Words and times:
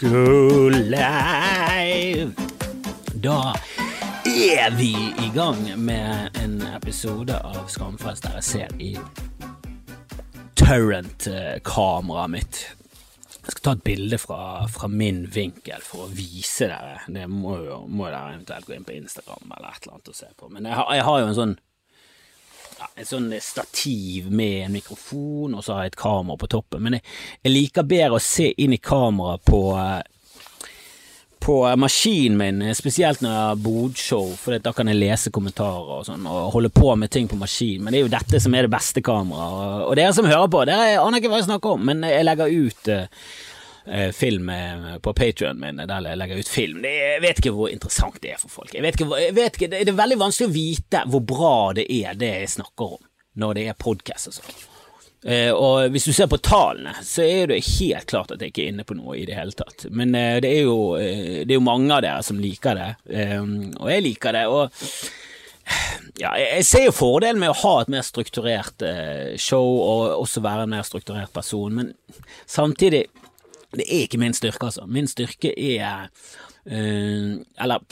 School 0.00 0.72
Live. 0.72 2.32
Da 3.20 3.52
er 4.24 4.70
vi 4.70 4.94
i 4.96 5.28
gang 5.34 5.58
med 5.76 6.38
en 6.40 6.54
episode 6.62 7.36
av 7.44 7.66
Skamfest 7.68 8.24
der 8.24 8.38
jeg 8.38 8.46
ser 8.46 8.72
i 8.80 8.94
Turrent-kameraet 10.56 12.32
mitt. 12.32 12.62
Jeg 13.42 13.52
skal 13.52 13.66
ta 13.66 13.76
et 13.76 13.84
bilde 13.90 14.16
fra, 14.22 14.40
fra, 14.72 14.88
min 14.88 15.26
vinkel 15.34 15.84
for 15.84 16.06
å 16.06 16.10
vise 16.16 16.70
dere. 16.72 17.02
Det 17.04 17.28
må, 17.28 17.58
må 17.84 18.08
dere 18.08 18.38
eventuelt 18.38 18.70
gå 18.70 18.78
inn 18.78 18.88
på 18.88 18.96
Instagram 18.96 19.52
eller 19.52 19.68
et 19.68 19.84
eller 19.84 19.98
annet 19.98 20.12
og 20.14 20.20
se 20.22 20.32
på. 20.32 20.48
Men 20.48 20.70
jeg 20.70 20.80
jeg 20.96 21.08
har 21.10 21.20
jo 21.20 21.28
en 21.28 21.40
sånn 21.42 21.58
et 22.96 23.08
sånn 23.08 23.32
stativ 23.42 24.30
med 24.32 24.66
en 24.66 24.78
mikrofon, 24.78 25.56
og 25.56 25.64
så 25.64 25.76
har 25.76 25.86
jeg 25.86 25.94
et 25.94 26.00
kamera 26.00 26.38
på 26.40 26.48
toppen. 26.50 26.82
Men 26.84 26.98
jeg, 26.98 27.04
jeg 27.44 27.54
liker 27.54 27.88
bedre 27.88 28.18
å 28.18 28.24
se 28.24 28.50
inn 28.60 28.76
i 28.76 28.80
kameraet 28.82 29.44
på, 29.48 29.60
på 31.40 31.56
maskinen 31.80 32.38
min, 32.40 32.74
spesielt 32.76 33.22
når 33.24 33.32
jeg 33.34 33.44
har 33.50 33.62
bodshow, 33.64 34.32
for 34.40 34.62
da 34.62 34.74
kan 34.76 34.90
jeg 34.92 35.00
lese 35.00 35.32
kommentarer 35.34 35.94
og 35.98 36.08
sånn, 36.08 36.26
og 36.28 36.50
holde 36.56 36.72
på 36.74 36.94
med 37.00 37.12
ting 37.12 37.30
på 37.30 37.38
maskin. 37.40 37.84
Men 37.84 37.94
det 37.94 38.00
er 38.00 38.06
jo 38.06 38.16
dette 38.16 38.42
som 38.42 38.56
er 38.56 38.68
det 38.68 38.74
beste 38.74 39.04
kameraet. 39.04 39.86
Og 39.86 39.94
dere 39.98 40.16
som 40.16 40.28
hører 40.28 40.50
på, 40.52 40.66
dere 40.68 40.98
aner 41.00 41.20
ikke 41.20 41.32
hva 41.32 41.40
jeg 41.42 41.50
snakker 41.50 41.78
om, 41.78 41.86
men 41.92 42.04
jeg 42.08 42.26
legger 42.28 42.58
ut 42.66 42.92
uh, 42.92 43.30
film 44.14 44.50
på 45.02 45.12
Patrion 45.16 45.60
min 45.60 45.80
der 45.80 46.08
jeg 46.08 46.18
legger 46.20 46.40
ut 46.40 46.50
film. 46.50 46.82
Jeg 46.84 47.22
vet 47.24 47.40
ikke 47.40 47.54
hvor 47.56 47.70
interessant 47.72 48.18
det 48.22 48.34
er 48.34 48.42
for 48.42 48.52
folk. 48.60 48.74
Jeg 48.74 48.84
vet 48.84 48.98
ikke, 48.98 49.20
jeg 49.22 49.36
vet 49.36 49.56
ikke, 49.56 49.70
det 49.72 49.88
er 49.88 50.02
veldig 50.02 50.18
vanskelig 50.20 50.50
å 50.50 50.54
vite 50.54 51.04
hvor 51.12 51.24
bra 51.24 51.54
det 51.78 51.86
er 52.00 52.18
det 52.20 52.34
jeg 52.42 52.52
snakker 52.58 52.98
om 52.98 53.00
når 53.40 53.56
det 53.56 53.64
er 53.70 53.78
podkast 53.78 54.30
og 54.30 54.36
sånn. 54.40 54.60
Og 55.52 55.92
hvis 55.92 56.06
du 56.08 56.14
ser 56.16 56.30
på 56.32 56.38
tallene, 56.40 56.94
så 57.04 57.24
er 57.28 57.50
det 57.50 57.58
helt 57.76 58.08
klart 58.08 58.30
at 58.32 58.40
jeg 58.40 58.54
ikke 58.54 58.62
er 58.64 58.70
inne 58.72 58.86
på 58.88 58.96
noe 58.96 59.18
i 59.20 59.26
det 59.28 59.36
hele 59.36 59.52
tatt. 59.52 59.84
Men 59.92 60.14
det 60.16 60.48
er 60.48 60.62
jo, 60.64 60.96
det 60.96 61.44
er 61.44 61.58
jo 61.58 61.64
mange 61.64 61.92
av 61.92 62.04
dere 62.04 62.24
som 62.24 62.40
liker 62.40 62.78
det, 62.78 62.90
og 63.76 63.90
jeg 63.92 64.06
liker 64.06 64.38
det. 64.38 64.46
og 64.48 64.72
ja, 66.18 66.32
jeg 66.40 66.64
ser 66.66 66.86
jo 66.88 66.96
fordelen 66.96 67.38
med 67.42 67.52
å 67.52 67.58
ha 67.60 67.74
et 67.82 67.92
mer 67.92 68.02
strukturert 68.02 68.82
show 69.38 69.68
og 69.84 70.16
også 70.22 70.42
være 70.42 70.64
en 70.64 70.72
mer 70.72 70.88
strukturert 70.88 71.32
person, 71.36 71.76
men 71.76 71.92
samtidig 72.48 73.04
det 73.76 73.86
er 73.86 74.06
ikke 74.06 74.20
min 74.20 74.36
styrke, 74.36 74.70
altså. 74.70 74.86
Min 74.90 75.08
styrke 75.10 75.52
er 75.54 76.08
uh, 76.66 77.36
Eller 77.62 77.84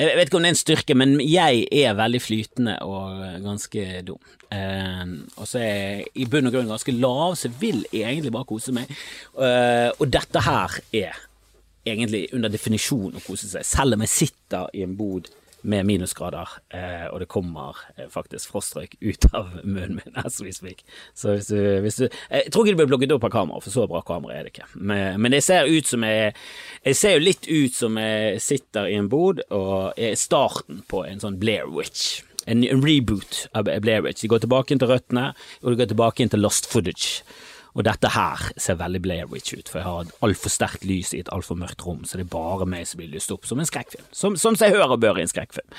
jeg 0.00 0.16
vet 0.16 0.30
ikke 0.30 0.38
om 0.38 0.44
det 0.46 0.48
er 0.48 0.54
en 0.54 0.58
styrke, 0.58 0.94
men 0.96 1.10
jeg 1.20 1.66
er 1.76 1.96
veldig 1.98 2.20
flytende 2.24 2.78
og 2.88 3.18
ganske 3.44 3.82
dum. 4.08 4.20
Uh, 4.48 5.26
og 5.36 5.44
så 5.48 5.60
er 5.60 5.74
jeg 5.74 6.06
i 6.22 6.24
bunn 6.30 6.48
og 6.48 6.54
grunn 6.54 6.70
ganske 6.72 6.94
lav, 6.96 7.34
så 7.36 7.50
jeg 7.50 7.58
vil 7.60 7.82
egentlig 7.92 8.32
bare 8.32 8.48
kose 8.48 8.72
meg. 8.72 8.88
Uh, 9.36 9.92
og 9.98 10.06
dette 10.08 10.40
her 10.46 10.78
er 11.02 11.20
egentlig 11.84 12.30
under 12.36 12.52
definisjon 12.52 13.18
å 13.18 13.22
kose 13.24 13.50
seg, 13.50 13.66
selv 13.66 13.96
om 13.96 14.06
jeg 14.06 14.14
sitter 14.14 14.72
i 14.76 14.86
en 14.86 14.96
bod 14.96 15.28
med 15.62 15.86
minusgrader, 15.86 16.48
eh, 16.74 17.06
og 17.10 17.20
det 17.20 17.28
kommer 17.30 17.76
eh, 17.96 18.08
faktisk 18.10 18.52
frostrøyk 18.52 18.96
ut 19.00 19.26
av 19.36 19.52
munnen 19.64 19.98
min 20.00 20.16
as 20.20 20.40
we 20.42 20.52
speak. 20.54 20.84
Så 21.14 21.36
hvis 21.36 21.50
du, 21.50 21.58
hvis 21.84 22.00
du 22.00 22.06
Jeg 22.06 22.52
tror 22.52 22.64
ikke 22.64 22.74
det 22.74 22.80
blir 22.80 22.90
plukket 22.92 23.14
opp 23.16 23.26
av 23.28 23.34
kamera, 23.34 23.60
for 23.60 23.74
så 23.74 23.86
bra 23.90 24.00
kamera 24.06 24.38
er 24.38 24.46
det 24.46 24.54
ikke. 24.54 24.70
Men, 24.74 25.20
men 25.20 25.34
det 25.34 25.42
ser 25.44 25.68
ut 25.68 25.86
som 25.86 26.04
jeg 26.06 26.34
Jeg 26.84 26.96
ser 26.96 27.16
jo 27.16 27.26
litt 27.26 27.46
ut 27.48 27.76
som 27.76 27.98
jeg 28.00 28.40
sitter 28.40 28.88
i 28.88 28.96
en 28.96 29.10
bod 29.12 29.42
og 29.50 29.98
er 29.98 30.16
starten 30.16 30.82
på 30.88 31.04
en 31.04 31.20
sånn 31.20 31.38
Blair 31.40 31.68
Witch. 31.68 32.22
En 32.46 32.64
reboot 32.64 33.46
av 33.52 33.68
Blair 33.82 34.02
Witch. 34.06 34.22
De 34.22 34.30
går 34.32 34.44
tilbake 34.44 34.72
inn 34.72 34.80
til 34.80 34.90
røttene, 34.90 35.30
og 35.60 35.70
de 35.70 35.80
går 35.82 35.90
tilbake 35.92 36.24
inn 36.24 36.32
til 36.32 36.42
lost 36.44 36.70
footage. 36.70 37.20
Og 37.78 37.84
dette 37.86 38.10
her 38.10 38.48
ser 38.58 38.78
veldig 38.80 39.00
Blair 39.04 39.28
Witch 39.30 39.54
ut, 39.54 39.68
for 39.70 39.78
jeg 39.78 39.86
har 39.86 40.08
altfor 40.26 40.50
sterkt 40.50 40.82
lys 40.88 41.12
i 41.14 41.20
et 41.22 41.30
altfor 41.30 41.58
mørkt 41.60 41.84
rom, 41.86 42.00
så 42.02 42.18
det 42.18 42.24
er 42.26 42.32
bare 42.32 42.66
meg 42.66 42.88
som 42.88 42.98
blir 42.98 43.12
lyst 43.12 43.30
opp 43.30 43.46
som 43.46 43.62
en 43.62 43.68
skrekkfilm. 43.68 44.08
Som, 44.10 44.34
som 44.40 44.58
seg 44.58 44.74
hør 44.74 44.96
og 44.96 45.02
bør 45.04 45.20
i 45.20 45.22
en 45.22 45.30
skrekkfilm. 45.30 45.70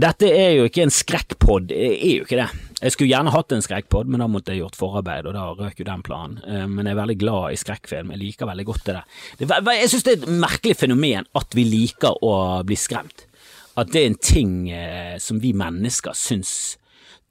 Dette 0.00 0.30
er 0.32 0.54
jo 0.56 0.64
ikke 0.70 0.86
en 0.86 0.94
skrekkpod, 0.94 1.68
det 1.68 1.82
er 1.98 2.14
jo 2.14 2.24
ikke 2.24 2.40
det. 2.40 2.48
Jeg 2.78 2.94
skulle 2.94 3.10
gjerne 3.12 3.34
hatt 3.34 3.52
en 3.52 3.64
skrekkpod, 3.64 4.08
men 4.08 4.24
da 4.24 4.30
måtte 4.30 4.54
jeg 4.54 4.62
gjort 4.62 4.80
forarbeid, 4.80 5.28
og 5.28 5.36
da 5.36 5.44
røk 5.58 5.82
jo 5.82 5.88
den 5.90 6.04
planen. 6.06 6.40
Men 6.72 6.86
jeg 6.86 6.94
er 6.94 7.02
veldig 7.02 7.20
glad 7.20 7.52
i 7.52 7.60
skrekkfilm, 7.60 8.14
jeg 8.14 8.22
liker 8.24 8.48
veldig 8.48 8.68
godt 8.72 8.88
det 8.88 8.96
der. 8.96 9.72
Jeg 9.82 9.92
synes 9.92 10.08
det 10.08 10.14
er 10.14 10.20
et 10.22 10.42
merkelig 10.48 10.78
fenomen 10.80 11.28
at 11.36 11.58
vi 11.58 11.68
liker 11.68 12.22
å 12.24 12.34
bli 12.64 12.78
skremt. 12.78 13.26
At 13.78 13.92
det 13.92 14.00
er 14.00 14.08
en 14.08 14.22
ting 14.22 14.54
som 15.22 15.42
vi 15.42 15.52
mennesker 15.54 16.16
syns 16.16 16.77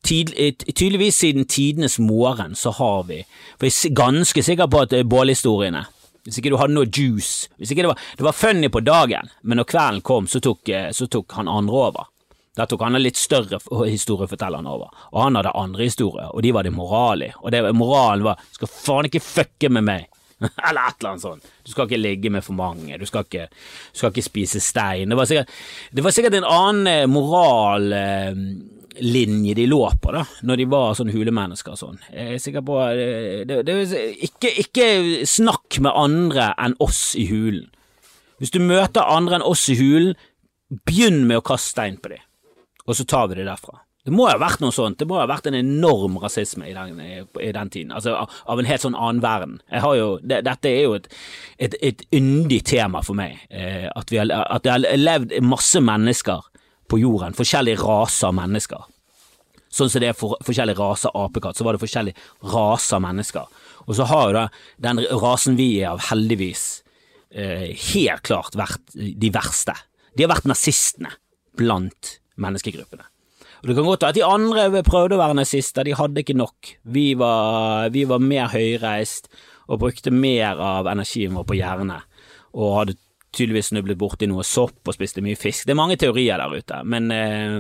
tydeligvis 0.08 1.20
siden 1.20 1.46
tidenes 1.46 2.00
morgen 2.00 2.56
så 2.56 2.72
har 2.78 3.04
vi 3.10 3.22
For 3.58 3.68
jeg 3.68 3.92
er 3.92 3.96
ganske 3.98 4.44
sikker 4.44 4.68
på 4.72 4.84
at 4.86 4.96
bålhistoriene 5.06 5.86
Hvis 6.24 6.40
ikke 6.40 6.54
du 6.54 6.60
hadde 6.62 6.76
noe 6.76 6.90
juice 6.90 7.50
Hvis 7.58 7.72
ikke 7.72 7.86
det 7.86 7.94
var, 7.94 8.04
det 8.18 8.28
var 8.28 8.38
funny 8.38 8.70
på 8.72 8.84
dagen, 8.86 9.32
men 9.42 9.60
når 9.60 9.70
kvelden 9.72 10.06
kom, 10.06 10.28
så 10.28 10.40
tok, 10.44 10.72
så 10.92 11.08
tok 11.08 11.38
han 11.40 11.48
andre 11.48 11.82
over. 11.88 12.10
Da 12.58 12.66
tok 12.66 12.82
han 12.82 12.98
en 12.98 13.04
litt 13.04 13.20
større 13.20 13.60
historieforteller 13.86 14.66
over, 14.66 14.90
og 15.14 15.20
han 15.22 15.38
hadde 15.38 15.54
andre 15.54 15.86
historier, 15.86 16.32
og 16.34 16.42
de 16.42 16.54
var 16.56 16.66
det 16.66 16.74
moral 16.74 17.28
i. 17.28 17.32
Og 17.44 17.54
det, 17.54 17.62
moralen 17.78 18.26
var 18.26 18.42
skal 18.56 18.72
faen 18.72 19.10
ikke 19.10 19.22
fucke 19.22 19.70
med 19.70 19.86
meg. 19.86 20.08
eller 20.42 20.82
et 20.90 21.00
eller 21.00 21.12
annet 21.12 21.22
sånt. 21.24 21.46
Du 21.66 21.72
skal 21.72 21.88
ikke 21.88 22.02
ligge 22.02 22.32
med 22.34 22.46
for 22.46 22.58
mange, 22.58 22.98
du 22.98 23.06
skal 23.10 23.26
ikke, 23.26 23.46
du 23.50 24.02
skal 24.02 24.12
ikke 24.14 24.26
spise 24.26 24.62
stein. 24.62 25.10
Det 25.10 25.18
var 25.18 25.30
sikkert, 25.30 25.54
det 25.94 26.06
var 26.06 26.16
sikkert 26.18 26.40
en 26.40 26.50
annen 26.50 27.14
moral 27.14 27.94
eh, 27.94 28.42
linje 29.04 29.56
de 29.58 29.66
lå 29.70 29.82
på 30.02 30.14
da, 30.16 30.24
når 30.48 30.62
de 30.62 30.68
var 30.72 30.96
sånn 30.98 31.12
hulemennesker 31.14 31.76
og 31.76 31.80
sånn. 31.80 32.00
Jeg 32.14 32.36
er 32.36 32.44
sikker 32.44 32.66
på 32.68 32.78
det, 32.98 33.62
det, 33.68 33.78
ikke, 34.28 34.54
ikke 34.64 34.88
snakk 35.30 35.80
med 35.84 35.94
andre 35.94 36.52
enn 36.62 36.78
oss 36.84 37.12
i 37.20 37.28
hulen. 37.32 37.68
Hvis 38.38 38.54
du 38.54 38.62
møter 38.62 39.08
andre 39.08 39.40
enn 39.40 39.48
oss 39.48 39.66
i 39.74 39.78
hulen, 39.80 40.16
begynn 40.88 41.24
med 41.28 41.40
å 41.40 41.46
kaste 41.46 41.74
stein 41.74 42.00
på 42.02 42.12
dem, 42.14 42.24
og 42.86 42.98
så 42.98 43.06
tar 43.08 43.30
vi 43.32 43.40
det 43.40 43.48
derfra. 43.48 43.80
Det 44.08 44.14
må 44.16 44.24
ha 44.30 44.38
vært 44.40 44.62
noe 44.64 44.72
sånt, 44.72 44.96
det 45.02 45.08
må 45.10 45.18
ha 45.20 45.26
vært 45.28 45.50
en 45.50 45.58
enorm 45.58 46.14
rasisme 46.22 46.70
i 46.70 46.76
den, 46.76 47.00
i 47.04 47.50
den 47.52 47.72
tiden, 47.74 47.92
altså 47.92 48.14
av 48.24 48.60
en 48.62 48.70
helt 48.70 48.86
sånn 48.86 48.96
annen 48.96 49.20
verden. 49.20 49.58
Jo, 49.68 50.14
det, 50.24 50.46
dette 50.48 50.72
er 50.72 50.86
jo 50.86 50.94
et, 50.96 51.10
et, 51.60 51.76
et 51.84 52.06
yndig 52.16 52.62
tema 52.70 53.02
for 53.04 53.20
meg, 53.20 53.42
eh, 53.52 53.90
at, 53.92 54.14
har, 54.16 54.32
at 54.46 54.64
det 54.64 54.72
har 54.72 55.02
levd 55.02 55.36
masse 55.44 55.82
mennesker 55.84 56.48
på 56.88 57.00
jorden, 57.02 57.36
forskjellige 57.38 57.82
raser 57.84 58.36
mennesker. 58.36 58.86
Sånn 59.68 59.92
som 59.92 60.02
det 60.02 60.12
er 60.12 60.18
for, 60.18 60.38
forskjellige 60.48 60.80
raser 60.80 61.16
apekatt, 61.18 61.58
så 61.58 61.66
var 61.68 61.76
det 61.76 61.84
forskjellige 61.84 62.52
raser 62.54 63.02
mennesker. 63.04 63.50
Og 63.88 63.98
så 63.98 64.08
har 64.10 64.30
jo 64.30 64.38
da 64.38 64.46
den 64.84 65.04
rasen 65.22 65.58
vi 65.60 65.70
er 65.82 65.92
av, 65.94 66.06
heldigvis 66.10 66.66
eh, 67.32 67.70
helt 67.92 68.24
klart 68.28 68.58
vært 68.58 68.96
de 68.96 69.32
verste. 69.34 69.76
De 70.16 70.26
har 70.26 70.34
vært 70.34 70.50
nazistene 70.50 71.12
blant 71.58 72.18
menneskegruppene. 72.40 73.06
Og 73.62 73.70
Det 73.70 73.76
kan 73.76 73.88
godt 73.88 74.04
være 74.06 74.14
at 74.14 74.18
de 74.18 74.26
andre 74.26 74.84
prøvde 74.86 75.18
å 75.18 75.22
være 75.22 75.40
nazister, 75.40 75.86
de 75.86 75.96
hadde 75.98 76.22
ikke 76.22 76.38
nok. 76.38 76.76
Vi 76.94 77.08
var, 77.18 77.90
vi 77.94 78.06
var 78.10 78.22
mer 78.22 78.52
høyreist 78.54 79.32
og 79.68 79.82
brukte 79.82 80.14
mer 80.14 80.62
av 80.62 80.88
energien 80.92 81.36
vår 81.36 81.48
på 81.48 81.58
hjernen 81.58 81.98
og 82.58 82.76
hadde 82.78 82.98
tydeligvis 83.38 83.72
snublet 83.72 84.00
borti 84.00 84.30
noe 84.30 84.46
sopp 84.48 84.88
og 84.88 84.96
spiste 84.96 85.24
mye 85.26 85.38
fisk. 85.40 85.68
Det 85.68 85.76
er 85.76 85.80
mange 85.80 86.00
teorier 86.00 86.42
der 86.42 86.56
ute, 86.58 86.82
men, 86.84 87.12
eh, 87.14 87.60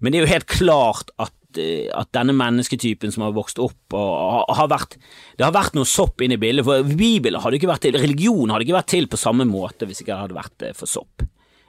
men 0.00 0.12
det 0.12 0.20
er 0.20 0.26
jo 0.26 0.32
helt 0.32 0.48
klart 0.50 1.12
at, 1.18 1.34
eh, 1.58 1.88
at 1.94 2.12
denne 2.16 2.36
mennesketypen 2.36 3.12
som 3.12 3.26
har 3.26 3.36
vokst 3.36 3.58
opp 3.62 3.96
og 3.96 4.54
har 4.56 4.68
vært 4.68 4.96
Det 5.36 5.44
har 5.44 5.52
vært 5.52 5.74
noe 5.74 5.84
sopp 5.84 6.22
inne 6.22 6.34
i 6.34 6.40
bildet, 6.40 6.64
for 6.64 6.82
Bibelen 6.82 7.40
hadde 7.40 7.58
ikke 7.58 7.68
vært 7.68 7.82
til, 7.84 7.92
religion 7.92 8.48
hadde 8.48 8.64
ikke 8.64 8.80
vært 8.80 8.92
til 8.94 9.06
på 9.06 9.18
samme 9.20 9.44
måte 9.44 9.84
hvis 9.84 10.00
ikke 10.00 10.14
det 10.14 10.22
hadde 10.24 10.40
vært 10.40 10.76
for 10.76 10.88
sopp. 10.88 11.26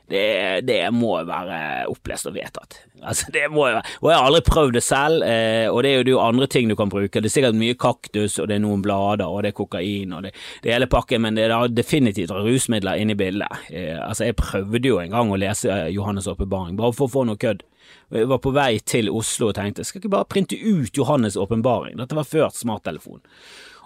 Det, 0.08 0.62
det, 0.64 0.80
må 0.96 1.18
være 1.28 1.88
opplest 1.92 2.30
og 2.30 2.36
vedtatt. 2.38 2.78
Altså, 3.02 3.28
det 3.34 3.50
må 3.52 3.66
jo 3.68 3.76
være. 3.76 3.96
og 4.00 4.10
jeg 4.10 4.18
har 4.18 4.28
aldri 4.30 4.42
prøvd 4.48 4.78
det 4.78 4.84
selv, 4.86 5.26
eh, 5.28 5.68
og 5.68 5.82
det 5.84 5.92
er 5.92 5.98
jo, 5.98 6.06
det 6.08 6.14
er 6.14 6.22
andre 6.24 6.48
ting 6.48 6.72
du 6.72 6.78
kan 6.80 6.92
bruke. 6.92 7.20
Det 7.20 7.28
er 7.28 7.34
sikkert 7.34 7.60
mye 7.60 7.76
kaktus, 7.76 8.38
og 8.40 8.48
det 8.48 8.56
er 8.56 8.64
noen 8.64 8.86
blader, 8.86 9.28
og 9.28 9.44
det 9.44 9.52
er 9.52 9.58
kokain, 9.58 10.16
og 10.16 10.24
det, 10.24 10.32
det 10.64 10.72
hele 10.72 10.88
pakken, 10.92 11.26
men 11.26 11.36
det 11.36 11.50
er 11.50 11.76
definitivt 11.76 12.32
rusmidler 12.32 13.02
inne 13.04 13.18
i 13.18 13.20
bildet. 13.20 13.68
Eh, 13.68 13.98
altså, 14.00 14.30
jeg 14.30 14.40
prøvde 14.40 14.94
jo 14.94 15.02
en 15.04 15.12
gang 15.12 15.34
å 15.34 15.42
lese 15.44 15.82
Johannes' 15.92 16.32
åpenbaring, 16.32 16.80
bare 16.80 16.96
for 16.96 17.10
å 17.10 17.16
få 17.18 17.28
noe 17.28 17.42
kødd. 17.42 17.68
Jeg 18.16 18.28
var 18.32 18.40
på 18.40 18.54
vei 18.56 18.78
til 18.88 19.10
Oslo 19.12 19.50
og 19.50 19.58
tenkte 19.58 19.84
skal 19.84 20.00
ikke 20.00 20.12
bare 20.16 20.32
printe 20.32 20.56
ut 20.56 20.96
Johannes' 20.96 21.40
åpenbaring, 21.40 22.00
dette 22.00 22.16
var 22.16 22.28
før 22.28 22.54
smarttelefon. 22.56 23.20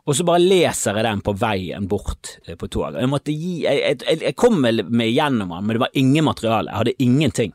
Og 0.09 0.17
så 0.17 0.25
bare 0.25 0.41
leser 0.41 0.97
jeg 0.97 1.05
den 1.05 1.21
på 1.21 1.33
veien 1.37 1.87
bort 1.89 2.35
på 2.45 2.67
toget. 2.67 3.01
Jeg, 3.03 3.11
måtte 3.11 3.33
gi, 3.35 3.55
jeg, 3.67 3.97
jeg, 4.01 4.21
jeg 4.25 4.37
kom 4.39 4.61
vel 4.65 4.83
med 4.89 5.11
igjennom 5.11 5.53
den, 5.53 5.65
men 5.67 5.77
det 5.77 5.83
var 5.83 5.99
ingen 6.01 6.25
materiale. 6.25 6.71
Jeg 6.71 6.81
hadde 6.81 7.03
ingenting. 7.05 7.53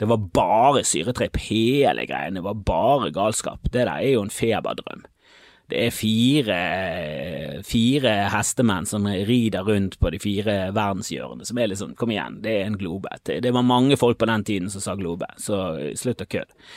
Det 0.00 0.08
var 0.10 0.22
bare 0.34 0.84
syretripp, 0.86 1.36
hele 1.50 2.06
greiene. 2.08 2.40
Det 2.40 2.46
var 2.46 2.62
bare 2.66 3.12
galskap. 3.14 3.68
Det 3.68 3.84
der 3.84 3.92
er 3.98 4.14
jo 4.14 4.24
en 4.24 4.32
feberdrøm. 4.32 5.04
Det 5.70 5.78
er 5.80 5.94
fire, 5.96 6.56
fire 7.64 8.10
hestemenn 8.34 8.84
som 8.86 9.06
rider 9.08 9.64
rundt 9.64 9.96
på 10.00 10.10
de 10.12 10.20
fire 10.20 10.56
verdenshjørnene, 10.76 11.46
som 11.48 11.58
er 11.58 11.70
liksom 11.72 11.94
Kom 11.96 12.12
igjen, 12.12 12.42
det 12.44 12.52
er 12.58 12.68
en 12.68 12.76
globe. 12.80 13.08
Det 13.24 13.52
var 13.52 13.64
mange 13.64 13.96
folk 13.96 14.18
på 14.20 14.28
den 14.28 14.44
tiden 14.44 14.68
som 14.70 14.84
sa 14.84 14.96
globe, 14.98 15.30
så 15.40 15.78
slutt 15.96 16.20
å 16.20 16.28
kødde. 16.28 16.68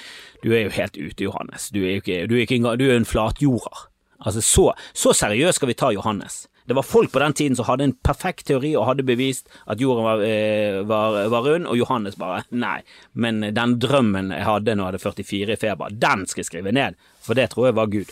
Du 0.43 0.53
er 0.53 0.67
jo 0.67 0.75
helt 0.77 0.95
ute, 0.95 1.25
Johannes. 1.25 1.67
Du 1.75 1.81
er 1.81 1.97
jo 1.97 2.03
ikke, 2.03 2.23
du 2.29 2.37
er 2.37 2.45
ikke 2.45 2.59
engang 2.61 2.79
Du 2.79 2.87
er 2.87 2.95
en 2.95 3.09
flatjorder. 3.09 3.87
Altså, 4.19 4.41
så, 4.41 4.69
så 4.93 5.13
seriøst 5.13 5.61
skal 5.61 5.71
vi 5.71 5.77
ta 5.77 5.91
Johannes. 5.93 6.45
Det 6.67 6.75
var 6.75 6.83
folk 6.83 7.13
på 7.13 7.19
den 7.19 7.33
tiden 7.33 7.55
som 7.55 7.65
hadde 7.69 7.85
en 7.87 7.95
perfekt 8.03 8.49
teori 8.49 8.73
og 8.75 8.89
hadde 8.89 9.05
bevist 9.07 9.47
at 9.71 9.79
jorden 9.79 10.03
var, 10.03 10.23
eh, 10.25 10.81
var, 10.83 11.21
var 11.31 11.45
rund, 11.45 11.67
og 11.71 11.77
Johannes 11.79 12.17
bare 12.19 12.41
nei. 12.51 12.81
Men 13.13 13.39
den 13.55 13.77
drømmen 13.79 14.33
jeg 14.35 14.43
hadde 14.43 14.75
når 14.75 14.97
jeg 14.97 15.05
hadde 15.07 15.23
44 15.23 15.55
i 15.55 15.61
feber, 15.61 15.95
den 15.95 16.27
skal 16.27 16.43
jeg 16.43 16.49
skrive 16.51 16.75
ned, 16.75 16.99
for 17.23 17.39
det 17.39 17.53
tror 17.53 17.69
jeg 17.69 17.79
var 17.79 17.93
Gud. 17.93 18.11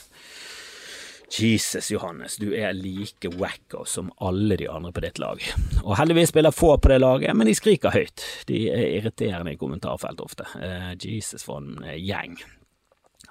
Jesus, 1.36 1.92
Johannes, 1.92 2.38
du 2.40 2.54
er 2.56 2.72
like 2.74 3.28
wacko 3.36 3.84
som 3.86 4.12
alle 4.24 4.56
de 4.56 4.70
andre 4.72 4.94
på 4.96 5.04
ditt 5.04 5.20
lag. 5.20 5.42
Og 5.84 5.98
heldigvis 6.00 6.32
spiller 6.32 6.56
få 6.56 6.78
på 6.78 6.94
det 6.94 7.02
laget, 7.02 7.36
men 7.36 7.50
de 7.50 7.56
skriker 7.58 7.92
høyt. 7.92 8.24
De 8.48 8.68
er 8.72 8.86
irriterende 9.02 9.56
i 9.56 9.60
kommentarfeltet 9.60 10.24
ofte. 10.24 10.48
Uh, 10.56 10.94
Jesus, 10.96 11.44
for 11.44 11.60
en 11.60 11.82
gjeng. 12.00 12.38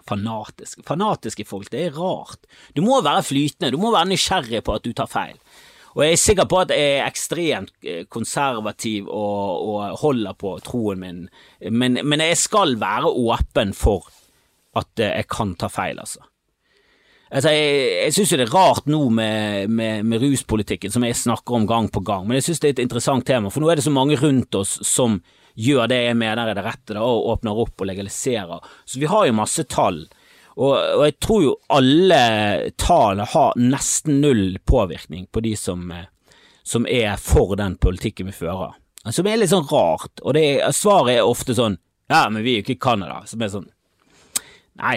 Fanatisk. 0.09 0.83
Fanatiske 0.87 1.47
folk, 1.49 1.71
det 1.73 1.87
er 1.87 1.95
rart. 1.97 2.45
Du 2.77 2.83
må 2.85 3.01
være 3.05 3.25
flytende, 3.25 3.73
du 3.73 3.81
må 3.81 3.93
være 3.95 4.11
nysgjerrig 4.13 4.61
på 4.65 4.77
at 4.77 4.85
du 4.85 4.93
tar 4.93 5.09
feil. 5.11 5.39
Og 5.95 6.03
jeg 6.03 6.17
er 6.17 6.21
sikker 6.21 6.47
på 6.51 6.59
at 6.59 6.73
jeg 6.75 6.99
er 6.99 7.07
ekstremt 7.07 7.73
eh, 7.87 8.03
konservativ 8.11 9.07
og, 9.07 9.69
og 9.71 9.99
holder 10.03 10.35
på 10.39 10.57
troen 10.67 11.01
min, 11.01 11.25
men, 11.71 12.01
men, 12.03 12.21
jeg 12.21 12.39
skal 12.41 12.75
være 12.81 13.13
åpen 13.15 13.75
for 13.79 14.11
at 14.75 14.91
jeg 14.99 15.29
kan 15.31 15.55
ta 15.55 15.71
feil, 15.71 16.01
altså. 16.03 16.25
Altså, 17.35 17.51
jeg 17.51 18.03
jeg 18.05 18.15
syns 18.15 18.33
det 18.35 18.45
er 18.45 18.53
rart 18.55 18.91
nå 18.91 19.09
med, 19.11 19.71
med, 19.71 20.03
med, 20.07 20.23
ruspolitikken, 20.23 20.91
som 20.91 21.07
jeg 21.07 21.17
snakker 21.19 21.57
om 21.57 21.67
gang 21.67 21.89
på 21.91 22.03
gang, 22.05 22.27
men 22.27 22.39
jeg 22.39 22.49
syns 22.49 22.63
det 22.63 22.69
er 22.69 22.77
et 22.77 22.85
interessant 22.85 23.27
tema, 23.27 23.51
for 23.51 23.63
nå 23.63 23.71
er 23.71 23.79
det 23.79 23.87
så 23.87 23.95
mange 23.95 24.19
rundt 24.19 24.55
oss 24.59 24.77
som 24.87 25.21
gjør 25.55 25.89
det 25.91 26.01
jeg 26.07 26.19
mener 26.19 26.51
er 26.51 26.59
det 26.59 26.67
rette, 26.67 26.95
da, 26.97 27.03
og 27.03 27.31
åpner 27.35 27.63
opp 27.65 27.81
og 27.81 27.89
legaliserer. 27.91 28.71
Så 28.85 29.01
vi 29.03 29.11
har 29.11 29.27
jo 29.29 29.37
masse 29.39 29.65
tall. 29.71 30.05
Og, 30.55 30.75
og 30.75 31.05
jeg 31.07 31.17
tror 31.23 31.43
jo 31.43 31.55
alle 31.75 32.21
tall 32.79 33.23
har 33.27 33.59
nesten 33.59 34.21
null 34.23 34.59
påvirkning 34.67 35.27
på 35.33 35.43
de 35.45 35.55
som, 35.59 35.89
som 36.63 36.87
er 36.87 37.17
for 37.23 37.57
den 37.59 37.79
politikken 37.83 38.31
vi 38.31 38.37
fører. 38.45 38.77
Som 39.13 39.27
er 39.29 39.41
litt 39.41 39.53
sånn 39.53 39.67
rart, 39.69 40.23
og 40.23 40.37
det, 40.37 40.47
svaret 40.73 41.19
er 41.19 41.27
ofte 41.29 41.57
sånn 41.57 41.77
ja, 42.09 42.27
men 42.31 42.43
vi 42.45 42.55
er 42.55 42.61
jo 42.61 42.65
ikke 42.67 42.77
i 42.77 42.85
Canada, 42.85 43.23
som 43.29 43.43
er 43.43 43.53
sånn 43.53 43.69
Nei, 44.81 44.97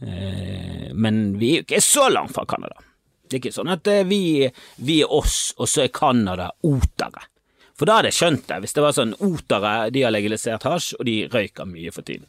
eh, 0.00 0.90
men 0.94 1.16
vi 1.40 1.50
er 1.50 1.58
jo 1.58 1.66
ikke 1.66 1.80
så 1.82 2.04
langt 2.12 2.30
fra 2.36 2.44
Canada. 2.46 2.76
Det 3.26 3.34
er 3.34 3.40
ikke 3.42 3.56
sånn 3.56 3.72
at 3.72 3.88
eh, 3.90 4.04
vi, 4.06 4.46
vi 4.86 5.00
er 5.02 5.10
oss, 5.10 5.56
og 5.58 5.66
så 5.66 5.82
er 5.82 5.90
Canada 5.90 6.52
otere. 6.62 7.24
For 7.78 7.86
da 7.86 7.98
hadde 7.98 8.10
jeg 8.10 8.18
skjønt 8.18 8.48
det, 8.48 8.58
hvis 8.64 8.74
det 8.74 8.82
var 8.82 8.94
sånn 8.96 9.14
otere, 9.22 9.72
de 9.94 10.02
har 10.02 10.12
legalisert 10.14 10.66
hasj, 10.66 10.96
og 10.98 11.06
de 11.06 11.16
røyker 11.30 11.68
mye 11.70 11.92
for 11.94 12.06
tiden. 12.06 12.26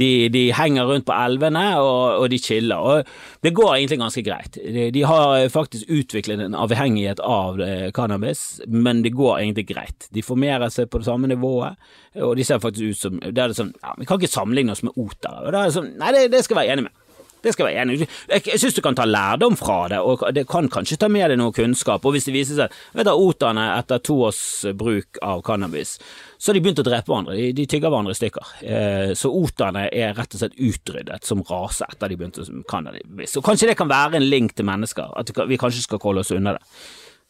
De, 0.00 0.10
de 0.34 0.44
henger 0.58 0.90
rundt 0.90 1.06
på 1.06 1.14
elvene, 1.14 1.64
og, 1.78 2.24
og, 2.24 2.26
de 2.32 2.40
chiller, 2.42 2.82
og 2.82 3.46
det 3.46 3.54
går 3.54 3.76
egentlig 3.76 4.00
ganske 4.02 4.24
greit. 4.26 4.58
De, 4.58 4.88
de 4.94 5.04
har 5.06 5.46
faktisk 5.54 5.90
utviklet 6.00 6.42
en 6.42 6.58
avhengighet 6.58 7.22
av 7.22 7.62
eh, 7.62 7.88
cannabis, 7.94 8.44
men 8.66 9.04
det 9.06 9.14
går 9.14 9.38
egentlig 9.38 9.68
greit. 9.70 10.10
De 10.14 10.24
formerer 10.26 10.74
seg 10.74 10.90
på 10.90 11.02
det 11.02 11.08
samme 11.10 11.30
nivået, 11.30 11.78
og 12.18 12.34
de 12.38 12.46
ser 12.46 12.62
faktisk 12.62 12.90
ut 12.94 13.02
som 13.04 13.20
det 13.22 13.38
er 13.38 13.54
sånn, 13.54 13.74
ja, 13.78 13.94
Vi 14.00 14.06
kan 14.08 14.18
ikke 14.18 14.34
sammenligne 14.34 14.74
oss 14.74 14.82
med 14.86 14.96
otere, 14.98 15.44
og 15.44 15.54
da 15.54 15.62
er 15.62 15.70
det 15.70 15.78
sånn, 15.78 15.92
nei, 16.00 16.14
det, 16.16 16.26
det 16.34 16.42
skal 16.42 16.58
jeg 16.58 16.64
være 16.64 16.78
enig 16.78 16.88
med. 16.88 17.04
Det 17.48 17.54
skal 17.56 17.68
være 17.70 17.82
enig 17.84 17.98
Jeg, 18.04 18.44
jeg 18.44 18.60
syns 18.60 18.76
du 18.76 18.82
kan 18.84 18.96
ta 18.98 19.06
lærdom 19.08 19.56
fra 19.56 19.78
det, 19.88 20.00
og 20.04 20.24
det 20.36 20.44
kan 20.50 20.68
kanskje 20.72 20.98
ta 21.00 21.08
med 21.12 21.30
deg 21.32 21.40
noe 21.40 21.54
kunnskap. 21.56 22.04
Og 22.04 22.14
hvis 22.14 22.28
det 22.28 22.36
viser 22.36 22.58
seg 22.58 22.78
vet 22.96 23.08
du, 23.08 23.14
Otane 23.16 23.70
etter 23.78 24.02
to 24.04 24.18
års 24.28 24.42
bruk 24.76 25.20
av 25.24 25.40
cannabis, 25.46 25.96
så 26.38 26.50
har 26.50 26.58
de 26.58 26.62
begynt 26.62 26.82
å 26.82 26.86
drepe 26.86 27.10
hverandre. 27.10 27.36
De, 27.38 27.48
de 27.56 27.66
tygger 27.70 27.90
hverandre 27.90 28.14
i 28.14 28.18
stykker. 28.18 28.52
Eh, 28.62 29.12
så 29.18 29.32
otene 29.34 29.88
er 29.88 30.14
rett 30.18 30.36
og 30.36 30.42
slett 30.42 30.60
utryddet 30.60 31.26
som 31.26 31.42
rase 31.48 31.88
etter 31.88 32.12
de 32.12 32.20
begynte 32.20 32.46
med 32.52 32.66
cannabis. 32.70 33.36
Og 33.40 33.46
kanskje 33.46 33.72
det 33.72 33.78
kan 33.80 33.90
være 33.90 34.20
en 34.20 34.28
link 34.28 34.54
til 34.54 34.68
mennesker, 34.68 35.10
at 35.18 35.32
vi 35.48 35.60
kanskje 35.60 35.86
skal 35.88 36.02
holde 36.04 36.26
oss 36.26 36.34
unna 36.36 36.58
det. 36.58 36.64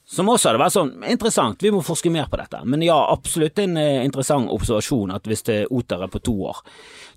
Som 0.09 0.31
også 0.33 0.49
hadde 0.49 0.63
vært 0.63 0.73
sånn 0.73 0.95
interessant, 1.05 1.61
vi 1.61 1.73
må 1.75 1.83
forske 1.85 2.09
mer 2.13 2.31
på 2.33 2.39
dette. 2.41 2.63
Men 2.65 2.81
ja, 2.81 2.97
absolutt 3.13 3.61
en 3.61 3.77
eh, 3.77 4.05
interessant 4.07 4.49
observasjon 4.49 5.13
at 5.13 5.29
hvis 5.29 5.45
det 5.45 5.57
er 5.65 5.75
otere 5.75 6.09
på 6.09 6.23
to 6.25 6.37
år 6.49 6.63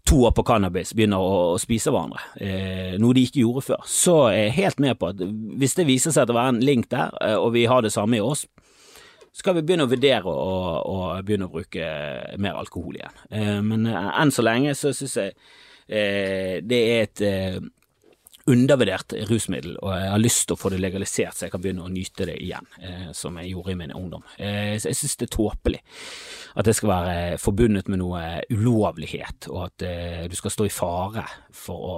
to 0.03 0.23
år 0.25 0.31
på 0.31 0.43
cannabis 0.45 0.93
begynner 0.97 1.21
å, 1.21 1.53
å 1.53 1.59
spise 1.61 1.91
hverandre, 1.93 2.21
eh, 2.41 2.97
noe 3.01 3.15
de 3.15 3.25
ikke 3.27 3.43
gjorde 3.43 3.65
før, 3.65 3.83
så 3.87 4.15
er 4.31 4.47
jeg 4.47 4.57
helt 4.57 4.81
med 4.83 4.97
på 4.99 5.11
at 5.11 5.21
hvis 5.61 5.77
det 5.77 5.87
viser 5.89 6.15
seg 6.15 6.31
å 6.31 6.37
være 6.37 6.55
en 6.55 6.63
link 6.65 6.89
der, 6.93 7.13
eh, 7.21 7.37
og 7.37 7.53
vi 7.55 7.67
har 7.69 7.85
det 7.85 7.93
samme 7.93 8.17
i 8.17 8.23
oss, 8.23 8.45
skal 9.37 9.55
vi 9.55 9.63
begynne 9.63 9.85
å 9.87 9.91
vurdere 9.91 10.27
å, 10.27 10.55
å 10.91 10.95
begynne 11.23 11.47
å 11.47 11.53
bruke 11.53 11.91
mer 12.41 12.57
alkohol 12.59 12.97
igjen. 12.97 13.21
Eh, 13.29 13.59
men 13.63 13.85
eh, 13.87 14.09
enn 14.23 14.33
så 14.33 14.45
lenge 14.45 14.75
så 14.77 14.93
synes 14.95 15.19
jeg 15.21 15.37
det 15.91 16.77
er 16.77 17.01
et 17.03 17.21
undervurdert 18.51 19.15
rusmiddel, 19.29 19.75
og 19.81 19.93
jeg 19.95 20.09
har 20.13 20.21
lyst 20.21 20.45
til 20.47 20.55
å 20.55 20.59
få 20.59 20.71
det 20.73 20.81
legalisert 20.81 21.37
så 21.37 21.47
jeg 21.47 21.53
kan 21.53 21.63
begynne 21.63 21.85
å 21.85 21.91
nyte 21.91 22.27
det 22.29 22.37
igjen, 22.43 22.67
eh, 22.81 23.09
som 23.17 23.37
jeg 23.39 23.53
gjorde 23.53 23.73
i 23.73 23.77
min 23.79 23.93
ungdom. 23.95 24.25
Eh, 24.37 24.73
jeg 24.75 24.97
synes 24.97 25.17
det 25.19 25.27
er 25.29 25.35
tåpelig 25.37 25.81
at 26.55 26.67
det 26.67 26.75
skal 26.77 26.91
være 26.91 27.37
forbundet 27.41 27.91
med 27.91 28.01
noe 28.01 28.23
ulovlighet, 28.51 29.49
og 29.51 29.63
at 29.69 29.87
eh, 29.87 30.25
du 30.31 30.35
skal 30.39 30.55
stå 30.55 30.67
i 30.67 30.73
fare 30.73 31.25
for 31.55 31.87
å 31.91 31.95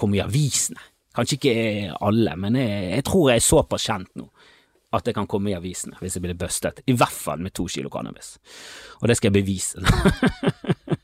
komme 0.00 0.18
i 0.18 0.24
avisene. 0.24 0.80
Kanskje 1.16 1.40
ikke 1.40 1.98
alle, 2.06 2.36
men 2.38 2.56
jeg, 2.60 2.86
jeg 2.94 3.06
tror 3.08 3.30
jeg 3.30 3.42
er 3.42 3.48
såpass 3.50 3.88
kjent 3.90 4.12
nå 4.20 4.30
at 4.90 5.06
jeg 5.06 5.14
kan 5.14 5.28
komme 5.30 5.52
i 5.52 5.54
avisene 5.54 5.98
hvis 6.00 6.16
jeg 6.18 6.24
blir 6.24 6.38
bustet, 6.38 6.82
i 6.90 6.94
hvert 6.98 7.14
fall 7.14 7.42
med 7.42 7.54
to 7.54 7.66
kilo 7.70 7.90
cannabis. 7.92 8.36
Og 9.00 9.10
det 9.10 9.18
skal 9.18 9.30
jeg 9.30 9.42
bevise. 9.42 9.78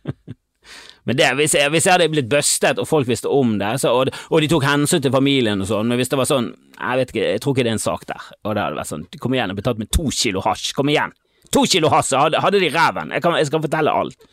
Men 1.06 1.18
det, 1.18 1.28
hvis, 1.38 1.54
jeg, 1.54 1.70
hvis 1.70 1.86
jeg 1.86 1.94
hadde 1.94 2.08
blitt 2.10 2.30
bustet, 2.30 2.80
og 2.82 2.88
folk 2.90 3.06
visste 3.06 3.30
om 3.30 3.54
det, 3.60 3.76
så, 3.82 3.92
og, 3.94 4.10
og, 4.26 4.40
de 4.42 4.48
tok 4.50 4.66
hensyn 4.66 5.04
til 5.04 5.14
familien 5.14 5.62
og 5.62 5.68
sånn, 5.70 5.86
men 5.86 6.00
hvis 6.00 6.10
det 6.10 6.18
var 6.18 6.28
sånn 6.28 6.48
Jeg 6.50 7.00
vet 7.00 7.12
ikke, 7.12 7.28
jeg 7.30 7.42
tror 7.42 7.54
ikke 7.54 7.66
det 7.66 7.70
er 7.70 7.78
en 7.78 7.84
sak 7.84 8.02
der. 8.10 8.26
Og 8.42 8.56
det 8.56 8.64
hadde 8.64 8.80
vært 8.80 8.90
sånn 8.90 9.06
Kom 9.22 9.36
igjen, 9.36 9.52
jeg 9.52 9.58
ble 9.58 9.66
tatt 9.68 9.80
med 9.82 9.92
to 9.94 10.10
kilo 10.10 10.42
hasj. 10.44 10.72
Kom 10.76 10.90
igjen! 10.90 11.14
To 11.54 11.62
kilo 11.70 11.92
hasj 11.92 12.18
hadde, 12.18 12.42
hadde 12.42 12.60
de 12.60 12.72
ræven. 12.74 13.14
Jeg, 13.14 13.22
jeg, 13.22 13.48
skal 13.48 13.62
fortelle 13.62 13.94
alt. 14.02 14.28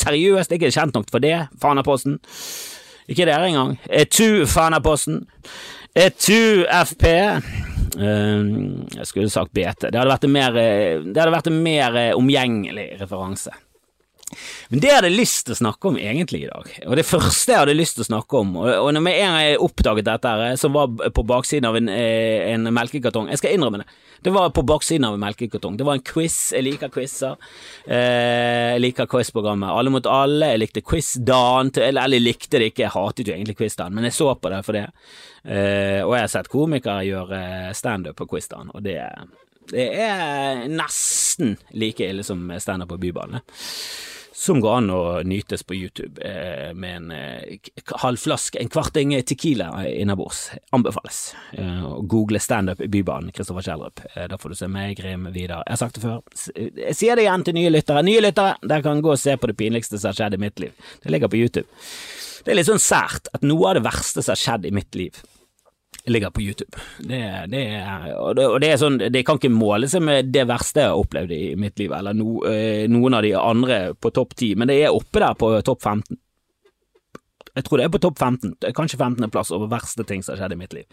Seriøst, 0.00 0.56
ikke 0.56 0.72
kjent 0.72 0.96
nok 0.96 1.12
for 1.12 1.22
det, 1.22 1.36
Fanaposten. 1.60 2.16
Ikke 3.08 3.28
dere 3.28 3.50
engang. 3.50 3.76
Etu 3.92 4.46
Fanaposten. 4.48 5.26
Etu 5.92 6.64
FP. 6.72 7.04
Uh, 7.98 8.88
jeg 8.96 9.08
skulle 9.08 9.32
sagt 9.32 9.52
BT. 9.52 9.90
Det 9.92 9.96
hadde 10.00 10.08
vært 10.08 10.24
en 10.24 10.34
mer, 10.34 10.56
det 10.56 11.20
hadde 11.20 11.36
vært 11.36 11.52
en 11.52 11.62
mer 11.68 12.00
omgjengelig 12.16 12.94
referanse. 13.04 13.52
Men 14.68 14.82
det 14.82 14.90
jeg 14.90 14.98
hadde 14.98 15.12
lyst 15.14 15.46
til 15.46 15.54
å 15.54 15.60
snakke 15.62 15.90
om 15.90 15.98
egentlig 16.00 16.42
i 16.44 16.50
dag, 16.50 16.72
og 16.86 16.96
det 16.98 17.06
første 17.08 17.54
jeg 17.54 17.62
hadde 17.62 17.76
lyst 17.78 17.96
til 17.98 18.04
å 18.04 18.08
snakke 18.10 18.42
om, 18.42 18.56
og, 18.60 18.90
når 18.94 19.04
med 19.04 19.16
jeg 19.16 19.62
oppdaget 19.64 20.08
dette, 20.08 20.34
som 20.60 20.74
var 20.76 21.10
på 21.14 21.24
baksiden 21.28 21.68
av 21.68 21.78
en, 21.78 21.88
eh, 21.92 22.52
en, 22.52 22.68
melkekartong 22.74 23.30
Jeg 23.32 23.40
skal 23.40 23.56
innrømme 23.56 23.82
det. 23.82 23.88
Det 24.22 24.32
var 24.34 24.50
på 24.50 24.64
baksiden 24.66 25.06
av 25.06 25.14
en 25.14 25.22
melkekartong. 25.22 25.76
Det 25.78 25.86
var 25.86 25.94
en 25.94 26.02
quiz. 26.02 26.52
Jeg 26.52 26.64
liker 26.66 26.90
quizer. 26.90 27.36
Eh, 27.86 28.74
jeg 28.74 28.82
liker 28.82 29.06
quizprogrammet 29.06 29.70
Alle 29.70 29.92
mot 29.94 30.06
alle. 30.10 30.50
Jeg 30.52 30.62
likte 30.64 30.82
Quiz-Dan. 30.82 31.70
Eller 31.78 32.16
jeg 32.16 32.24
likte 32.24 32.58
det 32.58 32.72
ikke, 32.72 32.82
jeg 32.82 32.94
hatet 32.96 33.30
jo 33.30 33.36
egentlig 33.36 33.56
quiz-dagen, 33.60 33.94
men 33.94 34.08
jeg 34.08 34.18
så 34.18 34.34
på 34.34 34.50
det 34.50 34.62
for 34.66 34.78
det. 34.78 34.86
Eh, 35.44 36.02
og 36.02 36.16
jeg 36.16 36.24
har 36.24 36.32
sett 36.34 36.50
komikere 36.50 37.06
gjøre 37.06 37.42
standup 37.78 38.18
på 38.18 38.26
quiz-dagen, 38.34 38.72
og 38.74 38.82
det, 38.82 38.98
det 39.70 39.86
er 40.02 40.66
nesten 40.68 41.54
like 41.78 42.04
ille 42.04 42.26
som 42.26 42.50
standup 42.58 42.90
på 42.90 42.98
Bybanen 43.06 43.46
som 44.38 44.60
går 44.62 44.76
an 44.76 44.90
å 44.94 44.98
nytes 45.26 45.64
på 45.66 45.74
YouTube 45.74 46.22
eh, 46.22 46.70
med 46.70 46.96
en 46.96 47.10
eh, 47.10 47.70
halv 48.04 48.20
flaske, 48.22 48.60
en 48.62 48.70
kvarting 48.70 49.16
Tequila 49.26 49.72
innabords. 49.90 50.44
Anbefales. 50.70 51.34
Eh, 51.58 51.88
google 52.06 52.38
standup 52.38 52.80
i 52.80 52.86
Bybanen, 52.88 53.32
Kristoffer 53.34 53.66
Kjellrup. 53.66 54.04
Eh, 54.14 54.28
da 54.30 54.38
får 54.38 54.54
du 54.54 54.58
se 54.60 54.68
meg, 54.70 54.94
Grim, 55.00 55.26
Vidar. 55.34 55.64
Jeg 55.66 55.74
har 55.74 55.80
sagt 55.80 55.98
det 55.98 56.04
før. 56.04 56.22
Jeg 56.54 56.94
sier 56.94 57.18
det 57.18 57.26
igjen 57.26 57.46
til 57.48 57.58
nye 57.58 57.72
lyttere. 57.74 58.04
Nye 58.06 58.22
lyttere, 58.22 58.54
dere 58.62 58.86
kan 58.86 59.02
gå 59.02 59.10
og 59.16 59.18
se 59.18 59.34
på 59.34 59.50
det 59.50 59.58
pinligste 59.58 59.98
som 59.98 60.12
har 60.12 60.20
skjedd 60.20 60.38
i 60.38 60.42
mitt 60.46 60.62
liv. 60.62 60.86
Det 61.02 61.10
ligger 61.10 61.34
på 61.34 61.42
YouTube. 61.42 61.66
Det 62.46 62.54
er 62.54 62.60
litt 62.60 62.70
sånn 62.70 62.82
sært 62.82 63.26
at 63.34 63.42
noe 63.42 63.72
av 63.72 63.80
det 63.80 63.86
verste 63.88 64.22
som 64.22 64.36
har 64.36 64.44
skjedd 64.44 64.70
i 64.70 64.74
mitt 64.78 64.94
liv, 65.02 65.18
ligger 66.08 66.30
på 66.34 66.42
YouTube. 66.42 66.78
Det, 66.98 67.20
det, 67.52 67.64
og 68.16 68.36
det, 68.36 68.46
og 68.46 68.60
det, 68.62 68.70
er 68.72 68.80
sånn, 68.80 68.98
det 68.98 69.24
kan 69.26 69.40
ikke 69.40 69.52
måle 69.52 69.88
seg 69.90 70.04
med 70.04 70.30
det 70.34 70.46
verste 70.48 70.84
jeg 70.84 70.92
har 70.92 71.02
opplevd 71.02 71.34
i 71.34 71.42
mitt 71.60 71.78
liv, 71.80 71.92
eller 71.94 72.16
no, 72.16 72.38
eh, 72.48 72.86
noen 72.90 73.18
av 73.18 73.26
de 73.26 73.34
andre 73.38 73.80
på 73.98 74.12
topp 74.14 74.36
ti, 74.38 74.54
men 74.58 74.70
det 74.70 74.80
er 74.82 74.94
oppe 74.94 75.22
der 75.22 75.36
på 75.38 75.52
topp 75.66 75.84
15. 75.84 76.20
Jeg 77.58 77.66
tror 77.66 77.80
det 77.80 77.88
er 77.88 77.92
på 77.94 78.02
topp 78.02 78.22
15, 78.22 78.56
kanskje 78.76 79.00
15.-plass 79.00 79.52
over 79.56 79.70
verste 79.72 80.06
ting 80.06 80.22
som 80.22 80.34
har 80.34 80.44
skjedd 80.44 80.54
i 80.54 80.60
mitt 80.60 80.76
liv. 80.76 80.86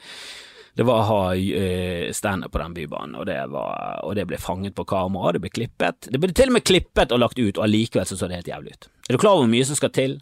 Det 0.76 0.84
var 0.84 1.02
å 1.02 1.08
ha 1.08 1.20
uh, 1.36 2.12
standup 2.12 2.52
på 2.52 2.60
den 2.60 2.74
bybanen, 2.76 3.16
og 3.16 3.30
det, 3.30 3.38
var, 3.52 4.02
og 4.04 4.16
det, 4.18 4.26
ble 4.28 4.40
fanget 4.42 4.76
på 4.76 4.84
kamera, 4.90 5.32
det 5.36 5.44
ble 5.46 5.54
klippet. 5.54 6.10
Det 6.12 6.20
ble 6.20 6.34
til 6.36 6.52
og 6.52 6.58
med 6.58 6.66
klippet 6.68 7.14
og 7.16 7.22
lagt 7.22 7.40
ut, 7.40 7.56
og 7.56 7.64
allikevel 7.64 8.08
så 8.10 8.18
så 8.20 8.28
det 8.28 8.42
helt 8.42 8.52
jævlig 8.52 8.76
ut. 8.76 8.90
Er 9.08 9.16
du 9.16 9.22
klar 9.22 9.38
over 9.38 9.46
hvor 9.46 9.54
mye 9.54 9.68
som 9.70 9.80
skal 9.80 9.94
til? 9.96 10.18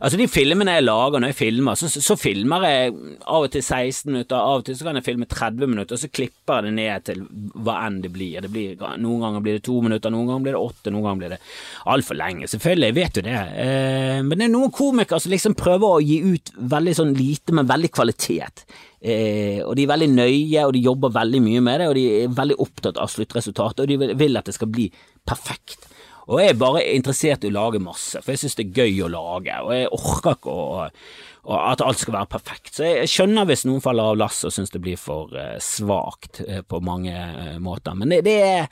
Altså 0.00 0.18
De 0.20 0.28
filmene 0.30 0.76
jeg 0.76 0.86
lager 0.86 1.22
når 1.22 1.32
jeg 1.32 1.38
filmer, 1.38 1.78
så, 1.78 1.88
så, 1.90 2.16
filmer 2.20 2.66
jeg 2.66 2.94
av 3.22 3.46
og 3.46 3.50
til 3.52 3.62
16 3.62 4.10
minutter, 4.10 4.36
av 4.36 4.60
og 4.60 4.66
til 4.66 4.78
så 4.78 4.88
kan 4.88 4.98
jeg 4.98 5.06
filme 5.06 5.28
30 5.30 5.72
minutter, 5.72 5.96
og 5.96 6.02
så 6.02 6.10
klipper 6.12 6.60
jeg 6.60 6.66
det 6.66 6.74
ned 6.78 7.06
til 7.10 7.22
hva 7.66 7.78
enn 7.86 8.00
det 8.04 8.12
blir. 8.14 8.40
det 8.44 8.52
blir. 8.52 8.74
Noen 9.02 9.24
ganger 9.24 9.44
blir 9.44 9.58
det 9.58 9.64
to 9.66 9.78
minutter, 9.84 10.12
noen 10.12 10.30
ganger 10.30 10.46
blir 10.46 10.56
det 10.56 10.64
åtte, 10.64 10.92
noen 10.94 11.08
ganger 11.08 11.22
blir 11.22 11.36
det 11.36 11.40
altfor 11.94 12.20
lenge. 12.20 12.50
Selvfølgelig, 12.52 12.90
jeg 12.90 12.98
vet 13.00 13.20
jo 13.20 13.26
det. 13.26 13.38
Eh, 13.66 14.20
men 14.26 14.34
det 14.36 14.48
er 14.48 14.54
noen 14.54 14.74
komikere 14.74 15.22
som 15.22 15.34
liksom 15.34 15.56
prøver 15.58 15.96
å 15.96 16.04
gi 16.04 16.20
ut 16.26 16.54
veldig 16.76 16.96
sånn 17.00 17.16
lite, 17.16 17.56
men 17.56 17.70
veldig 17.70 17.92
kvalitet. 17.94 18.66
Eh, 19.00 19.60
og 19.62 19.76
de 19.76 19.84
er 19.84 19.92
veldig 19.92 20.12
nøye, 20.14 20.64
og 20.64 20.72
de 20.74 20.86
jobber 20.86 21.14
veldig 21.14 21.42
mye 21.44 21.64
med 21.64 21.82
det, 21.82 21.90
og 21.90 21.98
de 21.98 22.06
er 22.22 22.38
veldig 22.40 22.56
opptatt 22.64 22.98
av 23.02 23.12
sluttresultatet, 23.12 23.84
og 23.84 23.92
de 23.92 24.16
vil 24.18 24.40
at 24.40 24.48
det 24.48 24.56
skal 24.56 24.72
bli 24.72 24.88
perfekt. 25.26 25.88
Og 26.26 26.40
jeg 26.42 26.50
er 26.50 26.58
bare 26.58 26.82
interessert 26.90 27.44
i 27.46 27.50
å 27.52 27.54
lage 27.54 27.78
masse, 27.82 28.18
for 28.18 28.34
jeg 28.34 28.42
synes 28.42 28.58
det 28.58 28.64
er 28.66 28.80
gøy 28.82 29.04
å 29.06 29.10
lage, 29.12 29.58
og 29.62 29.70
jeg 29.76 29.90
orker 29.94 30.34
ikke 30.34 30.50
å, 30.54 30.86
å, 31.46 31.58
at 31.70 31.84
alt 31.86 32.02
skal 32.02 32.16
være 32.16 32.30
perfekt. 32.34 32.72
Så 32.74 32.88
jeg 32.88 33.12
skjønner 33.12 33.46
hvis 33.46 33.62
noen 33.68 33.84
faller 33.84 34.10
av 34.10 34.18
lasset 34.18 34.48
og 34.50 34.56
synes 34.56 34.74
det 34.74 34.82
blir 34.82 34.98
for 34.98 35.30
uh, 35.38 35.54
svakt 35.62 36.42
uh, 36.42 36.64
på 36.66 36.82
mange 36.82 37.14
uh, 37.14 37.56
måter, 37.62 37.94
men 37.94 38.10
det, 38.10 38.24
det 38.26 38.38
er 38.42 38.66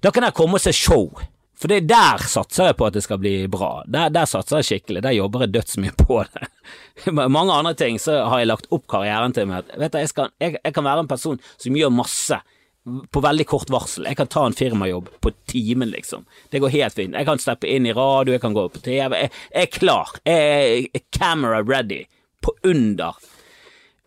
Da 0.00 0.12
kan 0.14 0.24
jeg 0.24 0.36
komme 0.36 0.56
og 0.56 0.64
se 0.64 0.72
show. 0.76 1.10
For 1.56 1.72
det 1.72 1.86
der 1.88 2.20
satser 2.28 2.70
jeg 2.70 2.76
på 2.76 2.88
at 2.88 2.96
det 2.96 3.02
skal 3.04 3.20
bli 3.20 3.34
bra. 3.48 3.70
Der, 3.88 4.10
der 4.12 4.28
satser 4.28 4.60
jeg 4.60 4.68
skikkelig. 4.68 5.00
Der 5.06 5.14
jobber 5.16 5.46
jeg 5.46 5.54
dødsmye 5.54 5.94
på 5.96 6.18
det. 6.28 6.50
Mange 7.16 7.52
andre 7.52 7.72
ting 7.76 7.96
så 8.00 8.18
har 8.28 8.42
jeg 8.42 8.50
lagt 8.50 8.68
opp 8.76 8.84
karrieren 8.92 9.32
til 9.36 9.52
at 9.56 9.72
vet 9.72 9.94
du, 9.94 10.02
jeg, 10.02 10.10
skal, 10.12 10.32
jeg, 10.42 10.58
jeg 10.60 10.76
kan 10.76 10.84
være 10.84 11.06
en 11.06 11.08
person 11.08 11.40
som 11.56 11.78
gjør 11.80 11.94
masse 11.96 12.40
på 12.86 13.20
veldig 13.20 13.46
kort 13.50 13.70
varsel. 13.72 14.06
Jeg 14.06 14.18
kan 14.18 14.28
ta 14.30 14.44
en 14.46 14.54
firmajobb 14.56 15.08
på 15.20 15.32
timen, 15.50 15.90
liksom. 15.90 16.26
Det 16.50 16.60
går 16.62 16.74
helt 16.76 16.94
fint. 16.94 17.16
Jeg 17.18 17.26
kan 17.26 17.40
steppe 17.42 17.70
inn 17.70 17.86
i 17.88 17.94
radio, 17.96 18.36
jeg 18.36 18.44
kan 18.44 18.54
gå 18.54 18.68
på 18.70 18.82
TV. 18.84 19.16
Jeg, 19.24 19.32
jeg 19.50 19.62
er 19.66 19.72
klar. 19.74 20.12
Jeg 20.26 20.86
er 20.94 21.06
camera 21.14 21.62
ready 21.66 22.04
på 22.44 22.54
under 22.64 23.18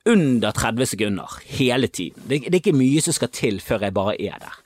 under 0.10 0.52
30 0.56 0.86
sekunder 0.86 1.30
hele 1.46 1.88
tiden. 1.88 2.24
Det, 2.26 2.40
det, 2.40 2.56
er 2.56 2.62
ikke 2.64 2.78
mye 2.78 3.04
som 3.04 3.14
skal 3.14 3.32
til 3.36 3.60
før 3.62 3.86
jeg 3.86 3.96
bare 3.96 4.16
er 4.16 4.40
der. 4.42 4.58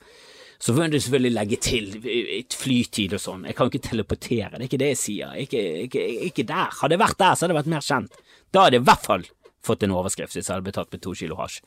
Så 0.62 0.72
får 0.72 0.88
du 0.88 1.00
selvfølgelig 1.00 1.34
legge 1.34 1.56
til 1.60 1.90
et 2.38 2.54
flytid 2.56 3.12
og 3.18 3.20
sånn. 3.20 3.42
Jeg 3.50 3.56
kan 3.58 3.68
ikke 3.68 3.84
teleportere, 3.84 4.54
det 4.54 4.62
er 4.62 4.68
ikke 4.70 4.80
det 4.80 4.92
jeg 4.94 5.00
sier. 5.00 5.34
Ikke, 5.42 5.60
ikke, 5.84 6.04
ikke 6.30 6.46
der. 6.48 6.70
Hadde 6.78 6.96
jeg 6.96 7.02
vært 7.02 7.18
der, 7.20 7.34
så 7.34 7.44
hadde 7.44 7.52
jeg 7.56 7.60
vært 7.60 7.72
mer 7.74 7.84
kjent. 7.84 8.20
Da 8.54 8.64
hadde 8.64 8.78
jeg 8.78 8.84
i 8.86 8.88
hvert 8.88 9.08
fall 9.10 9.26
fått 9.64 9.84
en 9.84 9.96
overskrift 9.96 10.36
hvis 10.36 10.46
jeg 10.46 10.54
hadde 10.54 10.64
blitt 10.64 10.78
tatt 10.78 10.94
med 10.94 11.02
to 11.04 11.12
kilo 11.18 11.36
hasj. 11.40 11.60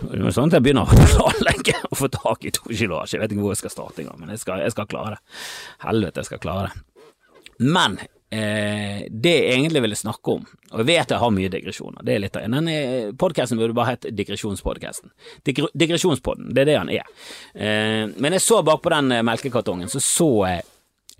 Det 0.00 0.18
er 0.18 0.34
sånn 0.34 0.50
at 0.50 0.58
jeg 0.58 0.64
begynner 0.66 0.88
å 0.88 1.06
planlegge 1.14 1.76
å 1.90 1.98
få 1.98 2.10
tak 2.12 2.48
i 2.48 2.52
to 2.54 2.66
kilo 2.70 2.98
hasj. 3.00 3.16
Jeg 3.16 3.22
vet 3.22 3.34
ikke 3.34 3.44
hvor 3.44 3.54
jeg 3.54 3.62
skal 3.62 3.74
starte 3.74 4.02
engang, 4.02 4.18
men 4.22 4.34
jeg 4.34 4.42
skal, 4.42 4.64
jeg 4.64 4.74
skal, 4.74 4.88
klare 4.90 5.16
det. 5.16 5.38
Helvete, 5.84 6.22
jeg 6.22 6.30
skal 6.30 6.42
klare 6.42 6.72
det. 6.72 6.82
Men 7.62 7.96
eh, 8.34 9.04
det 9.10 9.34
jeg 9.36 9.52
egentlig 9.54 9.84
ville 9.84 9.98
snakke 9.98 10.34
om, 10.34 10.42
og 10.72 10.82
jeg 10.82 10.88
vet 10.90 11.14
jeg 11.14 11.22
har 11.22 11.34
mye 11.36 11.52
digresjoner, 11.52 12.06
det 12.06 12.16
er 12.16 12.24
litt 12.24 12.38
av 12.40 12.48
Denne 12.48 12.76
podkasten 13.20 13.60
burde 13.60 13.76
bare 13.76 13.94
hett 13.94 14.08
Digresjonspodkasten. 14.18 15.14
Digre, 15.46 15.70
digresjonspodden, 15.78 16.50
det 16.56 16.64
er 16.64 16.70
det 16.72 16.78
han 16.80 16.92
er. 16.92 17.14
Eh, 17.54 18.04
men 18.18 18.34
jeg 18.34 18.42
så 18.42 18.64
bakpå 18.66 18.92
den 18.96 19.14
eh, 19.14 19.26
melkekartongen, 19.26 19.92
så 19.92 20.02
så 20.02 20.30
jeg 20.48 20.66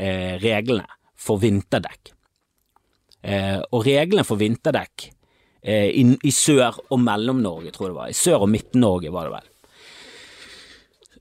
eh, 0.02 0.34
reglene 0.42 0.88
for 1.14 1.38
vinterdekk. 1.42 2.10
Eh, 3.24 3.60
og 3.72 3.86
reglene 3.86 4.26
for 4.26 4.40
vinterdekk 4.40 5.06
eh, 5.08 5.13
i, 5.64 6.04
i 6.28 6.32
Sør- 6.34 6.80
og 6.92 7.00
Mellom-Norge, 7.00 7.72
tror 7.72 7.88
jeg 7.88 7.94
det 7.94 7.98
var. 7.98 8.12
I 8.12 8.18
Sør- 8.18 8.44
og 8.44 8.50
Midt-Norge 8.52 9.12
var 9.12 9.28
det 9.28 9.36
vel. 9.38 9.50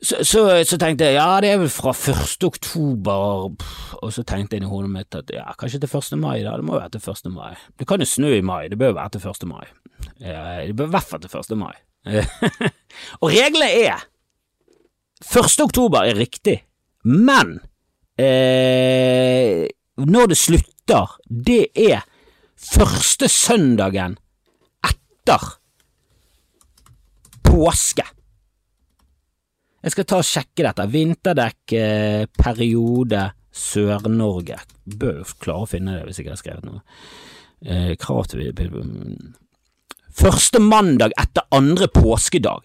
Så, 0.04 0.18
så, 0.28 0.42
så, 0.68 0.76
tenkte 0.78 1.08
jeg 1.08 1.16
ja, 1.16 1.28
det 1.40 1.54
er 1.54 1.62
vel 1.62 1.70
fra 1.72 1.94
1. 1.96 2.44
oktober, 2.44 3.54
og 4.04 4.10
så 4.12 4.26
tenkte 4.28 4.58
jeg 4.58 4.66
i 4.66 4.68
hodet 4.68 4.92
mitt 4.92 5.16
at 5.16 5.32
ja, 5.32 5.46
kanskje 5.56 5.80
til 5.80 5.94
1. 5.96 6.18
mai, 6.20 6.42
da. 6.44 6.58
Det 6.60 6.68
må 6.68 6.76
være 6.76 6.92
til 6.98 7.14
1. 7.14 7.30
mai. 7.32 7.54
Det 7.80 7.88
kan 7.88 8.04
jo 8.04 8.08
snø 8.12 8.34
i 8.36 8.44
mai, 8.44 8.68
det 8.68 8.80
bør 8.82 8.92
jo 8.92 8.98
være 8.98 9.14
til 9.16 9.30
1. 9.32 9.48
mai. 9.48 9.64
Det 10.20 10.76
bør 10.76 10.90
i 10.90 10.96
hvert 10.98 11.08
fall 11.08 11.24
til 11.24 11.40
1. 11.40 11.56
mai. 11.62 11.76
og 13.24 13.32
reglene 13.32 13.70
er 13.80 14.04
1. 15.24 15.56
oktober 15.64 16.04
er 16.04 16.20
riktig, 16.20 16.58
men 17.08 17.62
eh, 18.20 19.64
når 20.04 20.34
det 20.34 20.40
slutter, 20.42 21.16
det 21.24 21.62
er 21.80 22.04
første 22.60 23.32
søndagen 23.32 24.20
etter 25.24 25.40
påske. 27.44 28.04
Jeg 29.84 29.92
skal 29.92 30.08
ta 30.08 30.20
og 30.20 30.28
sjekke 30.28 30.64
dette. 30.64 30.88
Vinterdekk, 30.88 31.74
eh, 31.74 32.26
periode, 32.40 33.34
Sør-Norge. 33.52 34.58
Bør 34.86 35.24
klare 35.40 35.64
å 35.64 35.70
finne 35.70 35.98
det 35.98 36.06
hvis 36.08 36.20
jeg 36.20 36.30
har 36.30 36.40
skrevet 36.40 36.66
noe. 36.66 36.82
Eh, 37.66 37.96
krav 37.96 38.28
til 38.28 38.54
Første 40.14 40.60
mandag 40.60 41.12
etter 41.18 41.44
andre 41.52 41.88
påskedag. 41.88 42.62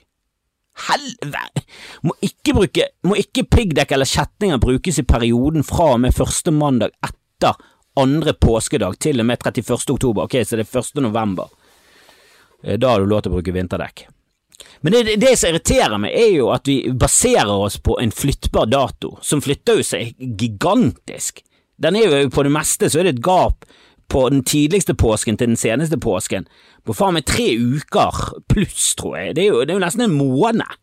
Helvete! 0.88 1.64
Må 2.02 2.12
ikke, 2.22 2.54
bruke, 2.54 2.88
må 3.02 3.16
ikke 3.16 3.48
piggdekk 3.48 3.92
eller 3.92 4.04
kjettinger 4.04 4.58
brukes 4.58 4.98
i 4.98 5.02
perioden 5.02 5.64
fra 5.64 5.94
og 5.94 6.00
med 6.00 6.14
første 6.14 6.52
mandag 6.52 6.90
etter 7.02 7.56
andre 7.96 8.32
påskedag 8.34 8.98
til 8.98 9.20
og 9.20 9.26
med 9.26 9.38
31. 9.38 9.90
oktober. 9.90 10.22
Ok, 10.24 10.44
så 10.44 10.56
det 10.56 10.68
er 10.68 10.78
1. 10.78 11.02
november. 11.02 11.48
Eh, 12.62 12.78
da 12.78 12.94
har 12.94 13.00
du 13.00 13.10
lov 13.10 13.24
til 13.24 13.32
å 13.32 13.38
bruke 13.38 13.54
vinterdekk. 13.54 14.06
Men 14.80 14.94
det, 14.94 15.16
det, 15.22 15.34
som 15.38 15.50
irriterer 15.52 15.98
meg, 16.02 16.14
er 16.14 16.32
jo 16.36 16.50
at 16.54 16.68
vi 16.68 16.80
baserer 16.94 17.50
oss 17.50 17.78
på 17.82 17.98
en 18.02 18.14
flyttbar 18.14 18.70
dato, 18.70 19.16
som 19.22 19.42
flytter 19.42 19.80
jo 19.80 19.86
seg 19.86 20.14
gigantisk. 20.18 21.42
Den 21.78 21.98
er 21.98 22.08
jo 22.24 22.30
På 22.34 22.42
det 22.42 22.54
meste 22.54 22.90
så 22.90 23.00
er 23.00 23.08
det 23.08 23.18
et 23.18 23.24
gap 23.24 23.66
på 24.08 24.24
den 24.32 24.42
tidligste 24.42 24.96
påsken 24.98 25.36
til 25.36 25.52
den 25.52 25.60
seneste 25.60 25.98
påsken 26.00 26.48
på 26.88 26.94
faen 26.96 27.18
meg 27.18 27.26
tre 27.28 27.50
uker 27.60 28.40
pluss, 28.48 28.94
tror 28.96 29.18
jeg. 29.18 29.34
Det 29.36 29.42
er 29.44 29.50
jo, 29.50 29.62
det 29.62 29.74
er 29.74 29.76
jo 29.76 29.84
nesten 29.84 30.06
en 30.06 30.16
måned. 30.16 30.78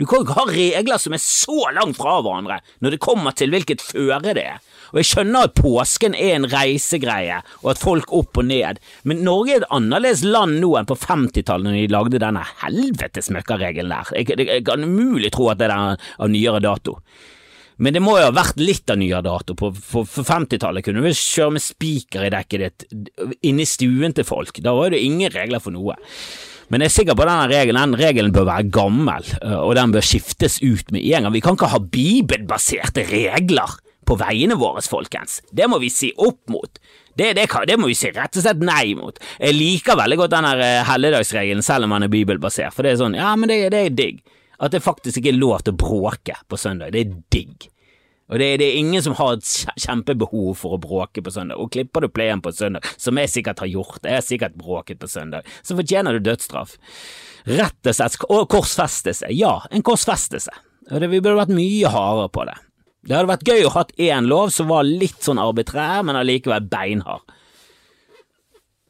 Du 0.00 0.06
kan 0.08 0.22
jo 0.22 0.24
ikke 0.24 0.38
ha 0.38 0.46
regler 0.48 0.98
som 0.98 1.14
er 1.14 1.20
så 1.22 1.68
langt 1.76 1.98
fra 1.98 2.16
hverandre 2.24 2.62
når 2.80 2.94
det 2.94 3.02
kommer 3.04 3.36
til 3.36 3.52
hvilket 3.52 3.84
føre 3.84 4.32
det 4.32 4.46
er. 4.46 4.62
Og 4.92 5.00
jeg 5.00 5.08
skjønner 5.08 5.48
at 5.48 5.56
påsken 5.56 6.16
er 6.16 6.36
en 6.36 6.48
reisegreie, 6.52 7.40
og 7.64 7.72
at 7.72 7.80
folk 7.80 8.12
opp 8.14 8.40
og 8.42 8.48
ned, 8.48 8.80
men 9.08 9.24
Norge 9.24 9.56
er 9.56 9.62
et 9.62 9.72
annerledes 9.72 10.24
land 10.26 10.60
nå 10.60 10.74
enn 10.78 10.88
på 10.88 10.98
50-tallet 11.00 11.68
når 11.68 11.78
de 11.78 11.92
lagde 11.94 12.22
denne 12.22 12.44
helvetes 12.62 13.32
møkkaregelen 13.32 13.94
der. 13.94 14.14
Jeg, 14.20 14.32
jeg, 14.34 14.48
jeg 14.50 14.66
kan 14.68 14.84
umulig 14.84 15.32
tro 15.34 15.48
at 15.52 15.62
det 15.62 15.70
er 15.70 15.76
av 15.96 16.32
nyere 16.32 16.60
dato. 16.62 16.98
Men 17.82 17.96
det 17.96 18.02
må 18.04 18.18
jo 18.18 18.28
ha 18.28 18.34
vært 18.36 18.60
litt 18.60 18.90
av 18.92 19.00
nyere 19.00 19.24
dato. 19.24 19.56
På, 19.58 19.72
for, 19.74 20.06
for 20.06 20.28
50-tallet 20.28 20.84
kunne 20.84 21.00
du 21.00 21.08
vel 21.08 21.16
kjøre 21.18 21.56
med 21.56 21.64
spiker 21.64 22.26
i 22.26 22.32
dekket 22.34 22.62
ditt 22.62 22.84
inne 23.48 23.64
i 23.64 23.68
stuen 23.68 24.14
til 24.14 24.28
folk. 24.28 24.60
Da 24.62 24.74
var 24.76 24.92
det 24.92 25.00
ingen 25.02 25.32
regler 25.32 25.62
for 25.62 25.74
noe. 25.74 25.96
Men 26.72 26.84
jeg 26.84 26.92
er 26.92 26.94
sikker 26.94 27.16
på 27.18 27.24
denne 27.26 27.48
regelen. 27.50 27.80
Den 27.80 28.00
regelen 28.00 28.34
bør 28.34 28.46
være 28.48 28.68
gammel, 28.72 29.26
og 29.58 29.72
den 29.76 29.96
bør 29.96 30.04
skiftes 30.06 30.60
ut 30.62 30.92
med 30.94 31.02
en 31.02 31.26
gang. 31.26 31.34
Vi 31.34 31.42
kan 31.44 31.58
ikke 31.58 31.72
ha 31.72 31.80
bibelbaserte 31.82 33.08
regler 33.10 33.74
på 34.12 34.18
veiene 34.20 34.58
våre, 34.60 34.84
folkens. 34.84 35.40
Det 35.50 35.68
må 35.70 35.80
vi 35.82 35.90
si 35.92 36.12
opp 36.20 36.44
mot. 36.52 36.80
Det, 37.16 37.32
det, 37.36 37.48
det, 37.68 37.76
må 37.80 37.90
vi 37.90 37.96
si 37.96 38.12
rett 38.12 38.36
og 38.36 38.44
slett 38.44 38.62
nei 38.64 38.94
mot. 38.96 39.18
Jeg 39.40 39.56
liker 39.56 39.98
veldig 40.00 40.20
godt 40.22 40.36
den 40.36 40.48
eh, 40.52 40.78
helligdagsregelen, 40.88 41.64
selv 41.64 41.88
om 41.88 41.96
den 41.96 42.08
er 42.08 42.12
bibelbasert, 42.12 42.72
for 42.76 42.84
det 42.84 42.94
er 42.94 43.02
sånn, 43.02 43.18
ja, 43.18 43.34
men 43.36 43.52
det, 43.52 43.58
det 43.74 43.82
er 43.86 43.98
digg. 43.98 44.22
At 44.62 44.74
det 44.74 44.84
faktisk 44.84 45.18
ikke 45.20 45.32
er 45.32 45.40
lov 45.40 45.62
til 45.64 45.74
å 45.74 45.80
bråke 45.82 46.36
på 46.48 46.60
søndag, 46.60 46.94
det 46.94 47.04
er 47.04 47.14
digg. 47.34 47.68
Og 48.32 48.38
det, 48.40 48.48
det, 48.62 48.68
er 48.70 48.80
ingen 48.80 49.02
som 49.04 49.16
har 49.18 49.34
et 49.36 49.78
kjempebehov 49.82 50.54
for 50.56 50.76
å 50.76 50.80
bråke 50.80 51.20
på 51.24 51.32
søndag. 51.34 51.60
Og 51.60 51.68
klipper 51.74 52.06
du 52.06 52.08
playen 52.08 52.40
på 52.40 52.54
søndag, 52.56 52.86
som 52.96 53.18
jeg 53.20 53.28
sikkert 53.28 53.60
har 53.60 53.68
gjort, 53.68 54.00
jeg 54.06 54.16
har 54.16 54.24
sikkert 54.24 54.56
bråket 54.56 55.02
på 55.02 55.10
søndag, 55.10 55.48
så 55.60 55.76
fortjener 55.76 56.16
du 56.16 56.24
dødsstraff. 56.30 56.78
Rett 57.50 57.90
og 57.90 57.98
slett, 57.98 58.16
og 58.30 58.46
korsfestelse. 58.52 59.28
Ja, 59.36 59.58
en 59.68 59.84
korsfestelse. 59.84 60.54
Og 60.88 61.02
det, 61.02 61.10
vi 61.12 61.20
burde 61.20 61.42
vært 61.42 61.52
mye 61.52 61.92
hardere 61.92 62.32
på 62.32 62.46
det. 62.48 62.56
Det 63.02 63.16
hadde 63.16 63.30
vært 63.32 63.48
gøy 63.48 63.64
å 63.66 63.72
ha 63.74 63.82
én 63.98 64.28
lov 64.30 64.52
som 64.54 64.68
var 64.70 64.86
litt 64.86 65.24
sånn 65.26 65.40
arbitrær, 65.42 66.04
men 66.06 66.18
allikevel 66.18 66.68
beinhard. 66.70 67.24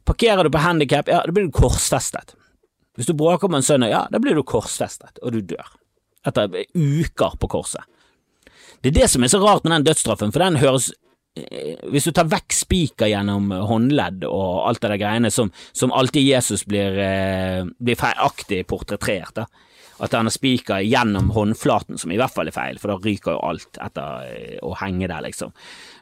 Parkerer 0.08 0.44
du 0.44 0.52
på 0.52 0.60
handikap, 0.60 1.08
ja, 1.08 1.22
da 1.24 1.32
blir 1.32 1.48
du 1.48 1.54
korsfestet. 1.56 2.34
Hvis 2.98 3.08
du 3.08 3.14
bråker 3.16 3.48
på 3.48 3.56
en 3.56 3.64
søndag, 3.64 3.92
ja, 3.92 4.02
da 4.12 4.20
blir 4.20 4.36
du 4.36 4.42
korsfestet, 4.44 5.16
og 5.22 5.32
du 5.32 5.40
dør. 5.54 5.70
Etter 6.28 6.50
uker 6.76 7.38
på 7.40 7.48
korset. 7.54 7.88
Det 8.82 8.92
er 8.92 8.98
det 9.00 9.08
som 9.08 9.24
er 9.24 9.32
så 9.32 9.40
rart 9.40 9.64
med 9.64 9.72
den 9.78 9.88
dødsstraffen, 9.88 10.34
for 10.34 10.44
den 10.44 10.60
høres 10.60 10.90
eh, 11.38 11.78
hvis 11.88 12.10
du 12.10 12.12
tar 12.12 12.28
vekk 12.28 12.52
spiker 12.52 13.08
gjennom 13.08 13.48
håndledd 13.70 14.26
og 14.28 14.66
alt 14.68 14.82
det 14.82 14.92
der 14.92 15.00
greiene 15.00 15.30
som, 15.32 15.52
som 15.72 15.94
alltid 15.94 16.26
Jesus 16.26 16.66
blir, 16.68 16.98
eh, 17.00 17.62
blir 17.78 17.98
feilaktig 17.98 18.66
portrettert, 18.68 19.38
da 19.40 19.48
at 20.02 20.12
har 20.12 20.28
spiker 20.34 20.82
gjennom 20.82 21.30
håndflaten, 21.30 21.98
som 21.98 22.10
i 22.10 22.18
hvert 22.18 22.34
fall 22.34 22.50
er 22.50 22.56
feil, 22.56 22.78
for 22.82 22.90
da 22.90 22.98
ryker 22.98 23.36
jo 23.36 23.42
alt 23.46 23.78
etter 23.82 24.24
eh, 24.26 24.56
å 24.66 24.72
henge 24.80 25.06
der, 25.06 25.22
liksom. 25.22 25.52